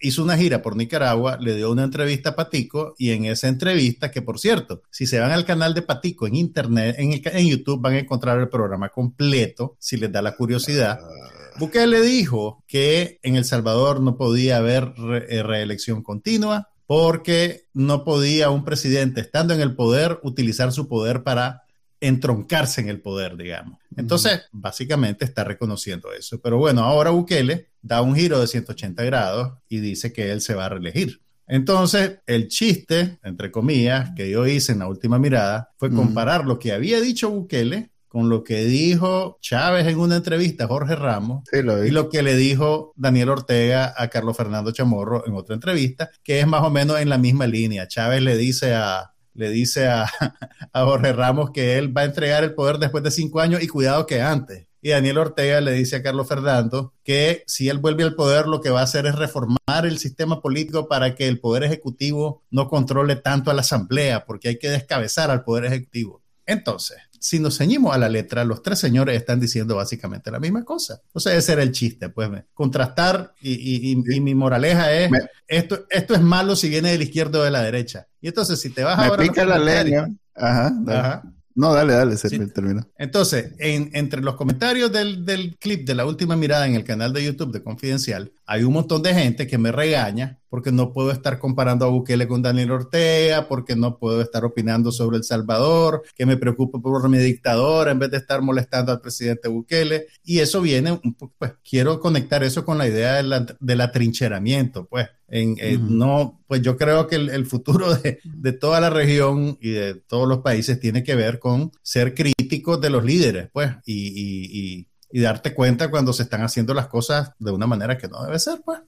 Hizo 0.00 0.24
una 0.24 0.36
gira 0.36 0.60
por 0.60 0.74
Nicaragua, 0.74 1.38
le 1.40 1.54
dio 1.54 1.70
una 1.70 1.84
entrevista 1.84 2.30
a 2.30 2.36
Patico 2.36 2.94
y 2.98 3.10
en 3.10 3.26
esa 3.26 3.46
entrevista, 3.46 4.10
que 4.10 4.20
por 4.20 4.40
cierto, 4.40 4.82
si 4.90 5.06
se 5.06 5.20
van 5.20 5.30
al 5.30 5.44
canal 5.44 5.72
de 5.72 5.82
Patico 5.82 6.26
en 6.26 6.34
internet, 6.34 6.96
en, 6.98 7.20
en 7.24 7.46
YouTube 7.46 7.80
van 7.80 7.94
a 7.94 7.98
encontrar 8.00 8.40
el 8.40 8.48
programa 8.48 8.88
completo, 8.88 9.76
si 9.78 9.96
les 9.96 10.10
da 10.10 10.20
la 10.20 10.34
curiosidad. 10.34 10.98
Ah. 11.00 11.36
Bukele 11.58 12.02
dijo 12.02 12.64
que 12.66 13.18
en 13.22 13.36
El 13.36 13.44
Salvador 13.44 14.00
no 14.00 14.16
podía 14.16 14.58
haber 14.58 14.92
eh, 15.28 15.42
reelección 15.42 16.02
continua 16.02 16.68
porque 16.86 17.66
no 17.72 18.04
podía 18.04 18.50
un 18.50 18.64
presidente, 18.64 19.20
estando 19.20 19.54
en 19.54 19.60
el 19.60 19.74
poder, 19.74 20.20
utilizar 20.22 20.72
su 20.72 20.86
poder 20.88 21.22
para 21.22 21.62
entroncarse 22.00 22.80
en 22.80 22.88
el 22.88 23.00
poder, 23.00 23.36
digamos. 23.36 23.78
Entonces, 23.96 24.42
básicamente 24.52 25.24
está 25.24 25.44
reconociendo 25.44 26.12
eso. 26.12 26.38
Pero 26.40 26.58
bueno, 26.58 26.84
ahora 26.84 27.10
Bukele 27.10 27.70
da 27.86 28.02
un 28.02 28.14
giro 28.14 28.40
de 28.40 28.46
180 28.46 29.04
grados 29.04 29.58
y 29.68 29.80
dice 29.80 30.12
que 30.12 30.32
él 30.32 30.40
se 30.40 30.54
va 30.54 30.66
a 30.66 30.70
reelegir. 30.70 31.20
Entonces, 31.46 32.18
el 32.26 32.48
chiste, 32.48 33.18
entre 33.22 33.52
comillas, 33.52 34.10
que 34.16 34.28
yo 34.28 34.46
hice 34.46 34.72
en 34.72 34.80
la 34.80 34.88
última 34.88 35.18
mirada 35.18 35.70
fue 35.78 35.90
comparar 35.90 36.44
lo 36.44 36.58
que 36.58 36.72
había 36.72 37.00
dicho 37.00 37.30
Bukele 37.30 37.90
con 38.08 38.28
lo 38.28 38.42
que 38.42 38.64
dijo 38.64 39.38
Chávez 39.40 39.86
en 39.86 39.98
una 39.98 40.16
entrevista 40.16 40.64
a 40.64 40.68
Jorge 40.68 40.96
Ramos 40.96 41.44
y 41.52 41.90
lo 41.90 42.08
que 42.08 42.22
le 42.22 42.34
dijo 42.34 42.92
Daniel 42.96 43.28
Ortega 43.28 43.94
a 43.96 44.08
Carlos 44.08 44.36
Fernando 44.36 44.70
Chamorro 44.72 45.26
en 45.26 45.34
otra 45.34 45.54
entrevista, 45.54 46.10
que 46.22 46.40
es 46.40 46.46
más 46.46 46.62
o 46.62 46.70
menos 46.70 46.98
en 46.98 47.10
la 47.10 47.18
misma 47.18 47.46
línea. 47.46 47.86
Chávez 47.86 48.22
le 48.22 48.36
dice 48.36 48.74
a, 48.74 49.12
le 49.34 49.50
dice 49.50 49.86
a, 49.86 50.04
a, 50.72 50.84
Jorge 50.84 51.12
Ramos 51.12 51.50
que 51.50 51.78
él 51.78 51.96
va 51.96 52.02
a 52.02 52.06
entregar 52.06 52.42
el 52.42 52.54
poder 52.54 52.78
después 52.78 53.04
de 53.04 53.10
cinco 53.10 53.40
años 53.40 53.62
y 53.62 53.68
cuidado 53.68 54.06
que 54.06 54.22
antes. 54.22 54.65
Y 54.82 54.90
Daniel 54.90 55.18
Ortega 55.18 55.60
le 55.60 55.72
dice 55.72 55.96
a 55.96 56.02
Carlos 56.02 56.28
Fernando 56.28 56.92
que 57.02 57.42
si 57.46 57.68
él 57.68 57.78
vuelve 57.78 58.04
al 58.04 58.14
poder 58.14 58.46
lo 58.46 58.60
que 58.60 58.70
va 58.70 58.80
a 58.80 58.84
hacer 58.84 59.06
es 59.06 59.14
reformar 59.14 59.84
el 59.84 59.98
sistema 59.98 60.40
político 60.40 60.88
para 60.88 61.14
que 61.14 61.26
el 61.28 61.40
poder 61.40 61.64
ejecutivo 61.64 62.42
no 62.50 62.68
controle 62.68 63.16
tanto 63.16 63.50
a 63.50 63.54
la 63.54 63.62
asamblea, 63.62 64.24
porque 64.26 64.48
hay 64.48 64.58
que 64.58 64.70
descabezar 64.70 65.30
al 65.30 65.44
poder 65.44 65.64
ejecutivo. 65.64 66.22
Entonces, 66.46 66.98
si 67.18 67.40
nos 67.40 67.58
ceñimos 67.58 67.94
a 67.94 67.98
la 67.98 68.08
letra, 68.08 68.44
los 68.44 68.62
tres 68.62 68.78
señores 68.78 69.16
están 69.16 69.40
diciendo 69.40 69.74
básicamente 69.74 70.30
la 70.30 70.38
misma 70.38 70.64
cosa. 70.64 71.00
O 71.12 71.18
sea, 71.18 71.34
ese 71.34 71.54
era 71.54 71.62
el 71.62 71.72
chiste, 71.72 72.08
pues, 72.08 72.30
contrastar 72.54 73.34
y, 73.40 73.96
mi 74.20 74.34
moraleja 74.34 74.92
es, 74.92 75.10
esto, 75.48 75.86
esto 75.90 76.14
es 76.14 76.20
malo 76.20 76.54
si 76.54 76.68
viene 76.68 76.92
de 76.92 76.98
la 76.98 77.04
izquierda 77.04 77.40
o 77.40 77.42
de 77.42 77.50
la 77.50 77.62
derecha. 77.62 78.06
Y 78.20 78.28
entonces, 78.28 78.60
si 78.60 78.70
te 78.70 78.84
vas 78.84 78.98
me 78.98 79.16
Pica 79.16 79.44
la 79.44 79.58
leña. 79.58 80.08
Ajá, 80.34 80.72
Ajá. 80.86 81.22
No, 81.56 81.72
dale, 81.72 81.94
dale, 81.94 82.18
se 82.18 82.28
termina. 82.48 82.86
Entonces, 82.98 83.54
entre 83.58 84.20
los 84.20 84.36
comentarios 84.36 84.92
del, 84.92 85.24
del, 85.24 85.56
clip 85.56 85.86
de 85.86 85.94
la 85.94 86.04
última 86.04 86.36
mirada 86.36 86.66
en 86.66 86.74
el 86.74 86.84
canal 86.84 87.14
de 87.14 87.24
YouTube 87.24 87.50
de 87.50 87.62
Confidencial, 87.62 88.30
hay 88.46 88.62
un 88.62 88.72
montón 88.72 89.02
de 89.02 89.12
gente 89.12 89.46
que 89.46 89.58
me 89.58 89.72
regaña 89.72 90.38
porque 90.48 90.72
no 90.72 90.92
puedo 90.92 91.10
estar 91.10 91.38
comparando 91.38 91.84
a 91.84 91.88
Bukele 91.88 92.28
con 92.28 92.40
Daniel 92.40 92.70
Ortega, 92.70 93.48
porque 93.48 93.76
no 93.76 93.98
puedo 93.98 94.22
estar 94.22 94.44
opinando 94.44 94.92
sobre 94.92 95.18
El 95.18 95.24
Salvador, 95.24 96.02
que 96.14 96.24
me 96.24 96.36
preocupo 96.36 96.80
por 96.80 97.08
mi 97.08 97.18
dictador 97.18 97.88
en 97.88 97.98
vez 97.98 98.10
de 98.10 98.18
estar 98.18 98.40
molestando 98.40 98.92
al 98.92 99.00
presidente 99.00 99.48
Bukele. 99.48 100.06
Y 100.24 100.38
eso 100.38 100.62
viene, 100.62 100.92
un 100.92 101.14
poco, 101.14 101.34
pues 101.38 101.52
quiero 101.68 102.00
conectar 102.00 102.42
eso 102.44 102.64
con 102.64 102.78
la 102.78 102.88
idea 102.88 103.22
del 103.60 103.80
atrincheramiento, 103.80 104.86
pues. 104.86 105.08
En, 105.28 105.56
no, 105.98 106.40
pues 106.46 106.62
yo 106.62 106.76
creo 106.76 107.08
que 107.08 107.16
el, 107.16 107.46
futuro 107.46 107.92
de, 107.96 108.20
de, 108.22 108.52
toda 108.52 108.80
la 108.80 108.90
región 108.90 109.58
y 109.60 109.70
de 109.70 109.96
todos 109.96 110.28
los 110.28 110.38
países 110.38 110.78
tiene 110.78 111.02
que 111.02 111.16
ver 111.16 111.40
con 111.40 111.72
ser 111.82 112.14
críticos 112.14 112.80
de 112.80 112.90
los 112.90 113.04
líderes, 113.04 113.50
pues, 113.52 113.72
y, 113.84 114.06
y, 114.06 114.76
y 114.78 114.88
y 115.10 115.20
darte 115.20 115.54
cuenta 115.54 115.90
cuando 115.90 116.12
se 116.12 116.24
están 116.24 116.42
haciendo 116.42 116.74
las 116.74 116.88
cosas 116.88 117.32
de 117.38 117.52
una 117.52 117.66
manera 117.66 117.98
que 117.98 118.08
no 118.08 118.24
debe 118.24 118.38
ser, 118.38 118.60
pues. 118.64 118.80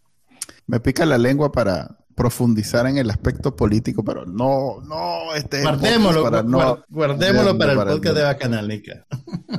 Me 0.69 0.81
pica 0.81 1.07
la 1.07 1.16
lengua 1.16 1.51
para 1.51 1.99
profundizar 2.19 2.85
en 2.89 2.99
el 2.99 3.09
aspecto 3.11 3.55
político, 3.55 4.05
pero 4.05 4.27
no, 4.27 4.81
no, 4.83 5.33
este 5.37 5.62
guardémoslo, 5.62 6.25
para, 6.25 6.43
no, 6.43 6.85
guardémoslo 6.89 7.57
para 7.57 7.73
el 7.73 7.79
podcast 7.79 8.16
de 8.16 8.23
Bacanalnica. 8.23 9.07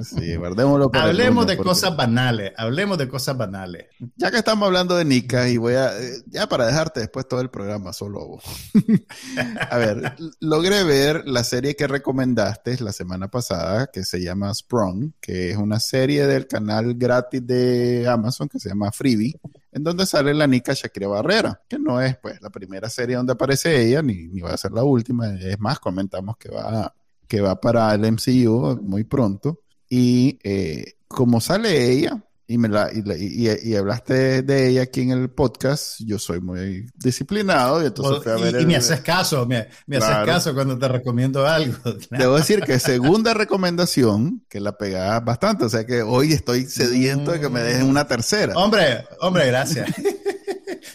Sí, 0.04 0.36
guardémoslo 0.36 0.92
para 0.92 1.06
Hablemos 1.06 1.48
de 1.48 1.58
cosas 1.58 1.96
banales, 1.96 2.52
hablemos 2.58 2.98
de 2.98 3.08
cosas 3.08 3.38
banales. 3.38 3.88
Ya 4.18 4.30
que 4.30 4.38
estamos 4.38 4.68
hablando 4.68 4.98
de 4.98 5.06
Nica, 5.06 5.48
y 5.48 5.56
voy 5.56 5.76
a, 5.76 5.98
eh, 5.98 6.22
ya 6.28 6.48
para 6.48 6.68
dejarte 6.68 7.00
después 7.00 7.28
todo 7.30 7.40
el 7.40 7.50
programa, 7.50 7.94
solo. 7.94 8.40
a 9.72 9.78
ver, 9.78 10.16
logré 10.42 10.84
ver 10.84 11.24
la 11.28 11.46
serie 11.46 11.78
que 11.78 11.88
recomendaste 11.88 12.78
la 12.84 12.92
semana 12.92 13.30
pasada, 13.30 13.88
que 13.88 14.04
se 14.04 14.22
llama 14.22 14.54
Sprung, 14.54 15.14
que 15.22 15.52
es 15.52 15.58
una 15.58 15.80
serie 15.80 16.28
del 16.28 16.46
canal 16.46 16.94
gratis 16.96 17.48
de 17.48 18.06
Amazon 18.08 18.50
que 18.50 18.60
se 18.60 18.68
llama 18.68 18.92
Freebie 18.92 19.40
en 19.72 19.84
donde 19.84 20.06
sale 20.06 20.34
la 20.34 20.48
Nica 20.48 20.74
Shakira 20.74 21.08
Barrera, 21.08 21.62
que 21.68 21.78
no 21.78 22.02
es 22.02 22.18
pues 22.18 22.42
la 22.42 22.50
primera 22.50 22.90
serie 22.90 23.16
donde 23.16 23.34
aparece 23.34 23.86
ella, 23.86 24.02
ni, 24.02 24.40
va 24.40 24.52
a 24.52 24.58
ser 24.58 24.72
la 24.72 24.84
última, 24.84 25.34
es 25.36 25.60
más, 25.60 25.80
comentamos 25.80 26.38
que 26.38 26.50
va, 26.50 26.94
que 27.28 27.42
va 27.42 27.60
para 27.60 27.94
el 27.94 28.12
MCU 28.12 28.80
muy 28.82 29.04
pronto, 29.04 29.62
y 29.90 30.40
eh, 30.44 30.94
como 31.08 31.42
sale 31.42 31.92
ella, 31.92 32.24
y, 32.50 32.58
me 32.58 32.68
la, 32.68 32.90
y, 32.92 33.48
y, 33.64 33.76
hablaste 33.76 34.42
de 34.42 34.70
ella 34.70 34.82
aquí 34.82 35.02
en 35.02 35.12
el 35.12 35.30
podcast, 35.30 36.00
yo 36.00 36.18
soy 36.18 36.42
muy 36.42 36.88
disciplinado 36.96 37.84
y 37.84 37.86
entonces 37.86 38.24
fui 38.24 38.32
a 38.32 38.36
ver 38.38 38.60
y, 38.60 38.66
me 38.66 38.76
haces 38.76 39.02
caso, 39.02 39.46
me, 39.46 39.68
me 39.86 39.98
haces 39.98 40.26
caso 40.26 40.56
cuando 40.56 40.76
te 40.76 40.88
recomiendo 40.88 41.46
algo. 41.46 41.78
Debo 42.10 42.38
decir 42.38 42.62
que 42.62 42.80
segunda 42.80 43.36
recomendación, 43.36 44.44
que 44.50 44.60
la 44.60 44.76
pegaba 44.80 45.20
bastante, 45.20 45.66
o 45.66 45.70
sea 45.70 45.86
que 45.86 46.02
hoy 46.02 46.34
estoy 46.34 46.66
sediento 46.66 47.34
de 47.34 47.40
que 47.40 47.50
me 47.50 47.62
dejen 47.62 47.86
una 47.86 48.08
tercera. 48.08 48.56
Hombre, 48.56 49.06
hombre, 49.20 49.46
gracias. 49.46 49.88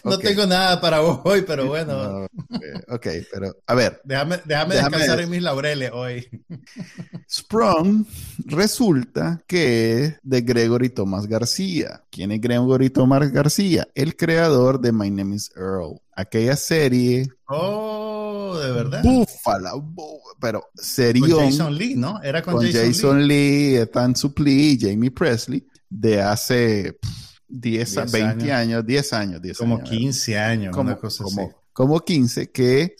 no 0.04 0.18
tengo 0.18 0.46
nada 0.46 0.80
para 0.80 1.00
vos 1.00 1.20
hoy, 1.24 1.42
pero 1.42 1.66
bueno. 1.66 2.26
ok, 2.88 3.06
pero 3.32 3.56
a 3.66 3.74
ver. 3.74 4.00
Déjame, 4.04 4.40
déjame, 4.44 4.74
descansar 4.76 5.20
en 5.20 5.30
mis 5.30 5.42
laureles 5.42 5.90
hoy. 5.92 6.28
Sprung 7.28 8.06
resulta 8.44 9.42
que 9.46 10.04
es 10.04 10.14
de 10.22 10.42
Gregory 10.42 10.90
Thomas 10.90 11.26
García. 11.26 12.02
¿Quién 12.10 12.32
es 12.32 12.40
Gregory 12.40 12.90
Thomas 12.90 13.32
García? 13.32 13.88
El 13.94 14.16
creador 14.16 14.80
de 14.80 14.92
My 14.92 15.10
Name 15.10 15.36
is 15.36 15.50
Earl. 15.56 16.00
Aquella 16.16 16.56
serie. 16.56 17.26
Oh, 17.48 18.56
de 18.62 18.72
verdad. 18.72 19.02
Búfala, 19.02 19.72
pero 20.40 20.64
serión. 20.74 21.30
Con 21.30 21.50
Jason 21.50 21.74
Lee, 21.76 21.94
¿no? 21.96 22.22
Era 22.22 22.42
con, 22.42 22.60
Jason, 22.70 23.26
Lee, 23.26 23.76
Stan 23.76 24.14
Suplee, 24.14 24.78
Jamie 24.80 25.10
Presley, 25.10 25.66
de 25.88 26.22
hace 26.22 26.98
10, 27.48 27.98
a 27.98 28.04
20 28.04 28.52
años. 28.52 28.86
10 28.86 29.12
años, 29.12 29.42
10 29.42 29.58
como 29.58 29.82
15 29.82 30.38
años, 30.38 30.74
como, 30.74 30.90
una 30.90 30.98
cosa 30.98 31.24
como, 31.24 31.42
así. 31.42 31.52
Como 31.72 32.00
15, 32.00 32.50
que 32.50 32.96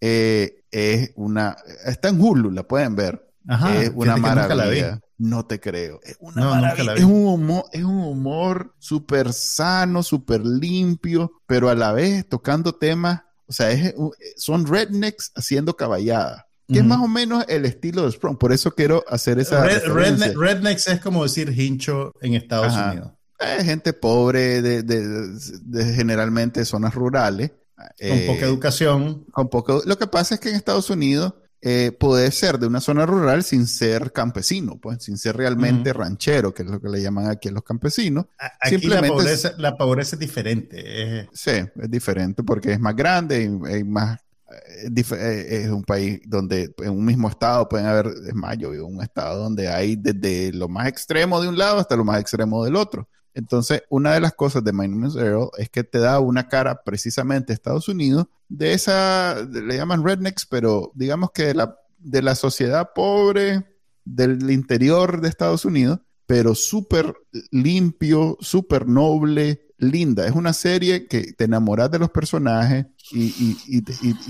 eh, 0.00 0.64
es 0.70 1.10
una. 1.16 1.56
Está 1.84 2.08
en 2.08 2.20
Hulu, 2.20 2.50
la 2.50 2.62
pueden 2.62 2.94
ver. 2.96 3.24
Ajá, 3.46 3.82
es 3.82 3.92
una 3.94 4.16
maravilla. 4.16 5.00
No 5.16 5.46
te 5.46 5.58
creo. 5.58 5.98
Es 6.04 6.16
una 6.20 6.44
maravilla. 6.50 6.94
Es 6.94 7.04
un 7.04 7.26
humor, 7.26 7.64
es 7.72 7.82
un 7.82 8.00
humor 8.00 8.74
súper 8.78 9.32
sano, 9.32 10.02
súper 10.02 10.44
limpio, 10.44 11.32
pero 11.46 11.68
a 11.70 11.74
la 11.74 11.92
vez 11.92 12.28
tocando 12.28 12.74
temas. 12.74 13.22
O 13.46 13.52
sea, 13.52 13.70
es, 13.70 13.94
son 14.36 14.66
rednecks 14.66 15.32
haciendo 15.34 15.76
caballada. 15.76 16.46
Que 16.70 16.80
es 16.80 16.84
más 16.84 17.00
o 17.00 17.08
menos 17.08 17.46
el 17.48 17.64
estilo 17.64 18.04
de 18.04 18.12
Sprung. 18.12 18.36
Por 18.36 18.52
eso 18.52 18.72
quiero 18.72 19.02
hacer 19.08 19.38
esa. 19.38 19.64
rednecks 19.64 20.86
es 20.88 21.00
como 21.00 21.22
decir 21.22 21.58
hincho 21.58 22.12
en 22.20 22.34
Estados 22.34 22.74
Unidos. 22.74 23.12
Eh, 23.40 23.64
gente 23.64 23.92
pobre 23.92 24.62
de, 24.62 24.82
de, 24.82 25.94
generalmente 25.94 26.64
zonas 26.64 26.94
rurales. 26.94 27.52
Con 27.76 28.26
poca 28.26 28.44
eh, 28.44 28.48
educación. 28.48 29.24
Con 29.30 29.48
poco. 29.48 29.82
Lo 29.86 29.96
que 29.98 30.06
pasa 30.08 30.34
es 30.34 30.40
que 30.40 30.48
en 30.48 30.56
Estados 30.56 30.90
Unidos 30.90 31.34
eh, 31.60 31.90
puede 31.90 32.30
ser 32.30 32.58
de 32.58 32.68
una 32.68 32.80
zona 32.80 33.04
rural 33.04 33.42
sin 33.42 33.66
ser 33.66 34.12
campesino, 34.12 34.78
pues 34.80 35.02
sin 35.02 35.18
ser 35.18 35.36
realmente 35.36 35.92
ranchero, 35.92 36.54
que 36.54 36.62
es 36.62 36.70
lo 36.70 36.80
que 36.80 36.88
le 36.88 37.02
llaman 37.02 37.28
aquí 37.28 37.48
a 37.48 37.52
los 37.52 37.64
campesinos. 37.64 38.26
Aquí 38.38 38.78
Simplemente 38.78 39.08
la, 39.08 39.14
pobreza, 39.14 39.52
la 39.58 39.76
pobreza 39.76 40.16
es 40.16 40.20
diferente. 40.20 41.28
Sí, 41.32 41.50
es 41.50 41.90
diferente 41.90 42.44
porque 42.44 42.72
es 42.72 42.80
más 42.80 42.94
grande 42.94 43.42
y, 43.42 43.84
más 43.84 44.20
eh, 44.50 44.90
eh, 44.96 45.62
es 45.64 45.68
un 45.68 45.82
país 45.82 46.20
donde 46.26 46.72
en 46.78 46.90
un 46.90 47.04
mismo 47.04 47.28
estado 47.28 47.68
pueden 47.68 47.86
haber, 47.86 48.06
es 48.06 48.34
más, 48.34 48.56
yo 48.56 48.70
vivo 48.70 48.86
en 48.86 48.96
un 48.96 49.02
estado 49.02 49.42
donde 49.42 49.68
hay 49.68 49.96
desde 49.96 50.52
lo 50.52 50.68
más 50.68 50.86
extremo 50.86 51.40
de 51.40 51.48
un 51.48 51.58
lado 51.58 51.78
hasta 51.78 51.96
lo 51.96 52.04
más 52.04 52.20
extremo 52.20 52.64
del 52.64 52.76
otro. 52.76 53.08
Entonces, 53.38 53.84
una 53.88 54.14
de 54.14 54.20
las 54.20 54.34
cosas 54.34 54.64
de 54.64 54.72
My 54.72 54.88
Name 54.88 55.06
is 55.06 55.14
Earl 55.14 55.50
es 55.58 55.70
que 55.70 55.84
te 55.84 56.00
da 56.00 56.18
una 56.18 56.48
cara 56.48 56.82
precisamente 56.82 57.52
Estados 57.52 57.88
Unidos 57.88 58.26
de 58.48 58.72
esa, 58.72 59.36
le 59.44 59.76
llaman 59.76 60.04
rednecks, 60.04 60.44
pero 60.44 60.90
digamos 60.96 61.30
que 61.30 61.44
de 61.44 61.54
la, 61.54 61.76
de 61.98 62.20
la 62.20 62.34
sociedad 62.34 62.90
pobre 62.94 63.64
del 64.04 64.50
interior 64.50 65.20
de 65.20 65.28
Estados 65.28 65.64
Unidos, 65.64 66.00
pero 66.26 66.56
súper 66.56 67.14
limpio, 67.52 68.36
súper 68.40 68.88
noble, 68.88 69.68
linda. 69.78 70.26
Es 70.26 70.32
una 70.32 70.52
serie 70.52 71.06
que 71.06 71.32
te 71.32 71.44
enamoras 71.44 71.92
de 71.92 72.00
los 72.00 72.10
personajes 72.10 72.86
y, 73.12 73.56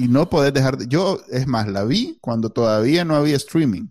no 0.06 0.28
podés 0.28 0.52
dejar 0.52 0.76
de... 0.76 0.86
Yo, 0.86 1.18
es 1.30 1.46
más, 1.46 1.66
la 1.66 1.84
vi 1.84 2.18
cuando 2.20 2.50
todavía 2.50 3.06
no 3.06 3.16
había 3.16 3.36
streaming. 3.36 3.88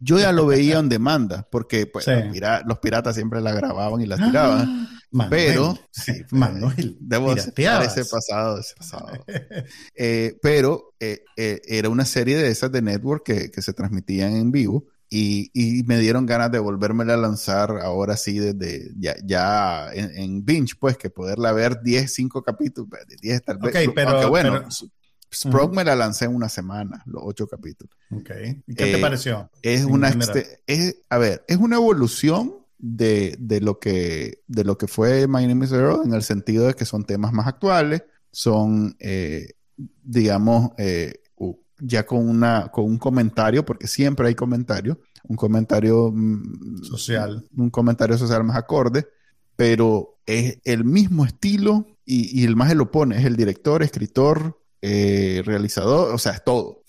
Yo 0.00 0.18
ya 0.18 0.32
lo 0.32 0.46
veía 0.46 0.78
en 0.78 0.88
demanda, 0.88 1.46
porque 1.50 1.86
pues, 1.86 2.06
los, 2.06 2.78
piratas 2.78 3.14
siempre 3.14 3.40
la 3.40 3.52
grababan 3.52 4.00
y 4.00 4.06
la 4.06 4.16
tiraban. 4.16 4.88
pero, 5.30 5.78
sí, 5.90 6.12
Manuel, 6.30 6.96
debo 7.00 7.32
ese 7.32 8.04
pasado, 8.04 8.58
ese 8.58 8.74
pasado. 8.76 9.08
Eh, 9.98 10.36
pero 10.42 10.94
eh, 11.00 11.24
eh, 11.36 11.60
era 11.64 11.88
una 11.88 12.04
serie 12.04 12.36
de 12.36 12.48
esas 12.48 12.70
de 12.70 12.82
network 12.82 13.24
que, 13.24 13.50
que 13.50 13.62
se 13.62 13.72
transmitían 13.72 14.36
en 14.36 14.50
vivo. 14.50 14.84
Y, 15.08 15.50
y, 15.54 15.84
me 15.84 15.98
dieron 15.98 16.26
ganas 16.26 16.50
de 16.50 16.58
volvérmela 16.58 17.14
a 17.14 17.16
lanzar 17.16 17.70
ahora 17.80 18.16
sí 18.16 18.40
desde 18.40 18.90
ya, 18.98 19.14
ya 19.24 19.88
en, 19.92 20.10
en, 20.18 20.44
binge, 20.44 20.74
pues 20.78 20.98
que 20.98 21.10
poderla 21.10 21.52
ver 21.52 21.80
10, 21.80 22.12
5 22.12 22.42
capítulos, 22.42 22.90
10 23.22 23.42
tal 23.44 23.58
vez. 23.58 23.88
pero, 23.94 24.28
bueno, 24.28 24.66
Sprog 25.32 25.74
me 25.74 25.84
la 25.84 25.96
lancé 25.96 26.26
en 26.26 26.34
una 26.34 26.48
semana, 26.48 27.02
los 27.06 27.22
ocho 27.24 27.46
capítulos. 27.46 27.94
Ok. 28.10 28.30
¿Y 28.66 28.74
qué 28.74 28.84
te 28.84 28.98
eh, 28.98 29.00
pareció? 29.00 29.50
Es 29.62 29.84
una, 29.84 30.14
es, 30.66 30.96
a 31.08 31.18
ver, 31.18 31.44
es 31.48 31.56
una 31.56 31.76
evolución 31.76 32.54
de, 32.78 33.36
de, 33.38 33.60
lo 33.60 33.78
que, 33.78 34.42
de 34.46 34.64
lo 34.64 34.78
que 34.78 34.86
fue 34.86 35.26
My 35.26 35.46
Name 35.46 35.64
is 35.64 35.72
Earl 35.72 36.02
en 36.04 36.14
el 36.14 36.22
sentido 36.22 36.66
de 36.66 36.74
que 36.74 36.84
son 36.84 37.04
temas 37.04 37.32
más 37.32 37.46
actuales, 37.46 38.04
son, 38.30 38.96
eh, 39.00 39.54
digamos, 39.76 40.70
eh, 40.78 41.20
ya 41.78 42.06
con, 42.06 42.26
una, 42.28 42.68
con 42.72 42.84
un 42.84 42.98
comentario, 42.98 43.64
porque 43.64 43.86
siempre 43.86 44.28
hay 44.28 44.34
comentario, 44.34 45.00
un 45.24 45.36
comentario 45.36 46.10
mm, 46.14 46.84
social, 46.84 47.46
un 47.56 47.70
comentario 47.70 48.16
social 48.16 48.44
más 48.44 48.56
acorde, 48.56 49.06
pero 49.56 50.18
es 50.26 50.58
el 50.64 50.84
mismo 50.84 51.24
estilo 51.24 51.86
y, 52.04 52.40
y 52.40 52.44
el 52.44 52.56
más 52.56 52.74
lo 52.74 52.90
pone, 52.90 53.18
es 53.18 53.24
el 53.24 53.36
director, 53.36 53.82
escritor, 53.82 54.58
eh, 54.88 55.42
realizador, 55.44 56.14
o 56.14 56.18
sea, 56.18 56.32
es 56.32 56.44
todo. 56.44 56.84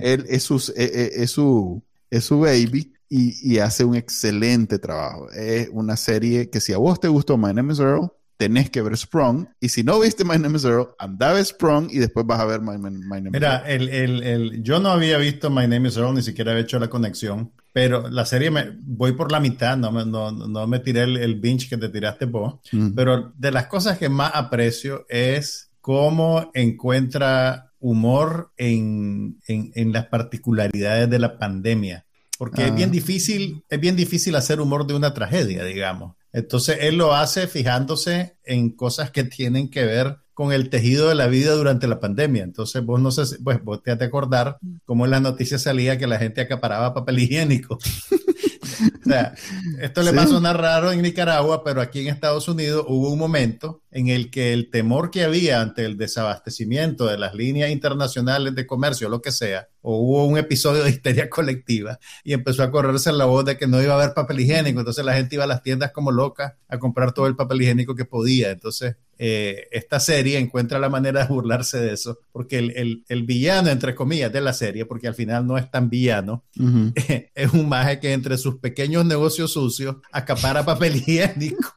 Él 0.00 0.24
es, 0.28 0.44
su, 0.44 0.56
eh, 0.76 0.90
eh, 0.94 1.10
es, 1.14 1.32
su, 1.32 1.82
es 2.10 2.24
su 2.24 2.38
baby 2.38 2.92
y, 3.08 3.54
y, 3.54 3.58
hace 3.58 3.84
un 3.84 3.96
excelente 3.96 4.78
trabajo. 4.78 5.28
Es 5.32 5.68
una 5.72 5.96
serie 5.96 6.48
que 6.48 6.60
si 6.60 6.72
a 6.72 6.78
vos 6.78 7.00
te 7.00 7.08
gustó 7.08 7.36
My 7.36 7.52
Name 7.52 7.72
is 7.72 7.80
Earl, 7.80 8.12
tenés 8.36 8.70
que 8.70 8.82
ver 8.82 8.96
Sprung. 8.96 9.48
Y 9.58 9.70
si 9.70 9.82
no 9.82 9.98
viste 9.98 10.24
My 10.24 10.38
Name 10.38 10.56
is 10.58 10.64
Earl, 10.64 10.90
anda 10.96 11.30
a 11.30 11.32
ver 11.32 11.44
Sprung 11.44 11.88
y 11.90 11.98
después 11.98 12.24
vas 12.24 12.38
a 12.38 12.44
ver 12.44 12.60
My, 12.60 12.78
Name 12.78 13.00
is 13.00 13.10
Earl. 13.10 13.30
Mira, 13.32 13.64
el, 13.66 13.88
el, 13.88 14.22
el, 14.22 14.62
yo 14.62 14.78
no 14.78 14.90
había 14.90 15.18
visto 15.18 15.50
My 15.50 15.66
Name 15.66 15.88
is 15.88 15.96
Earl, 15.96 16.14
ni 16.14 16.22
siquiera 16.22 16.52
había 16.52 16.62
hecho 16.62 16.78
la 16.78 16.88
conexión. 16.88 17.50
Pero 17.72 18.08
la 18.08 18.26
serie 18.26 18.50
me 18.50 18.76
voy 18.80 19.12
por 19.12 19.32
la 19.32 19.40
mitad, 19.40 19.76
no 19.76 19.90
me, 19.90 20.04
no, 20.04 20.30
no 20.30 20.66
me 20.66 20.78
tiré 20.78 21.02
el, 21.02 21.16
el 21.16 21.34
binge 21.34 21.68
que 21.68 21.78
te 21.78 21.88
tiraste 21.88 22.26
vos. 22.26 22.60
Pero 22.94 23.32
de 23.36 23.50
las 23.50 23.66
cosas 23.66 23.98
que 23.98 24.08
más 24.08 24.32
aprecio 24.34 25.04
es 25.08 25.67
cómo 25.88 26.50
encuentra 26.52 27.72
humor 27.80 28.52
en, 28.58 29.38
en, 29.46 29.90
las 29.90 30.04
particularidades 30.08 31.08
de 31.08 31.18
la 31.18 31.38
pandemia. 31.38 32.04
Porque 32.36 32.66
es 32.66 32.74
bien 32.74 32.90
ah. 32.90 32.92
difícil, 32.92 33.64
es 33.70 33.80
bien 33.80 33.96
difícil 33.96 34.36
hacer 34.36 34.60
humor 34.60 34.86
de 34.86 34.92
una 34.92 35.14
tragedia, 35.14 35.64
digamos. 35.64 36.14
Entonces 36.30 36.76
él 36.82 36.98
lo 36.98 37.14
hace 37.14 37.46
fijándose 37.46 38.36
en 38.44 38.68
cosas 38.68 39.10
que 39.10 39.24
tienen 39.24 39.70
que 39.70 39.86
ver 39.86 40.18
con 40.34 40.52
el 40.52 40.68
tejido 40.68 41.08
de 41.08 41.14
la 41.14 41.26
vida 41.26 41.52
durante 41.54 41.88
la 41.88 42.00
pandemia. 42.00 42.42
Entonces 42.42 42.84
vos 42.84 43.00
no 43.00 43.10
sé, 43.10 43.38
pues 43.42 43.64
vos 43.64 43.82
te 43.82 43.90
has 43.90 43.98
de 43.98 44.04
acordar 44.04 44.58
cómo 44.84 45.06
en 45.06 45.12
las 45.12 45.22
noticias 45.22 45.62
salía 45.62 45.96
que 45.96 46.06
la 46.06 46.18
gente 46.18 46.42
acaparaba 46.42 46.92
papel 46.92 47.20
higiénico. 47.20 47.78
o 49.04 49.08
sea, 49.08 49.34
esto 49.80 50.02
le 50.02 50.12
va 50.12 50.22
a 50.22 50.26
sonar 50.26 50.60
raro 50.60 50.92
en 50.92 51.02
Nicaragua, 51.02 51.64
pero 51.64 51.80
aquí 51.80 52.00
en 52.00 52.08
Estados 52.08 52.48
Unidos 52.48 52.84
hubo 52.88 53.10
un 53.10 53.18
momento 53.18 53.82
en 53.90 54.08
el 54.08 54.30
que 54.30 54.52
el 54.52 54.70
temor 54.70 55.10
que 55.10 55.24
había 55.24 55.60
ante 55.60 55.84
el 55.84 55.96
desabastecimiento 55.96 57.06
de 57.06 57.18
las 57.18 57.34
líneas 57.34 57.70
internacionales 57.70 58.54
de 58.54 58.66
comercio, 58.66 59.08
lo 59.08 59.22
que 59.22 59.32
sea, 59.32 59.68
o 59.80 59.96
hubo 59.98 60.24
un 60.26 60.38
episodio 60.38 60.84
de 60.84 60.90
histeria 60.90 61.30
colectiva 61.30 61.98
y 62.24 62.32
empezó 62.32 62.62
a 62.62 62.70
correrse 62.70 63.12
la 63.12 63.24
voz 63.24 63.44
de 63.44 63.56
que 63.56 63.66
no 63.66 63.82
iba 63.82 63.94
a 63.94 63.96
haber 63.96 64.14
papel 64.14 64.40
higiénico, 64.40 64.80
entonces 64.80 65.04
la 65.04 65.14
gente 65.14 65.36
iba 65.36 65.44
a 65.44 65.48
las 65.48 65.62
tiendas 65.62 65.92
como 65.92 66.12
loca 66.12 66.56
a 66.68 66.78
comprar 66.78 67.12
todo 67.12 67.26
el 67.26 67.36
papel 67.36 67.62
higiénico 67.62 67.94
que 67.94 68.04
podía. 68.04 68.50
Entonces, 68.50 68.96
eh, 69.18 69.66
esta 69.72 69.98
serie 69.98 70.38
encuentra 70.38 70.78
la 70.78 70.88
manera 70.88 71.22
de 71.22 71.28
burlarse 71.28 71.78
de 71.78 71.92
eso, 71.92 72.20
porque 72.32 72.58
el, 72.58 73.04
el, 73.08 73.22
villano, 73.24 73.68
entre 73.68 73.94
comillas, 73.94 74.32
de 74.32 74.40
la 74.40 74.52
serie, 74.52 74.86
porque 74.86 75.08
al 75.08 75.14
final 75.14 75.46
no 75.46 75.58
es 75.58 75.70
tan 75.70 75.90
villano, 75.90 76.44
es 77.34 77.52
un 77.52 77.68
maje 77.68 77.98
que 77.98 78.12
entre 78.12 78.38
sus 78.38 78.58
pequeños 78.58 79.04
negocios 79.04 79.52
sucios 79.52 79.96
acapara 80.12 80.64
papel 80.64 80.96
higiénico 80.96 81.74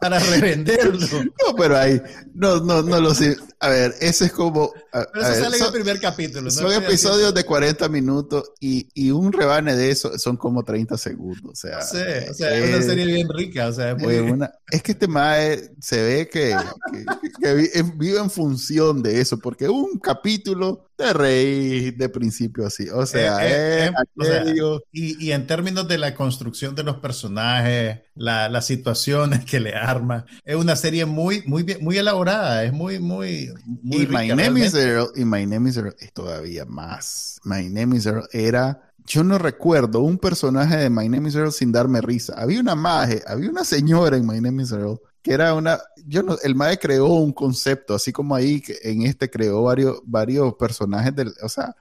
para 0.00 0.18
revenderlo. 0.18 1.06
No, 1.24 1.54
pero 1.56 1.76
ahí, 1.76 2.00
no, 2.34 2.60
no, 2.60 2.82
no 2.82 3.00
lo 3.00 3.14
sé. 3.14 3.36
A 3.58 3.70
ver, 3.70 3.94
ese 4.00 4.26
es 4.26 4.32
como. 4.32 4.70
pero 4.92 5.26
eso 5.26 5.40
sale 5.40 5.56
en 5.56 5.64
el 5.64 5.72
primer 5.72 6.00
capítulo. 6.00 6.50
Son 6.50 6.72
episodios 6.72 7.32
de 7.32 7.44
40 7.44 7.88
minutos 7.88 8.52
y, 8.60 8.88
y, 8.94 9.10
un 9.10 9.32
rebane 9.32 9.74
de 9.74 9.90
eso 9.90 10.18
son 10.18 10.36
como 10.36 10.62
30 10.62 10.98
segundos. 10.98 11.52
O 11.52 11.54
sea, 11.54 11.80
sí, 11.80 11.96
o 12.30 12.34
sea 12.34 12.54
es, 12.54 12.68
una 12.68 12.82
serie 12.82 13.06
bien 13.06 13.28
rica. 13.30 13.68
O 13.68 13.72
sea, 13.72 13.92
es, 13.92 13.98
muy... 14.02 14.16
una, 14.16 14.52
es 14.70 14.82
que 14.82 14.92
este 14.92 15.08
mae 15.08 15.70
se 15.80 16.02
ve 16.02 16.28
que, 16.28 16.54
que, 16.92 17.64
que, 17.70 17.82
vive 17.94 18.18
en 18.18 18.30
función 18.30 19.02
de 19.02 19.20
eso, 19.20 19.38
porque 19.38 19.68
un 19.68 19.98
capítulo 19.98 20.86
de 20.98 21.12
rey 21.12 21.90
de 21.90 22.08
principio 22.08 22.66
así. 22.66 22.88
O 22.88 23.04
sea, 23.06 23.46
eh, 23.46 23.86
eh, 23.86 23.92
eh, 24.22 24.80
y, 24.92 25.26
y, 25.26 25.32
en 25.32 25.46
términos 25.46 25.86
de 25.88 25.98
la 25.98 26.14
construcción 26.14 26.74
de 26.74 26.84
los 26.84 26.96
personajes, 26.96 28.00
la, 28.14 28.48
las 28.48 28.66
situaciones 28.66 29.44
que 29.44 29.60
le 29.60 29.74
arma, 29.74 30.24
es 30.44 30.56
una 30.56 30.76
serie 30.76 31.04
muy, 31.04 31.42
muy, 31.46 31.64
muy 31.80 31.98
elaborada, 31.98 32.64
es 32.64 32.72
muy, 32.72 32.98
muy, 32.98 33.45
muy 33.82 34.02
y 34.02 34.06
My 34.06 34.28
Name 34.28 34.64
is 34.64 34.74
Earl, 34.74 35.10
y 35.14 35.24
My 35.24 35.46
Name 35.46 35.70
is 35.70 35.76
Earl 35.76 35.94
es 35.98 36.12
todavía 36.12 36.64
más. 36.64 37.40
My 37.44 37.68
Name 37.68 37.96
is 37.96 38.06
Earl 38.06 38.28
era 38.32 38.82
yo 39.06 39.22
no 39.22 39.38
recuerdo 39.38 40.00
un 40.00 40.18
personaje 40.18 40.76
de 40.76 40.90
My 40.90 41.08
Name 41.08 41.28
is 41.28 41.36
Earl 41.36 41.52
sin 41.52 41.70
darme 41.70 42.00
risa. 42.00 42.34
Había 42.36 42.60
una 42.60 42.74
maje, 42.74 43.22
había 43.26 43.50
una 43.50 43.64
señora 43.64 44.16
en 44.16 44.26
My 44.26 44.40
Name 44.40 44.62
is 44.62 44.72
Earl 44.72 45.00
que 45.26 45.32
era 45.32 45.54
una, 45.54 45.80
yo 46.06 46.22
no, 46.22 46.36
el 46.40 46.54
MAE 46.54 46.78
creó 46.78 47.06
un 47.06 47.32
concepto, 47.32 47.96
así 47.96 48.12
como 48.12 48.36
ahí 48.36 48.62
en 48.84 49.02
este 49.02 49.28
creó 49.28 49.60
varios, 49.64 49.98
varios 50.04 50.54
personajes 50.54 51.16
del, 51.16 51.34
o 51.42 51.48
sea, 51.48 51.74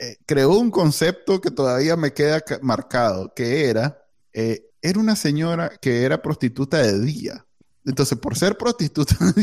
eh, 0.00 0.16
creó 0.26 0.58
un 0.58 0.72
concepto 0.72 1.40
que 1.40 1.52
todavía 1.52 1.94
me 1.94 2.12
queda 2.12 2.42
marcado, 2.60 3.32
que 3.36 3.70
era, 3.70 4.04
eh, 4.32 4.72
era 4.82 4.98
una 4.98 5.14
señora 5.14 5.70
que 5.80 6.02
era 6.02 6.20
prostituta 6.20 6.78
de 6.78 6.98
día. 6.98 7.46
Entonces, 7.88 8.18
por 8.18 8.36
ser 8.36 8.56
prostituta 8.56 9.16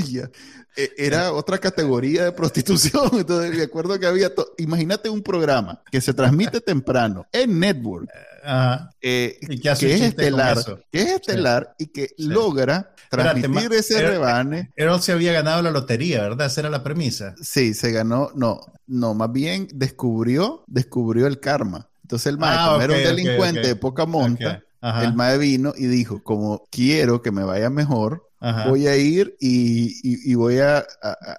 e, 0.78 0.92
era 0.98 1.34
otra 1.34 1.58
categoría 1.58 2.26
de 2.26 2.32
prostitución. 2.32 3.10
Entonces, 3.14 3.58
me 3.58 3.64
acuerdo 3.64 4.00
que 4.00 4.06
había, 4.06 4.32
imagínate 4.58 5.10
un 5.10 5.24
programa 5.24 5.82
que 5.92 6.00
se 6.00 6.14
transmite 6.14 6.62
temprano 6.62 7.26
en 7.32 7.60
network, 7.60 8.10
eh, 9.02 9.38
que 9.62 9.70
es 9.72 10.02
estelar, 10.02 10.58
que 10.92 11.02
es 11.02 11.10
estelar 11.10 11.76
y 11.80 11.88
que 11.88 12.12
logra 12.18 12.94
transmitir 13.10 13.74
ese 13.74 14.02
rebane. 14.08 14.72
Errol 14.76 15.02
se 15.02 15.12
había 15.12 15.34
ganado 15.34 15.62
la 15.62 15.72
lotería, 15.72 16.22
¿verdad? 16.22 16.48
Esa 16.48 16.62
era 16.62 16.70
la 16.70 16.84
premisa. 16.84 17.36
Sí, 17.42 17.74
se 17.74 17.92
ganó, 17.92 18.30
no, 18.36 18.62
no, 18.86 19.14
más 19.16 19.32
bien 19.32 19.68
descubrió, 19.74 20.64
descubrió 20.68 21.26
el 21.26 21.40
karma. 21.40 21.90
Entonces 22.04 22.28
el 22.28 22.38
maestro 22.38 22.80
ah, 22.80 22.84
era 22.84 22.94
un 22.94 23.04
delincuente 23.04 23.68
de 23.68 23.76
poca 23.76 24.06
monta. 24.06 24.62
El 25.02 25.16
mae 25.16 25.40
vino 25.40 25.74
y 25.76 25.88
dijo, 25.88 26.22
como 26.22 26.68
quiero 26.70 27.24
que 27.24 27.32
me 27.32 27.44
vaya 27.44 27.72
mejor, 27.72 28.25
voy 28.40 28.88
a 28.88 28.96
ir 28.98 29.36
y, 29.40 30.34
voy 30.36 30.60
a, 30.60 30.86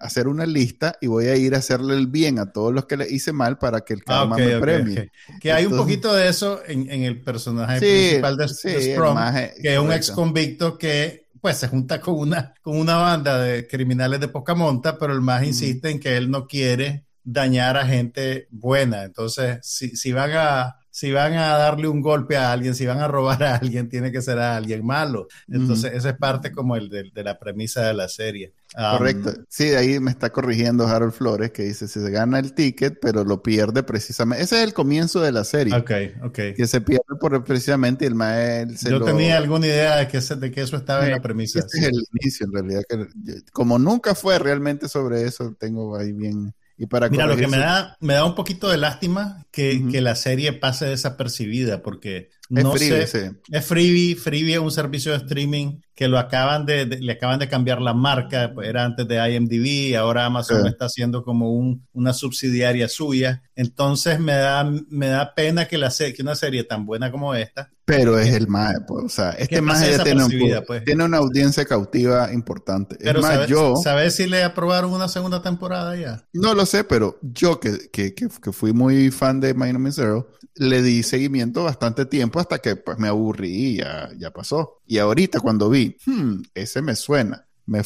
hacer 0.00 0.28
una 0.28 0.46
lista 0.46 0.96
y 1.00 1.06
voy 1.06 1.26
a 1.26 1.36
ir 1.36 1.54
a 1.54 1.58
hacerle 1.58 1.94
el 1.94 2.06
bien 2.06 2.38
a 2.38 2.52
todos 2.52 2.72
los 2.72 2.86
que 2.86 2.96
le 2.96 3.08
hice 3.08 3.32
mal 3.32 3.58
para 3.58 3.82
que 3.82 3.94
el 3.94 4.00
ah, 4.06 4.26
karma 4.28 4.36
me 4.36 4.58
premie. 4.58 5.10
Que 5.40 5.52
hay 5.52 5.66
un 5.66 5.76
poquito 5.76 6.14
de 6.14 6.28
eso 6.28 6.60
en, 6.66 6.88
el 6.90 7.22
personaje 7.22 7.78
principal 7.78 8.36
de, 8.36 8.48
Sprung, 8.48 9.18
que 9.60 9.74
es 9.74 9.78
un 9.78 9.92
ex 9.92 10.10
convicto 10.10 10.78
que 10.78 11.26
pues 11.40 11.58
se 11.58 11.68
junta 11.68 12.00
con 12.00 12.14
una, 12.18 12.54
con 12.60 12.76
una 12.76 12.96
banda 12.96 13.38
de 13.38 13.68
criminales 13.68 14.18
de 14.18 14.28
poca 14.28 14.54
monta, 14.54 14.98
pero 14.98 15.12
el 15.12 15.20
más 15.20 15.44
insiste 15.44 15.90
en 15.90 16.00
que 16.00 16.16
él 16.16 16.30
no 16.30 16.46
quiere 16.46 17.06
dañar 17.22 17.76
a 17.76 17.86
gente 17.86 18.48
buena. 18.50 19.04
Entonces, 19.04 19.58
si, 19.62 19.96
si 19.96 20.12
van 20.12 20.30
a 20.34 20.76
si 20.96 21.12
van 21.12 21.34
a 21.34 21.58
darle 21.58 21.88
un 21.88 22.00
golpe 22.00 22.38
a 22.38 22.52
alguien, 22.52 22.74
si 22.74 22.86
van 22.86 23.00
a 23.00 23.06
robar 23.06 23.42
a 23.42 23.56
alguien, 23.56 23.90
tiene 23.90 24.10
que 24.10 24.22
ser 24.22 24.38
a 24.38 24.56
alguien 24.56 24.82
malo. 24.82 25.28
Entonces, 25.46 25.92
esa 25.92 26.08
es 26.08 26.16
parte 26.16 26.52
como 26.52 26.74
el 26.74 26.88
de, 26.88 27.22
la 27.22 27.38
premisa 27.38 27.82
de 27.82 27.92
la 27.92 28.08
serie. 28.08 28.54
Correcto. 28.74 29.34
Sí, 29.46 29.66
de 29.66 29.76
ahí 29.76 30.00
me 30.00 30.10
está 30.10 30.30
corrigiendo 30.30 30.86
Harold 30.86 31.12
Flores, 31.12 31.50
que 31.50 31.64
dice, 31.64 31.86
si 31.86 32.00
se 32.00 32.10
gana 32.10 32.38
el 32.38 32.54
ticket, 32.54 32.98
pero 32.98 33.24
lo 33.24 33.42
pierde 33.42 33.82
precisamente. 33.82 34.42
Ese 34.42 34.56
es 34.56 34.64
el 34.64 34.72
comienzo 34.72 35.20
de 35.20 35.32
la 35.32 35.44
serie. 35.44 35.74
Ok, 35.76 35.90
ok. 36.22 36.38
Que 36.56 36.66
se 36.66 36.80
pierde 36.80 37.14
por 37.20 37.44
precisamente 37.44 38.06
el 38.06 38.14
maestro. 38.14 38.92
Yo 38.92 39.04
tenía 39.04 39.36
alguna 39.36 39.66
idea 39.66 39.96
de 39.96 40.08
que, 40.08 40.18
de 40.18 40.50
que 40.50 40.62
eso 40.62 40.78
estaba 40.78 41.04
en 41.04 41.10
la 41.10 41.20
premisa. 41.20 41.58
Ese 41.58 41.78
es 41.78 41.84
el 41.88 42.04
inicio, 42.22 42.46
en 42.46 42.52
realidad. 42.54 42.82
Que, 42.88 43.42
como 43.52 43.78
nunca 43.78 44.14
fue 44.14 44.38
realmente 44.38 44.88
sobre 44.88 45.24
eso, 45.24 45.54
tengo 45.60 45.94
ahí 45.94 46.12
bien 46.12 46.54
Mira, 46.78 47.26
lo 47.26 47.36
que 47.36 47.48
me 47.48 47.58
da, 47.58 47.96
me 48.00 48.14
da 48.14 48.24
un 48.24 48.34
poquito 48.34 48.68
de 48.68 48.76
lástima 48.76 49.46
que, 49.50 49.82
que 49.90 50.00
la 50.00 50.14
serie 50.14 50.52
pase 50.52 50.86
desapercibida, 50.86 51.82
porque 51.82 52.30
no 52.48 52.74
es 52.74 52.78
freebie, 52.78 53.06
sé, 53.06 53.32
es 53.50 53.66
freebie, 53.66 54.16
freebie 54.16 54.54
es 54.54 54.60
un 54.60 54.70
servicio 54.70 55.12
de 55.12 55.18
streaming 55.18 55.80
que 55.94 56.08
lo 56.08 56.18
acaban 56.18 56.66
de, 56.66 56.86
le 56.86 57.12
acaban 57.12 57.38
de 57.38 57.48
cambiar 57.48 57.80
la 57.80 57.94
marca, 57.94 58.52
pues 58.54 58.68
era 58.68 58.84
antes 58.84 59.08
de 59.08 59.16
IMDb, 59.16 59.96
ahora 59.96 60.26
Amazon 60.26 60.66
está 60.66 60.86
haciendo 60.86 61.22
como 61.24 61.52
un, 61.52 61.86
una 61.92 62.12
subsidiaria 62.12 62.88
suya, 62.88 63.42
entonces 63.54 64.20
me 64.20 64.34
da, 64.34 64.70
me 64.88 65.08
da 65.08 65.34
pena 65.34 65.66
que, 65.66 65.78
la 65.78 65.90
que 65.90 66.22
una 66.22 66.34
serie 66.34 66.64
tan 66.64 66.84
buena 66.84 67.10
como 67.10 67.34
esta 67.34 67.70
pero 67.86 68.18
es 68.18 68.34
el 68.34 68.48
más, 68.48 68.74
pues, 68.84 69.04
o 69.04 69.08
sea, 69.08 69.30
este 69.30 69.62
más 69.62 69.80
tiene, 70.02 70.60
pues. 70.66 70.82
tiene, 70.84 71.04
una 71.04 71.18
audiencia 71.18 71.64
cautiva 71.64 72.32
importante. 72.32 72.96
Pero 73.00 73.20
es 73.20 73.24
más, 73.24 73.46
yo... 73.46 73.76
¿Sabes 73.76 74.16
si 74.16 74.26
le 74.26 74.42
aprobaron 74.42 74.92
una 74.92 75.06
segunda 75.06 75.40
temporada 75.40 75.94
ya? 75.94 76.26
No 76.32 76.52
lo 76.52 76.66
sé, 76.66 76.82
pero 76.82 77.16
yo 77.22 77.60
que, 77.60 77.88
que, 77.92 78.12
que, 78.12 78.28
fui 78.28 78.72
muy 78.72 79.12
fan 79.12 79.38
de 79.38 79.54
My 79.54 79.72
Name 79.72 79.90
is 79.90 79.94
Zero, 79.94 80.32
le 80.56 80.82
di 80.82 81.04
seguimiento 81.04 81.62
bastante 81.62 82.06
tiempo 82.06 82.35
hasta 82.40 82.58
que 82.58 82.76
pues 82.76 82.98
me 82.98 83.08
aburrí 83.08 83.50
y 83.50 83.76
ya, 83.78 84.10
ya 84.18 84.30
pasó. 84.30 84.80
Y 84.86 84.98
ahorita 84.98 85.40
cuando 85.40 85.70
vi, 85.70 85.96
hmm, 86.06 86.42
ese 86.54 86.82
me 86.82 86.96
suena. 86.96 87.46
Me 87.66 87.82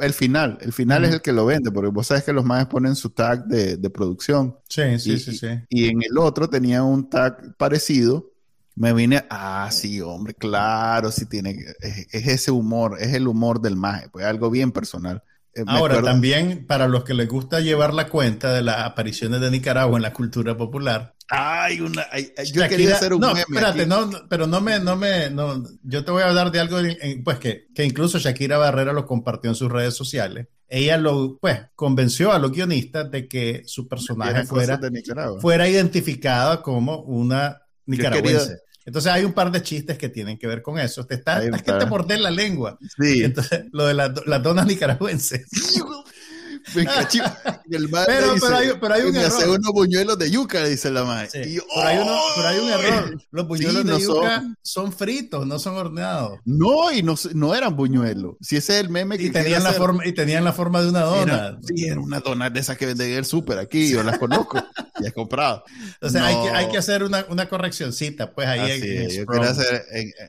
el 0.00 0.12
final, 0.12 0.58
el 0.60 0.72
final 0.72 1.04
es 1.04 1.14
el 1.14 1.20
que 1.20 1.32
lo 1.32 1.44
vende, 1.44 1.72
porque 1.72 1.90
vos 1.90 2.06
sabes 2.06 2.22
que 2.22 2.32
los 2.32 2.44
más 2.44 2.66
ponen 2.66 2.94
su 2.94 3.10
tag 3.10 3.46
de, 3.46 3.76
de 3.76 3.90
producción. 3.90 4.56
Sí, 4.68 4.96
sí, 5.00 5.18
sí, 5.18 5.36
sí. 5.36 5.48
Y 5.68 5.88
en 5.88 6.02
el 6.02 6.16
otro 6.18 6.48
tenía 6.48 6.84
un 6.84 7.10
tag 7.10 7.56
parecido, 7.56 8.30
me 8.76 8.92
vine, 8.92 9.24
ah, 9.30 9.68
sí, 9.70 10.00
hombre, 10.00 10.34
claro, 10.34 11.10
sí 11.10 11.26
tiene, 11.26 11.56
es, 11.80 12.06
ese 12.12 12.50
humor, 12.50 12.96
es 13.00 13.14
el 13.14 13.28
humor 13.28 13.60
del 13.60 13.76
maje, 13.76 14.08
pues 14.08 14.24
algo 14.24 14.50
bien 14.50 14.72
personal. 14.72 15.22
Eh, 15.54 15.62
Ahora, 15.66 16.02
también 16.02 16.66
para 16.66 16.88
los 16.88 17.04
que 17.04 17.14
les 17.14 17.28
gusta 17.28 17.60
llevar 17.60 17.94
la 17.94 18.08
cuenta 18.08 18.52
de 18.52 18.62
las 18.62 18.78
apariciones 18.80 19.40
de 19.40 19.50
Nicaragua 19.50 19.96
en 19.96 20.02
la 20.02 20.12
cultura 20.12 20.56
popular. 20.56 21.13
Ay, 21.28 21.80
una, 21.80 22.06
yo 22.52 22.68
quería 22.68 22.96
hacer 22.96 23.14
un 23.14 23.20
no, 23.20 23.34
espérate, 23.34 23.86
no, 23.86 24.10
pero 24.28 24.46
no 24.46 24.60
me, 24.60 24.78
no 24.78 24.94
me, 24.94 25.30
no, 25.30 25.62
yo 25.82 26.04
te 26.04 26.10
voy 26.10 26.22
a 26.22 26.28
hablar 26.28 26.50
de 26.50 26.60
algo, 26.60 26.78
pues 27.24 27.38
que, 27.38 27.66
que 27.74 27.84
incluso 27.84 28.18
Shakira 28.18 28.58
Barrera 28.58 28.92
lo 28.92 29.06
compartió 29.06 29.50
en 29.50 29.56
sus 29.56 29.72
redes 29.72 29.94
sociales. 29.94 30.48
Ella 30.68 30.98
lo, 30.98 31.38
pues, 31.40 31.60
convenció 31.74 32.32
a 32.32 32.38
los 32.38 32.52
guionistas 32.52 33.10
de 33.10 33.26
que 33.28 33.62
su 33.66 33.88
personaje 33.88 34.44
fuera, 34.44 34.78
fuera 35.40 35.68
identificado 35.68 36.62
como 36.62 37.00
una 37.02 37.62
nicaragüense. 37.86 38.58
Entonces 38.86 39.12
hay 39.12 39.24
un 39.24 39.32
par 39.32 39.50
de 39.50 39.62
chistes 39.62 39.96
que 39.96 40.10
tienen 40.10 40.38
que 40.38 40.46
ver 40.46 40.60
con 40.60 40.78
eso. 40.78 41.06
Te 41.06 41.14
está, 41.14 41.40
que 41.40 41.72
te 41.72 41.86
morder 41.86 42.20
la 42.20 42.30
lengua. 42.30 42.78
Sí. 42.98 43.24
Entonces, 43.24 43.64
lo 43.72 43.86
de 43.86 43.94
las 43.94 44.42
donas 44.42 44.66
nicaragüenses. 44.66 45.46
Pero, 46.72 48.34
pero, 48.40 48.56
hay, 48.56 48.68
pero 48.80 48.94
hay 48.94 49.02
un 49.02 49.16
error. 49.16 49.26
hace 49.26 49.48
unos 49.48 49.72
buñuelos 49.72 50.18
de 50.18 50.30
yuca, 50.30 50.64
dice 50.64 50.90
la 50.90 51.04
madre. 51.04 51.28
pero, 51.32 51.44
hay 51.76 51.98
pero, 52.36 52.48
hay 52.48 52.58
un 52.58 52.70
error. 52.70 53.22
Los 53.30 53.46
buñuelos 53.46 53.84
de 53.84 54.00
yuca 54.00 54.44
son... 54.62 54.92
fritos, 54.92 55.46
no 55.46 55.58
son 55.58 55.76
horneados. 55.76 56.38
No, 56.44 56.90
y 56.92 57.02
no, 57.02 57.14
no 57.34 57.54
eran 57.54 57.76
buñuelos. 57.76 58.36
Si 58.40 58.56
ese 58.56 58.74
es 58.74 58.80
el 58.84 58.90
meme 58.90 59.18
que 59.18 59.24
y 59.24 59.30
tenían 59.30 59.62
la 59.62 59.72
forma 59.72 60.06
Y 60.06 60.12
tenían 60.12 60.44
la 60.44 60.52
forma 60.52 60.82
de 60.82 60.88
una 60.88 61.02
dona. 61.02 61.58
sí, 61.62 61.86
era 61.86 62.00
una 62.00 62.20
dona 62.20 62.50
de 62.50 62.60
esas 62.60 62.76
que 62.78 62.86
venden 62.86 63.10
en 63.10 63.18
el 63.18 63.24
súper 63.24 63.58
aquí. 63.58 63.90
Yo 63.90 64.02
las 64.02 64.18
conozco. 64.18 64.56
ya 65.00 65.08
he 65.08 65.12
comprado. 65.12 65.64
O 66.00 66.08
sea, 66.08 66.26
hay, 66.26 66.34
que, 66.42 66.50
hay 66.50 66.68
que 66.68 66.78
hacer 66.78 67.02
una, 67.02 67.26
una 67.28 67.48
correccioncita, 67.48 68.32
pues 68.32 68.48
ahí 68.48 68.70
en, 68.70 69.26
quiero 69.26 69.42
hacer, 69.42 69.84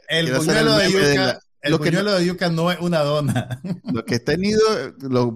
el 0.09 0.33
buñuelo 0.33 0.77
de 0.77 0.91
yuca 0.91 1.39
el 1.65 1.71
lo 1.71 1.77
buñuelo 1.79 2.13
de 2.13 2.25
yuca 2.25 2.49
no 2.49 2.71
es 2.71 2.79
una 2.79 2.99
dona. 2.99 3.59
Lo 3.91 4.05
que 4.05 4.15
he 4.15 4.19
tenido, 4.19 4.59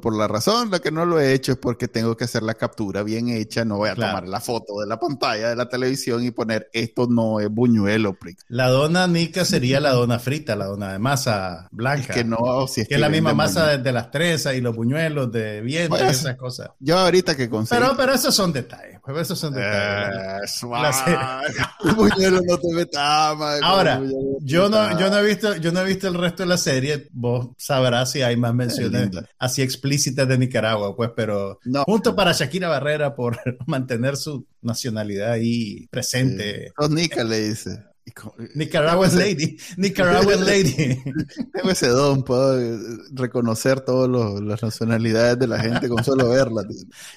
por 0.02 0.16
la 0.16 0.28
razón, 0.28 0.70
lo 0.70 0.82
que 0.82 0.92
no 0.92 1.06
lo 1.06 1.20
he 1.20 1.34
hecho 1.34 1.54
es 1.54 1.58
porque 1.58 1.88
tengo 1.88 2.18
que 2.18 2.26
hacer 2.26 2.44
la 2.44 2.56
captura 2.56 3.04
bien 3.04 3.30
hecha. 3.30 3.64
No 3.64 3.78
voy 3.78 3.90
a 3.90 3.96
tomar 3.96 4.28
la 4.28 4.42
foto 4.42 4.80
de 4.82 4.88
la 4.88 5.00
pantalla 5.00 5.50
de 5.50 5.56
la 5.56 5.70
televisión 5.70 6.26
y 6.26 6.32
poner 6.32 6.70
esto 6.74 7.08
no 7.08 7.40
es 7.40 7.50
buñuelo. 7.50 8.18
La 8.50 8.68
dona 8.68 9.08
nica 9.08 9.46
sería 9.46 9.80
la 9.80 9.92
dona 9.92 10.20
frita, 10.20 10.56
la 10.56 10.66
dona 10.66 10.92
de 10.92 11.00
masa 11.00 11.70
blanca. 11.72 12.14
que 12.14 12.24
no, 12.24 12.68
si 12.68 12.82
es 12.82 12.88
que, 12.88 12.96
es 12.96 13.02
la 13.02 13.10
misma 13.10 13.34
masa 13.34 13.78
de, 13.78 13.92
las 13.92 14.12
tresas 14.12 14.56
y 14.56 14.62
los 14.62 14.76
buñuelos 14.76 15.32
de 15.32 15.62
viento 15.62 15.98
y 15.98 16.08
esas 16.08 16.36
cosas. 16.36 16.72
Yo 16.80 16.98
ahorita 16.98 17.36
que 17.36 17.50
consigo. 17.50 17.80
Pero, 17.80 17.96
pero 17.96 18.14
esos 18.14 18.36
son 18.36 18.52
detalles. 18.52 19.00
Pues 19.04 19.22
esos 19.22 19.40
son 19.40 19.54
detalles. 19.54 20.64
el 21.86 21.96
buñuelo 21.96 22.42
no 22.46 22.58
te 22.58 22.74
metas, 22.74 23.38
Ahora, 23.64 24.02
yo 24.42 24.70
no, 24.70 25.00
yo 25.00 25.10
no 25.10 25.18
he 25.20 25.26
visto, 25.26 25.56
yo 25.58 25.72
no 25.72 25.82
he 25.82 25.86
visto 25.86 26.08
el 26.08 26.14
resto 26.22 26.44
de 26.44 26.50
la 26.50 26.58
serie, 26.58 27.08
vos 27.12 27.50
sabrás 27.58 28.12
si 28.12 28.22
hay 28.22 28.38
más 28.38 28.54
menciones 28.54 29.10
así 29.38 29.62
explícitas 29.62 30.28
de 30.28 30.38
Nicaragua, 30.38 30.96
pues, 30.96 31.12
pero 31.16 31.60
no, 31.66 31.84
junto 31.84 32.16
para 32.16 32.32
Shakira 32.32 32.70
Barrera 32.70 33.16
por 33.16 33.38
mantener 33.68 34.18
su 34.18 34.46
nacionalidad 34.62 35.32
ahí 35.32 35.88
presente. 35.92 36.72
Sí. 36.80 36.94
Nica 36.94 37.24
le 37.24 37.50
dice. 37.50 37.90
Nicaragua's 38.56 39.14
Lady, 39.16 39.58
Nicaragua's 39.78 40.42
Lady. 40.42 40.98
Tengo 41.54 41.72
ese 41.72 41.88
don, 41.88 42.24
puedo 42.24 42.80
reconocer 43.14 43.82
todas 43.82 44.42
las 44.42 44.62
nacionalidades 44.62 45.40
de 45.40 45.48
la 45.48 45.60
gente 45.60 45.90
con 45.90 46.04
solo 46.04 46.30
verla. 46.30 46.64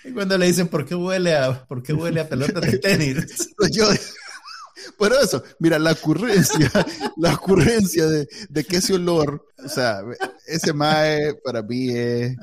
Y 0.04 0.12
cuando 0.12 0.38
le 0.38 0.46
dicen, 0.46 0.68
¿por 0.68 0.84
qué 0.84 0.94
huele 0.94 1.34
a, 1.34 1.64
por 1.66 1.82
qué 1.82 1.92
huele 1.92 2.20
a 2.20 2.28
pelota 2.28 2.60
de 2.60 2.78
tenis? 2.78 3.50
Yo, 3.72 3.88
pero 4.98 5.20
eso, 5.20 5.42
mira, 5.58 5.78
la 5.78 5.92
ocurrencia, 5.92 6.70
la 7.16 7.34
ocurrencia 7.34 8.06
de, 8.06 8.28
de 8.48 8.64
que 8.64 8.76
ese 8.76 8.94
olor, 8.94 9.46
o 9.64 9.68
sea, 9.68 10.02
ese 10.46 10.72
mae 10.72 11.34
para 11.44 11.62
mí 11.62 11.90
es, 11.90 12.36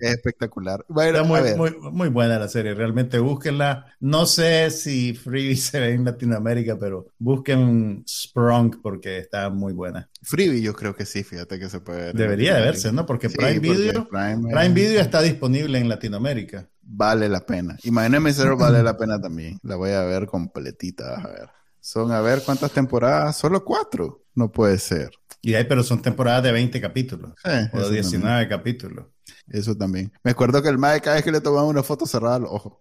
espectacular. 0.00 0.84
Bueno, 0.88 1.24
muy, 1.24 1.54
muy, 1.54 1.76
muy, 1.78 2.08
buena 2.08 2.38
la 2.38 2.48
serie, 2.48 2.74
realmente 2.74 3.18
búsquenla. 3.18 3.86
No 4.00 4.26
sé 4.26 4.70
si 4.70 5.14
Freebie 5.14 5.56
se 5.56 5.80
ve 5.80 5.92
en 5.92 6.04
Latinoamérica, 6.04 6.78
pero 6.78 7.06
busquen 7.18 8.04
Sprung 8.08 8.80
porque 8.82 9.18
está 9.18 9.50
muy 9.50 9.72
buena. 9.72 10.08
Freebie 10.22 10.62
yo 10.62 10.74
creo 10.74 10.94
que 10.94 11.06
sí, 11.06 11.22
fíjate 11.22 11.58
que 11.58 11.68
se 11.68 11.80
puede 11.80 12.06
ver. 12.06 12.14
Debería 12.14 12.56
de 12.56 12.62
verse, 12.62 12.92
¿no? 12.92 13.06
Porque 13.06 13.30
Prime 13.30 13.58
Video, 13.58 14.08
Prime, 14.08 14.68
Video 14.70 15.00
está 15.00 15.22
disponible 15.22 15.78
en 15.78 15.88
Latinoamérica. 15.88 16.68
Vale 16.82 17.28
la 17.28 17.40
pena. 17.40 17.78
Imagíname 17.84 18.32
Zero 18.32 18.56
vale 18.58 18.82
la 18.82 18.96
pena 18.96 19.20
también. 19.20 19.58
La 19.62 19.76
voy 19.76 19.90
a 19.90 20.02
ver 20.02 20.26
completita, 20.26 21.14
a 21.14 21.28
ver. 21.28 21.48
Son, 21.80 22.12
a 22.12 22.20
ver, 22.20 22.42
¿cuántas 22.44 22.70
temporadas? 22.72 23.36
Solo 23.36 23.64
cuatro. 23.64 24.24
No 24.34 24.50
puede 24.50 24.78
ser. 24.78 25.10
Y 25.42 25.54
hay, 25.54 25.64
pero 25.64 25.82
son 25.82 26.02
temporadas 26.02 26.42
de 26.42 26.52
20 26.52 26.80
capítulos. 26.80 27.32
o 27.72 27.80
de 27.80 27.90
19 27.90 28.48
capítulos. 28.48 29.06
Eso 29.48 29.76
también. 29.76 30.12
Me 30.22 30.30
acuerdo 30.30 30.62
que 30.62 30.68
el 30.68 30.78
MAE 30.78 31.00
cada 31.00 31.16
vez 31.16 31.24
que 31.24 31.32
le 31.32 31.40
tomaban 31.40 31.68
una 31.68 31.82
foto 31.82 32.06
cerraba 32.06 32.38
los 32.38 32.50
ojos. 32.50 32.72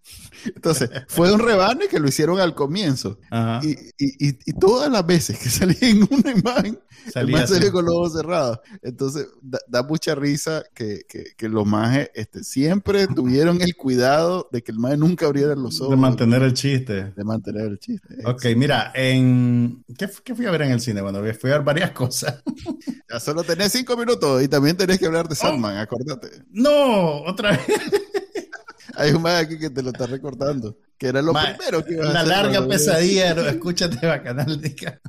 Entonces, 0.56 0.90
fue 1.08 1.34
un 1.34 1.40
rebane 1.40 1.88
que 1.88 2.00
lo 2.00 2.08
hicieron 2.08 2.40
al 2.40 2.56
comienzo. 2.56 3.20
Y, 3.64 3.72
y, 3.98 4.38
y, 4.46 4.54
todas 4.60 4.92
las 4.92 5.06
veces 5.06 5.40
que 5.40 5.50
salía 5.50 5.78
en 5.82 6.08
una 6.10 6.32
imagen, 6.32 6.80
Salía 7.12 7.44
el 7.44 7.72
con 7.72 7.86
los 7.86 7.96
ojos 7.96 8.14
cerrados. 8.14 8.60
Entonces, 8.82 9.28
da, 9.42 9.84
mucha 9.84 10.16
risa 10.16 10.64
que, 10.74 11.02
que, 11.08 11.50
los 11.50 11.66
majes 11.66 12.12
este, 12.14 12.44
siempre 12.44 13.08
tuvieron 13.08 13.62
el 13.62 13.76
cuidado 13.76 14.48
de 14.52 14.62
que 14.62 14.72
el 14.72 14.80
maje 14.80 14.98
nunca 14.98 15.26
abriera 15.26 15.56
los 15.56 15.82
ojos. 15.82 15.92
De 15.92 15.98
mantener 15.98 16.44
el 16.44 16.54
chiste. 16.54 17.12
De 17.16 17.24
mantener 17.24 17.66
el 17.68 17.80
chiste. 17.80 18.16
Ok, 18.26 18.46
mira, 18.56 18.92
en... 18.94 19.84
¿Qué, 19.98 20.08
fui 20.08 20.46
a 20.46 20.52
ver 20.52 20.64
en 20.64 20.72
el 20.72 20.82
cine? 20.82 21.02
Bueno, 21.02 21.20
fui 21.40 21.50
a 21.52 21.54
ver 21.54 21.64
varias 21.64 21.92
cosas. 21.94 22.44
ya 23.10 23.20
solo 23.20 23.44
tenés 23.44 23.72
cinco 23.72 23.98
minutos 23.98 24.44
y 24.44 24.48
también 24.48 24.78
tenés 24.78 25.00
que 25.00 25.06
hablar 25.06 25.28
de 25.28 25.34
oh. 25.34 25.36
Sandman, 25.36 25.78
acordate. 25.78 26.39
No, 26.50 27.24
otra 27.24 27.52
vez. 27.52 27.62
Hay 28.96 29.12
un 29.12 29.22
más 29.22 29.44
aquí 29.44 29.58
que 29.58 29.70
te 29.70 29.82
lo 29.82 29.90
está 29.90 30.08
recordando. 30.08 30.78
Que 30.98 31.08
era 31.08 31.22
lo 31.22 31.34
primero 31.34 31.86
que 31.86 31.94
iba 31.94 32.06
a 32.06 32.10
Una 32.10 32.22
hacer, 32.22 32.36
larga 32.36 32.68
pesadilla, 32.68 33.34
no, 33.36 33.42
escúchate, 33.44 34.06
bacanaldica. 34.06 35.00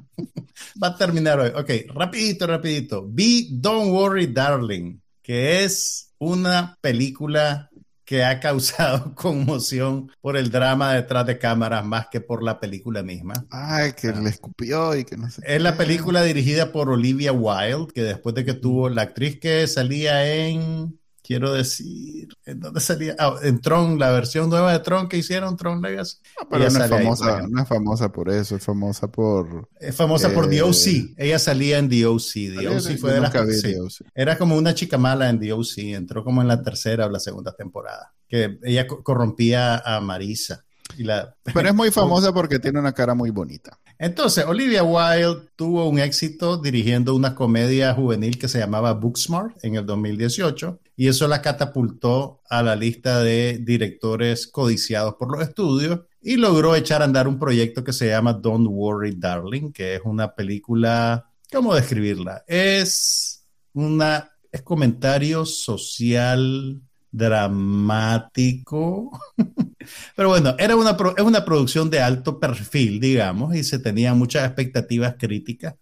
Va 0.82 0.88
a 0.88 0.96
terminar 0.96 1.40
hoy. 1.40 1.50
Ok, 1.56 1.92
rapidito, 1.92 2.46
rapidito. 2.46 3.06
Vi 3.08 3.48
Don't 3.52 3.90
Worry, 3.90 4.28
Darling, 4.28 5.00
que 5.22 5.64
es 5.64 6.12
una 6.18 6.76
película 6.80 7.70
que 8.10 8.24
ha 8.24 8.40
causado 8.40 9.14
conmoción 9.16 10.10
por 10.20 10.36
el 10.36 10.50
drama 10.50 10.94
detrás 10.94 11.26
de 11.26 11.38
cámaras 11.38 11.84
más 11.84 12.08
que 12.10 12.20
por 12.20 12.42
la 12.42 12.58
película 12.58 13.02
misma. 13.02 13.34
Ay, 13.50 13.92
que 13.92 14.12
le 14.12 14.30
escupió 14.30 14.96
y 14.96 15.04
que 15.04 15.16
no 15.16 15.30
sé. 15.30 15.42
Es 15.46 15.62
la 15.62 15.76
película 15.76 16.22
dirigida 16.22 16.72
por 16.72 16.90
Olivia 16.90 17.32
Wilde, 17.32 17.92
que 17.94 18.02
después 18.02 18.34
de 18.34 18.44
que 18.44 18.54
tuvo 18.54 18.88
la 18.88 19.02
actriz 19.02 19.38
que 19.40 19.66
salía 19.66 20.28
en, 20.28 20.99
quiero 21.30 21.52
decir, 21.52 22.26
¿en 22.44 22.58
dónde 22.58 22.80
salía? 22.80 23.14
Ah, 23.16 23.36
en 23.44 23.60
Tron, 23.60 24.00
la 24.00 24.10
versión 24.10 24.50
nueva 24.50 24.72
de 24.72 24.80
Tron 24.80 25.08
que 25.08 25.16
hicieron, 25.16 25.56
Tron 25.56 25.80
Legacy. 25.80 26.16
No, 26.40 26.48
pero 26.48 26.64
Ella 26.64 26.72
no 26.72 26.78
es, 26.78 26.82
ahí, 26.84 26.88
por 26.90 26.98
famosa, 26.98 27.30
ejemplo. 27.30 27.48
no 27.56 27.62
es 27.62 27.68
famosa 27.68 28.12
por 28.12 28.30
eso, 28.30 28.56
es 28.56 28.64
famosa 28.64 29.06
por. 29.12 29.68
Es 29.78 29.94
famosa 29.94 30.30
por 30.30 30.52
Eh, 30.52 30.60
OC. 30.62 31.14
Ella 31.16 31.38
salía 31.38 31.78
en 31.78 31.88
The 31.88 32.06
OC. 32.06 32.32
The 32.32 32.68
OC 32.68 32.80
Yo 32.90 32.96
fue 32.98 33.12
de 33.12 33.20
las 33.20 33.32
sí. 33.60 34.04
Era 34.12 34.36
como 34.36 34.56
una 34.56 34.74
chica 34.74 34.98
mala 34.98 35.28
en 35.30 35.38
The 35.38 35.52
OC. 35.52 35.78
Entró 35.94 36.24
como 36.24 36.42
en 36.42 36.48
la 36.48 36.62
tercera 36.62 37.06
o 37.06 37.10
la 37.10 37.20
segunda 37.20 37.52
temporada. 37.54 38.12
Que 38.28 38.58
ella 38.64 38.88
co- 38.88 39.04
corrompía 39.04 39.78
a 39.78 40.00
Marisa. 40.00 40.64
Y 40.96 41.04
la... 41.04 41.34
Pero 41.54 41.68
es 41.68 41.74
muy 41.74 41.90
famosa 41.90 42.32
porque 42.34 42.58
tiene 42.58 42.80
una 42.80 42.92
cara 42.92 43.14
muy 43.14 43.30
bonita. 43.30 43.78
Entonces, 43.98 44.44
Olivia 44.46 44.82
Wilde 44.82 45.48
tuvo 45.56 45.88
un 45.88 45.98
éxito 45.98 46.56
dirigiendo 46.56 47.14
una 47.14 47.34
comedia 47.34 47.92
juvenil 47.94 48.38
que 48.38 48.48
se 48.48 48.58
llamaba 48.58 48.94
Booksmart 48.94 49.62
en 49.62 49.74
el 49.74 49.84
2018 49.84 50.80
y 50.96 51.08
eso 51.08 51.28
la 51.28 51.42
catapultó 51.42 52.40
a 52.48 52.62
la 52.62 52.76
lista 52.76 53.22
de 53.22 53.58
directores 53.60 54.46
codiciados 54.46 55.14
por 55.14 55.30
los 55.30 55.46
estudios 55.46 56.00
y 56.22 56.36
logró 56.36 56.74
echar 56.74 57.02
a 57.02 57.04
andar 57.04 57.28
un 57.28 57.38
proyecto 57.38 57.84
que 57.84 57.92
se 57.92 58.08
llama 58.08 58.32
Don't 58.32 58.68
Worry 58.70 59.16
Darling, 59.16 59.72
que 59.72 59.96
es 59.96 60.00
una 60.04 60.34
película, 60.34 61.30
¿cómo 61.50 61.74
describirla? 61.74 62.44
Es 62.46 63.46
una 63.72 64.30
es 64.52 64.62
comentario 64.62 65.46
social 65.46 66.80
dramático. 67.10 69.10
Pero 70.16 70.28
bueno, 70.28 70.54
era 70.58 70.76
una, 70.76 70.96
es 71.16 71.24
una 71.24 71.44
producción 71.44 71.90
de 71.90 72.00
alto 72.00 72.38
perfil, 72.38 73.00
digamos, 73.00 73.54
y 73.54 73.64
se 73.64 73.78
tenían 73.78 74.18
muchas 74.18 74.46
expectativas 74.46 75.16
críticas. 75.18 75.74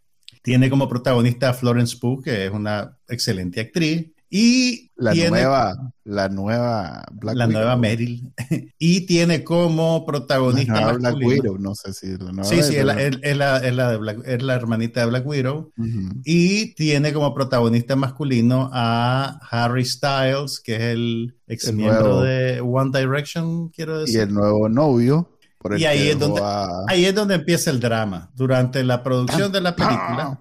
Tiene 0.43 0.71
como 0.71 0.89
protagonista 0.89 1.51
a 1.51 1.55
Florence 1.55 1.97
Pugh, 1.99 2.23
que 2.23 2.47
es 2.47 2.53
una 2.53 2.97
excelente 3.09 3.61
actriz, 3.61 4.13
y 4.31 4.91
La 4.97 5.13
tiene 5.13 5.31
nueva, 5.31 5.93
la 6.05 6.29
nueva 6.29 7.05
Black 7.13 7.37
la 7.37 7.47
Widow. 7.47 7.61
nueva 7.61 7.77
Meryl, 7.77 8.33
y 8.79 9.01
tiene 9.07 9.43
como 9.45 10.01
La 10.01 10.07
protagonista 10.07 10.73
nueva 10.73 10.93
Black 10.95 11.17
Widow, 11.17 11.59
no 11.59 11.75
sé 11.75 11.93
si 11.95 12.09
la 12.19 12.33
nueva. 12.33 12.45
Sí, 12.45 12.63
sí, 12.63 12.77
es 12.77 12.85
la, 12.85 13.01
es- 13.01 13.19
es 13.23 13.37
la- 13.37 13.57
es 13.59 13.75
la 13.75 13.91
de 13.91 13.97
Black- 13.97 14.23
es 14.27 14.43
la 14.43 14.55
hermanita 14.55 15.01
de 15.01 15.07
Black 15.07 15.27
Widow. 15.27 15.73
Y 16.25 16.75
tiene 16.75 17.13
como 17.13 17.33
protagonista 17.35 17.97
masculino 17.97 18.69
a 18.73 19.39
Harry 19.51 19.85
Styles, 19.85 20.61
que 20.61 20.77
es 20.77 20.83
el 20.83 21.35
ex 21.47 21.69
El 21.69 21.77
miembro 21.77 22.01
nuevo. 22.03 22.23
de 22.23 22.61
One 22.61 22.99
Direction, 22.99 23.69
quiero 23.71 23.97
Y 23.99 24.01
decir. 24.01 24.21
el 24.21 24.35
nuevo 24.35 24.69
novio. 24.69 25.31
Por 25.59 25.75
el 25.75 25.81
Y 25.81 25.87
ahí 25.87 26.09
es 26.09 26.19
donde- 26.19 26.41
a- 26.43 26.85
Ahí 26.87 27.05
es 27.05 27.15
donde 27.15 27.35
empieza 27.37 27.71
el 27.71 27.81
drama. 27.81 28.31
Durante 28.37 28.85
la 28.85 29.03
producción 29.03 29.51
de 29.51 29.61
la 29.61 29.75
película, 29.75 30.41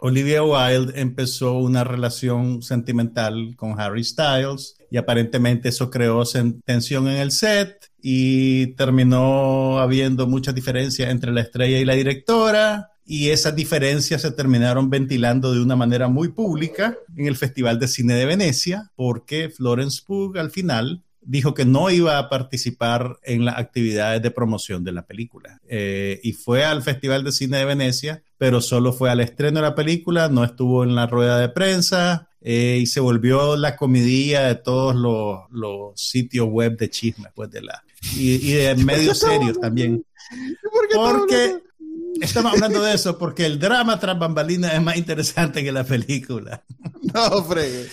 Olivia 0.00 0.42
Wilde 0.42 1.00
empezó 1.00 1.54
una 1.58 1.82
relación 1.82 2.62
sentimental 2.62 3.54
con 3.56 3.80
Harry 3.80 4.04
Styles 4.04 4.76
y 4.90 4.98
aparentemente 4.98 5.70
eso 5.70 5.90
creó 5.90 6.22
tensión 6.64 7.08
en 7.08 7.16
el 7.16 7.30
set 7.30 7.90
y 8.00 8.74
terminó 8.74 9.78
habiendo 9.78 10.26
muchas 10.26 10.54
diferencias 10.54 11.10
entre 11.10 11.32
la 11.32 11.40
estrella 11.40 11.78
y 11.78 11.84
la 11.84 11.94
directora 11.94 12.90
y 13.06 13.30
esas 13.30 13.54
diferencias 13.54 14.22
se 14.22 14.32
terminaron 14.32 14.90
ventilando 14.90 15.52
de 15.52 15.62
una 15.62 15.76
manera 15.76 16.08
muy 16.08 16.28
pública 16.28 16.98
en 17.16 17.26
el 17.26 17.36
Festival 17.36 17.78
de 17.78 17.88
Cine 17.88 18.14
de 18.14 18.26
Venecia 18.26 18.90
porque 18.96 19.48
Florence 19.48 20.02
Pugh 20.04 20.36
al 20.38 20.50
final 20.50 21.02
dijo 21.26 21.54
que 21.54 21.64
no 21.64 21.90
iba 21.90 22.18
a 22.18 22.28
participar 22.28 23.18
en 23.22 23.44
las 23.44 23.58
actividades 23.58 24.22
de 24.22 24.30
promoción 24.30 24.84
de 24.84 24.92
la 24.92 25.06
película. 25.06 25.60
Eh, 25.68 26.20
y 26.22 26.32
fue 26.32 26.64
al 26.64 26.82
Festival 26.82 27.24
de 27.24 27.32
Cine 27.32 27.58
de 27.58 27.64
Venecia, 27.64 28.22
pero 28.38 28.60
solo 28.60 28.92
fue 28.92 29.10
al 29.10 29.20
estreno 29.20 29.60
de 29.60 29.66
la 29.66 29.74
película, 29.74 30.28
no 30.28 30.44
estuvo 30.44 30.84
en 30.84 30.94
la 30.94 31.06
rueda 31.06 31.38
de 31.38 31.48
prensa 31.48 32.28
eh, 32.40 32.78
y 32.80 32.86
se 32.86 33.00
volvió 33.00 33.56
la 33.56 33.76
comidilla 33.76 34.46
de 34.46 34.54
todos 34.54 34.94
los, 34.94 35.40
los 35.50 36.00
sitios 36.00 36.48
web 36.48 36.76
de 36.76 36.90
chismes, 36.90 37.32
pues 37.34 37.50
de 37.50 37.62
la 37.62 37.82
y, 38.16 38.34
y 38.34 38.52
de 38.52 38.74
medios 38.84 39.18
serios 39.18 39.58
también. 39.60 40.04
¿Por 40.70 40.88
qué 40.88 40.96
Porque? 40.96 41.65
Estamos 42.20 42.52
hablando 42.54 42.82
de 42.82 42.94
eso, 42.94 43.18
porque 43.18 43.46
el 43.46 43.58
drama 43.58 43.98
tras 44.00 44.18
bambalinas 44.18 44.74
es 44.74 44.82
más 44.82 44.96
interesante 44.96 45.62
que 45.62 45.72
la 45.72 45.84
película. 45.84 46.62
No, 47.14 47.44
fregue. 47.44 47.86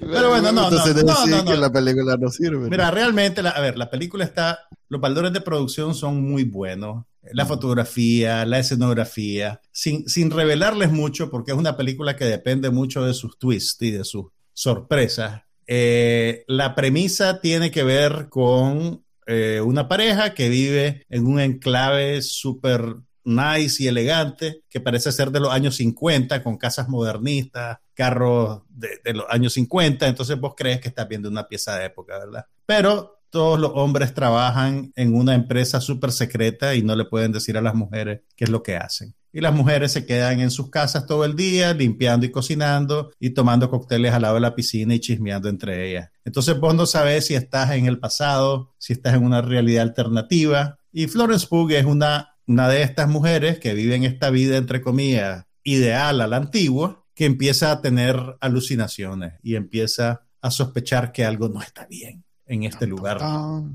Pero 0.00 0.30
bueno, 0.30 0.50
no, 0.50 0.64
Entonces 0.70 1.04
no, 1.04 1.12
no, 1.12 1.26
no, 1.26 1.42
no. 1.44 1.50
que 1.50 1.56
la 1.58 1.70
película 1.70 2.16
no 2.16 2.30
sirve. 2.30 2.70
Mira, 2.70 2.90
realmente, 2.90 3.42
la- 3.42 3.50
a 3.50 3.60
ver, 3.60 3.76
la 3.76 3.90
película 3.90 4.24
está, 4.24 4.60
los 4.88 4.98
valores 5.00 5.32
de 5.34 5.42
producción 5.42 5.94
son 5.94 6.22
muy 6.22 6.44
buenos. 6.44 7.04
La 7.32 7.44
fotografía, 7.44 8.46
la 8.46 8.58
escenografía, 8.60 9.60
sin, 9.72 10.08
sin 10.08 10.30
revelarles 10.30 10.90
mucho, 10.90 11.30
porque 11.30 11.50
es 11.52 11.58
una 11.58 11.76
película 11.76 12.16
que 12.16 12.24
depende 12.24 12.70
mucho 12.70 13.04
de 13.04 13.12
sus 13.12 13.38
twists 13.38 13.82
y 13.82 13.90
de 13.90 14.04
sus 14.04 14.26
sorpresas. 14.54 15.42
Eh, 15.66 16.44
la 16.48 16.74
premisa 16.74 17.40
tiene 17.40 17.70
que 17.70 17.82
ver 17.84 18.28
con 18.30 19.04
eh, 19.26 19.60
una 19.62 19.86
pareja 19.86 20.32
que 20.32 20.48
vive 20.48 21.04
en 21.10 21.26
un 21.26 21.40
enclave 21.40 22.22
súper 22.22 22.94
nice 23.26 23.82
y 23.82 23.88
elegante, 23.88 24.62
que 24.70 24.80
parece 24.80 25.12
ser 25.12 25.30
de 25.30 25.40
los 25.40 25.52
años 25.52 25.76
50, 25.76 26.42
con 26.42 26.56
casas 26.56 26.88
modernistas, 26.88 27.78
carros 27.92 28.62
de, 28.68 29.12
los 29.12 29.26
años 29.28 29.52
50, 29.54 30.06
entonces 30.06 30.38
vos 30.38 30.54
crees 30.56 30.80
que 30.80 30.88
estás 30.88 31.08
viendo 31.08 31.28
una 31.28 31.48
pieza 31.48 31.76
de 31.76 31.86
época, 31.86 32.18
¿verdad? 32.18 32.46
Pero 32.64 33.20
todos 33.30 33.58
los 33.58 33.72
hombres 33.74 34.14
trabajan 34.14 34.92
en 34.96 35.14
una 35.14 35.34
empresa 35.34 35.80
súper 35.80 36.12
secreta 36.12 36.74
y 36.74 36.82
no 36.82 36.94
le 36.94 37.04
pueden 37.04 37.32
decir 37.32 37.58
a 37.58 37.62
las 37.62 37.74
mujeres 37.74 38.22
qué 38.36 38.44
es 38.44 38.50
lo 38.50 38.62
que 38.62 38.76
hacen. 38.76 39.14
Y 39.32 39.40
las 39.40 39.52
mujeres 39.52 39.92
se 39.92 40.06
quedan 40.06 40.40
en 40.40 40.50
sus 40.50 40.70
casas 40.70 41.06
todo 41.06 41.24
el 41.24 41.36
día 41.36 41.74
limpiando 41.74 42.24
y 42.24 42.30
cocinando 42.30 43.10
y 43.20 43.30
tomando 43.30 43.68
cócteles 43.68 44.14
al 44.14 44.22
lado 44.22 44.36
de 44.36 44.40
la 44.40 44.54
piscina 44.54 44.94
y 44.94 45.00
chismeando 45.00 45.50
entre 45.50 45.90
ellas. 45.90 46.10
Entonces 46.24 46.58
vos 46.58 46.74
no 46.74 46.86
sabes 46.86 47.26
si 47.26 47.34
estás 47.34 47.72
en 47.72 47.84
el 47.84 47.98
pasado, 47.98 48.74
si 48.78 48.94
estás 48.94 49.14
en 49.14 49.24
una 49.24 49.42
realidad 49.42 49.82
alternativa. 49.82 50.78
Y 50.90 51.06
Florence 51.08 51.46
Pugh 51.46 51.72
es 51.72 51.84
una, 51.84 52.35
una 52.46 52.68
de 52.68 52.82
estas 52.82 53.08
mujeres 53.08 53.58
que 53.58 53.74
viven 53.74 54.04
esta 54.04 54.30
vida, 54.30 54.56
entre 54.56 54.80
comillas, 54.80 55.44
ideal 55.62 56.20
a 56.20 56.26
la 56.26 56.36
antigua, 56.36 57.04
que 57.14 57.24
empieza 57.24 57.72
a 57.72 57.80
tener 57.80 58.36
alucinaciones 58.40 59.34
y 59.42 59.56
empieza 59.56 60.26
a 60.40 60.50
sospechar 60.50 61.12
que 61.12 61.24
algo 61.24 61.48
no 61.48 61.62
está 61.62 61.86
bien 61.86 62.24
en 62.46 62.62
este 62.62 62.86
lugar 62.86 63.18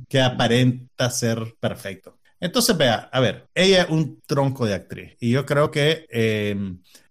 que 0.08 0.22
aparenta 0.22 1.10
ser 1.10 1.56
perfecto. 1.60 2.20
Entonces, 2.40 2.78
vea, 2.78 3.10
a 3.12 3.20
ver, 3.20 3.48
ella 3.54 3.84
es 3.84 3.90
un 3.90 4.20
tronco 4.26 4.66
de 4.66 4.74
actriz 4.74 5.16
y 5.20 5.32
yo 5.32 5.46
creo 5.46 5.70
que 5.70 6.06
eh, 6.10 6.56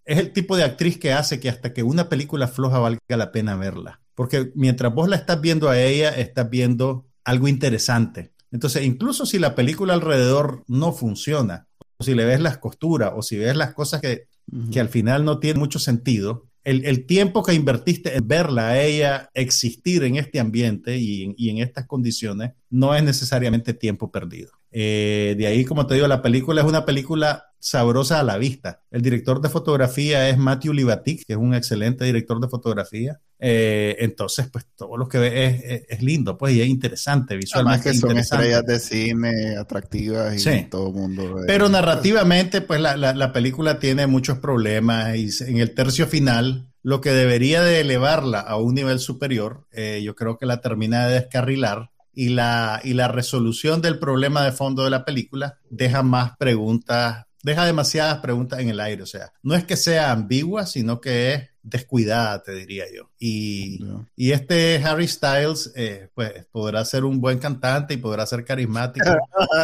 es 0.05 0.19
el 0.19 0.33
tipo 0.33 0.57
de 0.57 0.65
actriz 0.65 0.99
que 0.99 1.13
hace 1.13 1.39
que 1.39 1.49
hasta 1.49 1.73
que 1.73 1.83
una 1.83 2.09
película 2.09 2.49
floja 2.49 2.79
valga 2.79 3.01
la 3.09 3.31
pena 3.31 3.57
verla. 3.57 4.01
Porque 4.15 4.51
mientras 4.55 4.93
vos 4.93 5.09
la 5.09 5.17
estás 5.17 5.41
viendo 5.41 5.69
a 5.69 5.81
ella, 5.81 6.11
estás 6.11 6.51
viendo 6.51 7.07
algo 7.25 7.49
interesante. 7.49 8.33
Entonces, 8.51 8.85
incluso 8.85 9.27
si 9.27 9.39
la 9.39 9.55
película 9.55 9.95
alrededor 9.95 10.65
no 10.67 10.93
funciona, 10.93 11.67
o 11.99 12.05
si 12.05 12.15
le 12.15 12.25
ves 12.25 12.41
las 12.41 12.59
costuras, 12.59 13.13
o 13.15 13.23
si 13.23 13.37
ves 13.37 13.57
las 13.57 13.75
cosas 13.75 14.01
que, 14.01 14.27
que 14.73 14.81
al 14.81 14.89
final 14.89 15.25
no 15.25 15.39
tienen 15.39 15.61
mucho 15.61 15.79
sentido, 15.79 16.47
el, 16.65 16.85
el 16.85 17.07
tiempo 17.07 17.43
que 17.43 17.55
invertiste 17.55 18.17
en 18.17 18.27
verla 18.27 18.69
a 18.69 18.83
ella 18.83 19.31
existir 19.35 20.05
en 20.05 20.17
este 20.17 20.41
ambiente 20.41 20.99
y 20.99 21.25
en, 21.25 21.35
y 21.37 21.51
en 21.51 21.59
estas 21.59 21.87
condiciones 21.87 22.53
no 22.69 22.95
es 22.95 23.03
necesariamente 23.03 23.73
tiempo 23.73 24.11
perdido. 24.11 24.60
Eh, 24.73 25.35
de 25.39 25.47
ahí, 25.47 25.65
como 25.65 25.87
te 25.87 25.95
digo, 25.95 26.07
la 26.07 26.23
película 26.23 26.61
es 26.63 26.67
una 26.67 26.85
película 26.85 27.47
sabrosa 27.59 28.21
a 28.21 28.23
la 28.23 28.39
vista. 28.39 28.81
El 28.91 29.03
director 29.03 29.41
de 29.43 29.49
fotografía 29.51 30.29
es 30.31 30.39
Matthew 30.39 30.73
Libatic, 30.73 31.27
que 31.27 31.35
es 31.35 31.39
un 31.39 31.55
excelente 31.55 32.05
director 32.07 32.41
de 32.41 32.49
fotografía. 32.49 33.21
Eh, 33.39 33.97
entonces, 33.99 34.49
pues 34.51 34.65
todo 34.77 34.97
lo 34.97 35.09
que 35.09 35.19
ve 35.19 35.45
es, 35.47 35.63
es- 35.65 35.83
es 35.89 36.03
lindo, 36.03 36.39
pues, 36.39 36.55
y 36.55 36.63
es 36.63 36.69
interesante 36.69 37.35
Además 37.35 37.45
visualmente. 37.45 37.91
que 37.91 37.97
son 37.99 38.17
estrellas 38.19 38.65
de 38.65 38.79
cine 38.79 39.57
atractivas 39.57 40.35
y 40.37 40.39
Sí. 40.39 40.67
todo 40.71 40.89
el 40.89 40.95
mundo. 40.95 41.35
ve. 41.35 41.43
Pero 41.47 41.69
narrativamente, 41.69 42.61
pues 42.63 42.81
la, 42.81 42.97
la- 42.97 43.13
la 43.15 43.33
película 43.33 43.79
tiene 43.79 44.07
muchos 44.07 44.39
problemas 44.39 45.17
y 45.17 45.29
en 45.47 45.59
el 45.59 45.75
tercio 45.75 46.07
final, 46.07 46.69
lo 46.83 47.03
que 47.03 47.11
debería 47.11 47.63
de 47.63 47.81
elevarla 47.81 48.41
a 48.41 48.57
un 48.57 48.75
nivel 48.75 49.01
superior, 49.01 49.67
eh, 49.73 50.01
yo 50.03 50.15
creo 50.15 50.39
que 50.39 50.47
la 50.47 50.63
termina 50.63 51.07
de 51.07 51.15
descarrilar 51.15 51.91
y 52.13 52.31
la, 52.31 52.81
y 52.83 52.95
la 52.95 53.09
resolución 53.09 53.81
del 53.81 53.99
problema 53.99 54.45
de 54.45 54.53
fondo 54.53 54.85
de 54.85 54.91
la 54.91 55.05
película 55.05 55.59
deja 55.69 56.03
más 56.03 56.37
preguntas, 56.37 57.27
deja 57.43 57.65
demasiadas 57.65 58.19
preguntas 58.19 58.61
en 58.61 58.69
el 58.69 58.81
aire. 58.81 59.03
O 59.03 59.07
sea, 59.07 59.33
no 59.43 59.55
es 59.55 59.65
que 59.65 59.77
sea 59.77 60.11
ambigua, 60.11 60.67
sino 60.67 61.01
que 61.01 61.35
es 61.35 61.51
descuidada, 61.63 62.43
te 62.43 62.53
diría 62.53 62.85
yo. 62.95 63.11
Y, 63.19 63.81
y 64.17 64.33
este 64.33 64.83
Harry 64.85 65.09
Styles, 65.09 65.73
eh, 65.77 66.09
pues 66.15 66.47
podrá 66.51 66.85
ser 66.85 67.05
un 67.05 67.21
buen 67.21 67.39
cantante 67.39 67.95
y 67.95 67.99
podrá 67.99 68.27
ser 68.27 68.45
carismático 68.45 69.11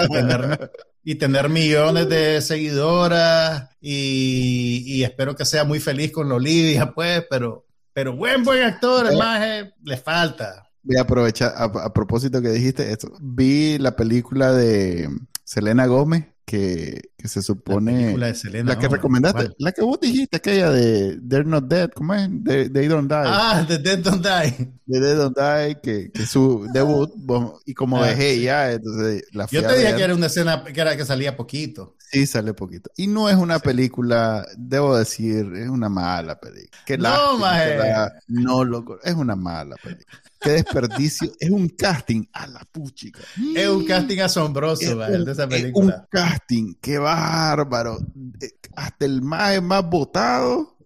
y, 0.04 0.12
tener, 0.12 0.70
y 1.04 1.14
tener 1.14 1.48
millones 1.48 2.08
de 2.08 2.40
seguidoras 2.42 3.70
y, 3.80 4.82
y, 4.86 5.04
espero 5.04 5.34
que 5.34 5.44
sea 5.44 5.64
muy 5.64 5.80
feliz 5.80 6.12
con 6.12 6.30
Olivia, 6.30 6.92
pues, 6.94 7.24
pero, 7.30 7.66
pero 7.92 8.14
buen, 8.14 8.44
buen 8.44 8.62
actor, 8.62 9.14
más 9.16 9.68
le 9.82 9.96
falta. 9.96 10.65
Voy 10.86 10.96
a 10.96 11.02
aprovechar, 11.02 11.52
a 11.56 11.92
propósito 11.92 12.40
que 12.40 12.50
dijiste 12.50 12.90
esto, 12.92 13.12
vi 13.20 13.78
la 13.78 13.96
película 13.96 14.52
de 14.52 15.10
Selena 15.44 15.86
Gómez 15.86 16.26
que, 16.46 17.10
que 17.18 17.26
se 17.26 17.42
supone. 17.42 18.16
La, 18.16 18.28
de 18.28 18.34
Selena, 18.34 18.72
la 18.72 18.78
que 18.78 18.88
recomendaste. 18.88 19.50
La 19.58 19.72
que 19.72 19.82
vos 19.82 19.98
dijiste, 20.00 20.36
aquella 20.36 20.70
de 20.70 21.20
They're 21.28 21.44
Not 21.44 21.64
Dead. 21.64 21.90
¿Cómo 21.90 22.14
es? 22.14 22.30
They, 22.44 22.70
they 22.70 22.86
Don't 22.86 23.10
Die. 23.10 23.16
Ah, 23.26 23.64
The 23.66 23.78
Dead 23.78 23.98
Don't 23.98 24.24
Die. 24.24 24.72
The 24.86 25.00
Dead 25.00 25.16
Don't 25.16 25.36
Die, 25.36 25.80
que, 25.82 26.12
que 26.12 26.24
su 26.24 26.68
debut. 26.72 27.12
y 27.66 27.74
como 27.74 28.00
ah, 28.00 28.06
dejé 28.06 28.40
ya, 28.40 28.70
entonces 28.70 29.24
la 29.32 29.46
Yo 29.46 29.66
te 29.66 29.76
dije 29.76 29.96
que 29.96 30.02
era 30.02 30.14
una 30.14 30.26
escena 30.26 30.62
que, 30.62 30.80
era 30.80 30.96
que 30.96 31.04
salía 31.04 31.36
poquito. 31.36 31.96
Sí, 32.12 32.26
sale 32.26 32.54
poquito. 32.54 32.90
Y 32.96 33.08
no 33.08 33.28
es 33.28 33.34
una 33.34 33.58
película, 33.58 34.46
debo 34.56 34.96
decir, 34.96 35.52
es 35.56 35.68
una 35.68 35.88
mala 35.88 36.38
película. 36.38 36.70
No, 36.96 37.38
la, 37.40 38.12
No, 38.28 38.62
loco, 38.62 39.00
es 39.02 39.14
una 39.14 39.34
mala 39.34 39.74
película. 39.82 40.06
Qué 40.46 40.52
desperdicio. 40.52 41.32
es 41.38 41.50
un 41.50 41.68
casting 41.68 42.24
a 42.32 42.46
la 42.46 42.60
puchica. 42.70 43.20
Es 43.54 43.68
un 43.68 43.84
casting 43.84 44.20
asombroso, 44.20 45.04
es 45.04 45.24
de 45.24 45.32
esa 45.32 45.48
película. 45.48 45.94
Es 45.94 46.00
un 46.00 46.06
casting, 46.10 46.74
qué 46.80 46.98
bárbaro. 46.98 47.98
Eh, 48.40 48.52
hasta 48.74 49.04
el 49.04 49.22
más, 49.22 49.60
más 49.62 49.88
votado, 49.88 50.76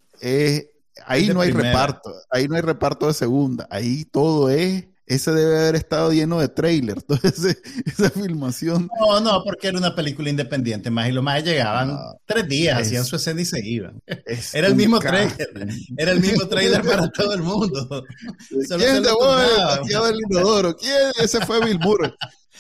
ahí 1.07 1.29
no 1.29 1.41
hay 1.41 1.51
reparto. 1.51 2.15
Ahí 2.31 2.49
no 2.49 2.57
hay 2.57 2.63
reparto 2.63 3.07
de 3.07 3.15
segunda. 3.15 3.67
Ahí 3.71 4.05
todo 4.05 4.49
es 4.49 4.87
ese 5.15 5.33
debe 5.33 5.59
haber 5.59 5.75
estado 5.75 6.13
lleno 6.13 6.39
de 6.39 6.49
trailers, 6.49 7.05
toda 7.07 7.21
esa 7.25 8.11
filmación. 8.11 8.89
No, 9.01 9.21
no, 9.21 9.43
porque 9.45 9.69
era 9.69 9.79
una 9.79 9.95
película 9.95 10.31
independiente, 10.31 10.89
más 10.89 11.09
y 11.09 11.13
lo 11.13 11.21
más 11.21 11.43
llegaban 11.43 11.99
tres 12.27 12.49
días, 12.49 12.81
hacían 12.81 13.05
su 13.05 13.17
escena 13.17 13.41
y 13.41 13.45
se 13.45 13.61
iban. 13.67 14.01
Era 14.53 14.69
el 14.69 14.77
mismo 14.77 15.01
trailer, 15.01 15.51
era 15.97 16.13
el 16.13 16.21
mismo 16.21 16.47
trailer 16.47 16.83
para 16.83 17.11
todo 17.11 17.35
el 17.35 17.43
mundo. 17.43 18.05
¿Quién 18.49 19.03
de 19.03 19.13
vos 19.13 20.11
el 20.11 20.21
inodoro? 20.31 20.77
¿Quién? 20.77 21.11
Ese 21.21 21.45
fue 21.45 21.65
Bill 21.65 21.81
Murray. 21.81 22.13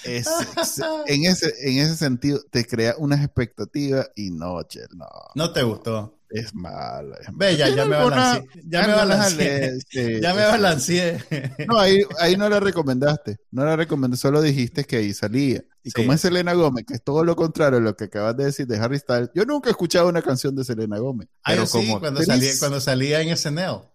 en, 1.06 1.24
ese, 1.24 1.52
en 1.62 1.78
ese 1.78 1.96
sentido, 1.96 2.40
te 2.50 2.64
crea 2.64 2.94
unas 2.98 3.24
expectativas 3.24 4.10
y 4.16 4.30
no, 4.30 4.60
no. 4.94 5.06
No 5.34 5.52
te 5.52 5.62
gustó. 5.62 6.16
Es 6.30 6.54
malo. 6.54 7.16
Ve, 7.32 7.56
ya, 7.56 7.68
ya, 7.68 7.84
me 7.84 7.96
balanceé. 7.96 8.46
Ya 8.64 8.86
me 8.86 8.92
balanceé. 8.92 9.80
ya 10.22 10.32
me 10.32 10.44
balanceé. 10.44 11.18
No, 11.66 11.78
ahí, 11.78 12.02
ahí 12.20 12.36
no 12.36 12.48
la 12.48 12.60
recomendaste. 12.60 13.38
No 13.50 13.64
la 13.64 13.74
recomendé, 13.74 14.16
solo 14.16 14.40
dijiste 14.40 14.84
que 14.84 14.98
ahí 14.98 15.12
salía. 15.12 15.64
Y 15.82 15.90
como 15.90 16.12
es 16.12 16.20
Selena 16.20 16.52
Gómez, 16.52 16.84
que 16.86 16.94
es 16.94 17.02
todo 17.02 17.24
lo 17.24 17.34
contrario 17.34 17.78
a 17.78 17.82
lo 17.82 17.96
que 17.96 18.04
acabas 18.04 18.36
de 18.36 18.44
decir 18.44 18.66
de 18.68 18.78
Harry 18.78 18.98
Styles, 18.98 19.30
yo 19.34 19.44
nunca 19.44 19.70
he 19.70 19.72
escuchado 19.72 20.08
una 20.08 20.22
canción 20.22 20.54
de 20.54 20.64
Selena 20.64 20.98
Gómez. 20.98 21.28
Ah, 21.42 21.50
pero 21.50 21.66
sí, 21.66 21.92
cuando, 21.98 22.22
salía, 22.22 22.52
cuando 22.60 22.80
salía 22.80 23.22
en 23.22 23.36
SNL. 23.36 23.89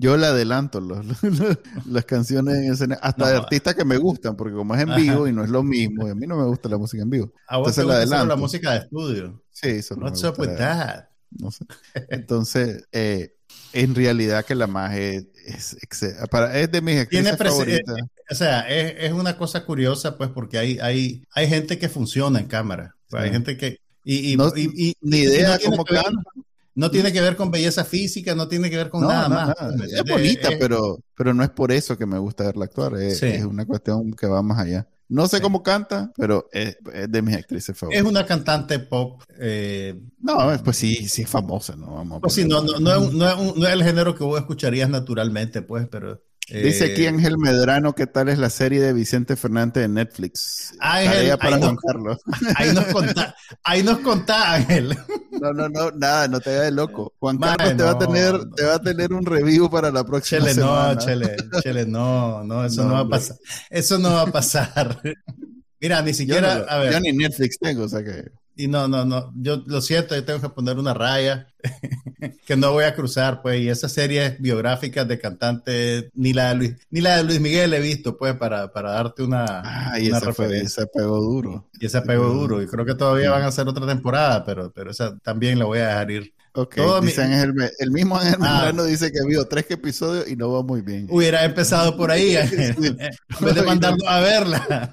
Yo 0.00 0.16
le 0.16 0.26
adelanto 0.26 0.80
los, 0.80 1.04
las 1.86 2.04
canciones 2.04 2.54
en 2.54 2.76
SNL, 2.76 2.98
hasta 3.02 3.30
de 3.30 3.36
artistas 3.36 3.74
que 3.74 3.84
me 3.84 3.96
gustan, 3.96 4.36
porque 4.36 4.54
como 4.54 4.74
es 4.76 4.82
en 4.82 4.94
vivo 4.94 5.26
y 5.26 5.32
no 5.32 5.42
es 5.42 5.50
lo 5.50 5.64
mismo, 5.64 6.06
y 6.06 6.10
a 6.12 6.14
mí 6.14 6.26
no 6.26 6.36
me 6.36 6.44
gusta 6.44 6.68
la 6.68 6.78
música 6.78 7.02
en 7.02 7.10
vivo. 7.10 7.32
A 7.48 7.58
vos 7.58 7.76
Entonces 7.76 8.08
la 8.08 8.24
la 8.24 8.36
música 8.36 8.72
de 8.72 8.78
estudio. 8.78 9.42
Sí, 9.50 9.68
eso 9.70 9.96
no 9.96 10.06
What's 10.06 10.22
up 10.22 10.38
with 10.38 10.56
that? 10.56 11.06
No 11.30 11.50
sé. 11.50 11.66
Entonces, 12.10 12.84
eh, 12.92 13.34
en 13.72 13.94
realidad 13.94 14.44
que 14.44 14.54
la 14.54 14.66
magia 14.66 15.14
es, 15.14 15.26
es, 15.46 16.70
de 16.70 16.80
mis 16.80 17.00
actrices 17.00 17.36
favoritas. 17.36 17.98
Eh, 17.98 18.02
o 18.30 18.34
sea, 18.34 18.60
es, 18.68 18.94
es, 18.98 19.12
una 19.12 19.36
cosa 19.36 19.64
curiosa, 19.64 20.16
pues, 20.16 20.30
porque 20.30 20.58
hay, 20.58 20.78
hay, 20.78 21.24
hay 21.32 21.48
gente 21.48 21.78
que 21.78 21.88
funciona 21.88 22.38
en 22.38 22.46
cámara. 22.46 22.94
Pues, 23.08 23.24
hay 23.24 23.30
gente 23.30 23.56
que... 23.56 23.78
Y, 24.04 24.34
y, 24.34 24.94
ni 25.00 25.18
idea 25.18 25.58
cómo 25.58 25.84
No 26.78 26.92
tiene 26.92 27.12
que 27.12 27.20
ver 27.20 27.34
con 27.34 27.50
belleza 27.50 27.84
física, 27.84 28.36
no 28.36 28.46
tiene 28.46 28.70
que 28.70 28.76
ver 28.76 28.88
con 28.88 29.04
nada, 29.04 29.28
más. 29.28 29.52
Es 29.82 30.04
bonita, 30.08 30.50
pero, 30.60 31.00
pero 31.16 31.34
no 31.34 31.42
es 31.42 31.50
por 31.50 31.72
eso 31.72 31.98
que 31.98 32.06
me 32.06 32.20
gusta 32.20 32.44
verla 32.44 32.66
actuar. 32.66 32.94
Es, 32.94 33.20
es 33.20 33.44
una 33.44 33.66
cuestión 33.66 34.12
que 34.12 34.28
va 34.28 34.42
más 34.42 34.60
allá. 34.60 34.86
No 35.08 35.26
sé 35.26 35.40
cómo 35.40 35.64
canta, 35.64 36.12
pero 36.16 36.48
es, 36.52 36.76
de 37.08 37.20
mis 37.20 37.34
actrices 37.34 37.76
favoritas. 37.76 38.04
Es 38.04 38.08
una 38.08 38.24
cantante 38.24 38.78
pop. 38.78 39.20
Eh, 39.40 40.00
no, 40.20 40.36
pues 40.62 40.76
sí, 40.76 41.08
sí 41.08 41.22
es 41.22 41.28
famosa, 41.28 41.74
¿no? 41.74 41.96
Vamos 41.96 42.20
pues 42.20 42.34
sí, 42.34 42.44
no, 42.44 42.62
no, 42.62 42.78
no, 42.78 42.94
es, 42.94 43.12
no, 43.12 43.66
es 43.66 43.72
el 43.72 43.82
género 43.82 44.14
que 44.14 44.22
vos 44.22 44.38
escucharías 44.38 44.88
naturalmente, 44.88 45.62
pues, 45.62 45.88
pero 45.90 46.22
Dice 46.50 46.92
aquí 46.92 47.04
eh, 47.04 47.08
Ángel 47.08 47.36
Medrano, 47.36 47.94
¿qué 47.94 48.06
tal 48.06 48.28
es 48.28 48.38
la 48.38 48.48
serie 48.48 48.80
de 48.80 48.92
Vicente 48.92 49.36
Fernández 49.36 49.82
de 49.82 49.88
Netflix? 49.88 50.72
Ángel, 50.80 51.36
para 51.38 51.56
ahí, 51.56 51.62
nos, 51.62 52.18
ahí, 52.56 52.72
nos 52.72 52.84
contá, 52.86 53.36
ahí 53.64 53.82
nos 53.82 53.98
contá, 53.98 54.54
Ángel. 54.54 54.96
No, 55.30 55.52
no, 55.52 55.68
no, 55.68 55.90
nada, 55.90 56.26
no 56.28 56.40
te 56.40 56.50
hagas 56.50 56.64
de 56.64 56.70
loco. 56.72 57.12
Juan 57.18 57.38
Carlos 57.38 57.76
te, 57.76 57.82
va 57.82 57.90
a 57.90 57.98
tener, 57.98 58.50
te 58.56 58.64
va 58.64 58.74
a 58.74 58.78
tener 58.80 59.12
un 59.12 59.26
review 59.26 59.68
para 59.68 59.90
la 59.90 60.04
próxima 60.04 60.40
chele, 60.40 60.54
semana. 60.54 60.94
No, 60.94 61.00
Chele, 61.00 61.36
Chele, 61.62 61.86
no, 61.86 62.42
no, 62.44 62.64
eso 62.64 62.84
no, 62.84 62.94
va 62.94 63.00
a 63.00 63.08
pasar. 63.08 63.36
Eso 63.68 63.98
no 63.98 64.12
va 64.12 64.22
a 64.22 64.26
pasar. 64.26 65.00
Mira, 65.80 66.02
ni 66.02 66.14
siquiera, 66.14 66.64
a 66.68 66.78
ver. 66.78 66.92
Yo 66.92 67.00
ni 67.00 67.12
Netflix 67.12 67.58
tengo, 67.58 67.84
o 67.84 67.88
sea 67.88 68.02
que... 68.02 68.30
Y 68.60 68.66
no, 68.66 68.88
no, 68.88 69.04
no, 69.04 69.32
yo 69.36 69.62
lo 69.66 69.80
siento, 69.80 70.16
yo 70.16 70.24
tengo 70.24 70.40
que 70.40 70.48
poner 70.48 70.78
una 70.78 70.92
raya 70.92 71.46
que 72.46 72.56
no 72.56 72.72
voy 72.72 72.82
a 72.82 72.94
cruzar, 72.96 73.40
pues, 73.40 73.60
y 73.60 73.68
esas 73.68 73.92
series 73.92 74.40
biográficas 74.40 75.06
de 75.06 75.20
cantantes, 75.20 76.06
ni 76.14 76.32
la 76.32 76.48
de 76.48 76.54
Luis, 76.56 76.74
ni 76.90 77.00
la 77.00 77.18
de 77.18 77.22
Luis 77.22 77.40
Miguel 77.40 77.72
he 77.72 77.78
visto, 77.78 78.18
pues, 78.18 78.34
para, 78.34 78.72
para 78.72 78.90
darte 78.90 79.22
una, 79.22 79.62
ah, 79.64 80.00
y 80.00 80.08
esa 80.08 80.32
Fue, 80.32 80.58
ese 80.58 80.88
pegó 80.88 81.20
duro. 81.20 81.68
Y 81.78 81.86
ese 81.86 82.02
pegó 82.02 82.30
duro, 82.30 82.60
y 82.60 82.66
creo 82.66 82.84
que 82.84 82.96
todavía 82.96 83.30
van 83.30 83.42
a 83.42 83.46
hacer 83.46 83.68
otra 83.68 83.86
temporada, 83.86 84.44
pero, 84.44 84.72
pero 84.72 84.90
esa 84.90 85.16
también 85.18 85.60
la 85.60 85.66
voy 85.66 85.78
a 85.78 85.86
dejar 85.86 86.10
ir. 86.10 86.34
Ok, 86.54 86.76
dicen 87.02 87.32
el, 87.32 87.90
mismo 87.92 88.16
Ángel 88.16 88.38
ah. 88.40 88.72
dice 88.84 89.12
que 89.12 89.24
vio 89.24 89.46
tres 89.46 89.66
episodios 89.70 90.28
y 90.28 90.34
no 90.34 90.50
va 90.50 90.64
muy 90.64 90.80
bien. 90.80 91.06
Hubiera 91.08 91.44
empezado 91.44 91.96
por 91.96 92.10
ahí, 92.10 92.34
en 92.36 92.50
vez 93.40 93.54
de 93.54 93.62
mandarlo 93.62 94.08
a 94.08 94.18
verla. 94.18 94.90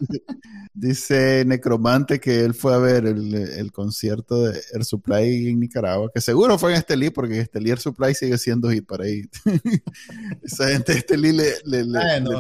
Dice 0.78 1.45
Necromante 1.45 2.19
que 2.19 2.41
él 2.41 2.53
fue 2.53 2.73
a 2.73 2.78
ver 2.78 3.05
el, 3.05 3.71
concierto 3.71 4.43
de 4.43 4.61
Air 4.73 4.84
Supply 4.84 5.47
en 5.47 5.61
Nicaragua, 5.61 6.11
que 6.13 6.19
seguro 6.19 6.59
fue 6.59 6.71
en 6.71 6.78
Estelí, 6.78 7.09
porque 7.11 7.39
Estelí 7.39 7.69
Air 7.69 7.80
Supply 7.80 8.13
sigue 8.13 8.38
siendo 8.38 8.69
hit 8.69 8.86
para 8.86 9.05
ahí. 9.05 9.21
Esa 10.43 10.67
gente 10.67 10.91
de 10.91 10.97
Estelí 10.99 11.32
le, 11.32 11.53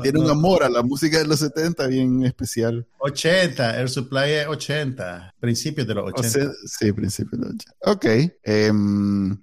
tiene 0.03 0.19
un 0.19 0.29
amor 0.29 0.63
a 0.63 0.69
la 0.69 0.83
música 0.83 1.17
de 1.17 1.25
los 1.25 1.39
70 1.39 1.87
bien 1.87 2.25
especial. 2.25 2.85
80, 2.97 3.79
Air 3.79 3.89
Supply 3.89 4.31
es 4.31 4.47
80, 4.47 5.35
principios 5.39 5.87
de 5.87 5.93
los 5.93 6.11
80. 6.13 6.51
sí, 6.65 6.91
principios 6.91 7.39
de 7.39 7.47
los 7.47 7.55
80. 7.55 7.73
Ok. 7.85 8.05
Em, 8.43 9.37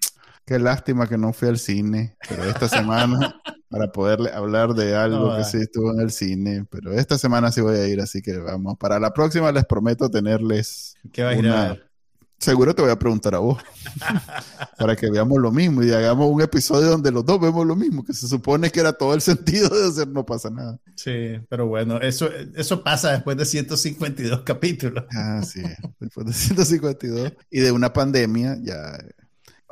qué 0.45 0.59
lástima 0.59 1.09
que 1.09 1.18
no 1.18 1.32
fui 1.32 1.49
al 1.49 1.59
cine, 1.59 2.16
pero 2.28 2.45
esta 2.45 2.68
semana 2.68 3.40
para 3.72 3.90
poderle 3.90 4.30
hablar 4.30 4.74
de 4.74 4.95
algo 4.95 5.36
que 5.36 5.45
sí 5.45 5.57
estuvo 5.57 5.93
en 5.93 6.01
el 6.01 6.11
cine. 6.11 6.66
Pero 6.70 6.93
esta 6.93 7.16
semana 7.16 7.51
sí 7.51 7.61
voy 7.61 7.76
a 7.76 7.88
ir, 7.88 8.01
así 8.01 8.20
que 8.20 8.36
vamos. 8.36 8.76
Para 8.78 9.01
la 9.01 9.12
próxima 9.12 9.51
les 9.51 9.64
prometo 9.64 10.11
tenerles. 10.11 10.95
¿Qué 11.12 11.22
va 11.22 11.30
a 11.30 11.34
ir? 11.34 11.82
Seguro 12.43 12.74
te 12.74 12.82
voy 12.82 12.90
a 12.90 12.99
preguntar 12.99 13.36
a 13.36 13.38
vos. 13.38 13.62
para 14.78 14.97
que 14.97 15.09
veamos 15.09 15.38
lo 15.38 15.53
mismo 15.53 15.82
y 15.82 15.93
hagamos 15.93 16.28
un 16.28 16.43
episodio 16.43 16.88
donde 16.88 17.12
los 17.12 17.24
dos 17.24 17.40
vemos 17.40 17.64
lo 17.64 17.76
mismo, 17.76 18.05
que 18.05 18.12
se 18.12 18.26
supone 18.26 18.68
que 18.70 18.80
era 18.80 18.93
todo 18.93 19.14
el 19.14 19.20
sentido 19.22 19.68
de 19.68 19.88
hacer 19.88 20.09
no 20.09 20.26
pasa 20.26 20.51
nada. 20.51 20.78
Sí, 20.97 21.38
pero 21.49 21.68
bueno, 21.68 22.01
eso, 22.01 22.28
eso 22.57 22.82
pasa 22.82 23.12
después 23.12 23.36
de 23.36 23.45
152 23.45 24.40
capítulos. 24.43 25.05
Ah, 25.12 25.40
sí, 25.45 25.62
después 26.01 26.26
de 26.26 26.32
152 26.32 27.32
y 27.49 27.61
de 27.61 27.70
una 27.70 27.93
pandemia 27.93 28.59
ya 28.61 28.99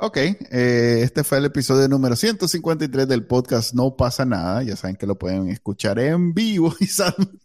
Ok, 0.03 0.17
eh, 0.17 1.01
este 1.03 1.23
fue 1.23 1.37
el 1.37 1.45
episodio 1.45 1.87
número 1.87 2.15
153 2.15 3.07
del 3.07 3.23
podcast 3.23 3.75
No 3.75 3.95
pasa 3.95 4.25
nada. 4.25 4.63
Ya 4.63 4.75
saben 4.75 4.95
que 4.95 5.05
lo 5.05 5.15
pueden 5.15 5.49
escuchar 5.49 5.99
en 5.99 6.33
vivo. 6.33 6.73
Y 6.79 6.87
Sandman. 6.87 7.39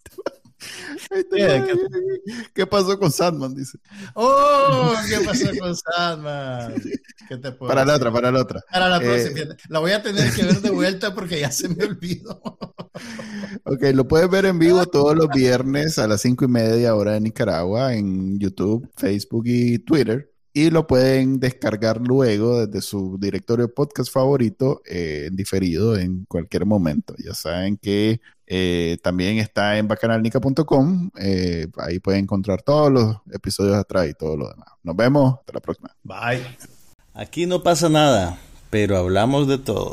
¿Qué, 2.54 2.66
pasó 2.66 2.98
con 2.98 3.12
Sandman? 3.12 3.54
Dice. 3.54 3.76
¡Oh! 4.14 4.94
¿Qué 5.06 5.22
pasó 5.22 5.50
con 5.60 5.76
Sandman? 5.76 6.82
para 7.58 7.84
la 7.84 7.96
otra, 7.96 8.10
para 8.10 8.32
la 8.32 8.40
otra. 8.40 8.64
Para 8.72 8.88
la 8.88 9.00
próxima. 9.00 9.38
Eh, 9.38 9.48
la 9.68 9.80
voy 9.80 9.92
a 9.92 10.02
tener 10.02 10.32
que 10.32 10.44
ver 10.44 10.62
de 10.62 10.70
vuelta 10.70 11.14
porque 11.14 11.38
ya 11.38 11.52
se 11.52 11.68
me 11.68 11.84
olvidó. 11.84 12.40
ok, 13.64 13.82
lo 13.92 14.08
puedes 14.08 14.30
ver 14.30 14.46
en 14.46 14.58
vivo 14.58 14.86
todos 14.86 15.14
los 15.14 15.28
viernes 15.28 15.98
a 15.98 16.06
las 16.06 16.22
cinco 16.22 16.46
y 16.46 16.48
media 16.48 16.94
hora 16.94 17.12
de 17.12 17.20
Nicaragua 17.20 17.92
en 17.92 18.38
YouTube, 18.38 18.90
Facebook 18.96 19.44
y 19.44 19.78
Twitter 19.80 20.32
y 20.56 20.70
lo 20.70 20.86
pueden 20.86 21.38
descargar 21.38 22.00
luego 22.00 22.64
desde 22.64 22.80
su 22.80 23.18
directorio 23.20 23.74
podcast 23.74 24.10
favorito 24.10 24.80
eh, 24.86 25.26
en 25.28 25.36
diferido 25.36 25.98
en 25.98 26.24
cualquier 26.24 26.64
momento. 26.64 27.14
Ya 27.18 27.34
saben 27.34 27.76
que 27.76 28.22
eh, 28.46 28.96
también 29.02 29.36
está 29.36 29.76
en 29.76 29.86
bacanalnica.com. 29.86 31.10
Eh, 31.20 31.66
ahí 31.76 31.98
pueden 31.98 32.20
encontrar 32.20 32.62
todos 32.62 32.90
los 32.90 33.16
episodios 33.34 33.76
atrás 33.76 34.08
y 34.08 34.14
todo 34.14 34.34
lo 34.34 34.48
demás. 34.48 34.68
Nos 34.82 34.96
vemos. 34.96 35.34
Hasta 35.40 35.52
la 35.52 35.60
próxima. 35.60 35.90
Bye. 36.02 36.42
Aquí 37.12 37.44
no 37.44 37.62
pasa 37.62 37.90
nada 37.90 38.38
pero 38.70 38.98
hablamos 38.98 39.48
de 39.48 39.58
todo. 39.58 39.92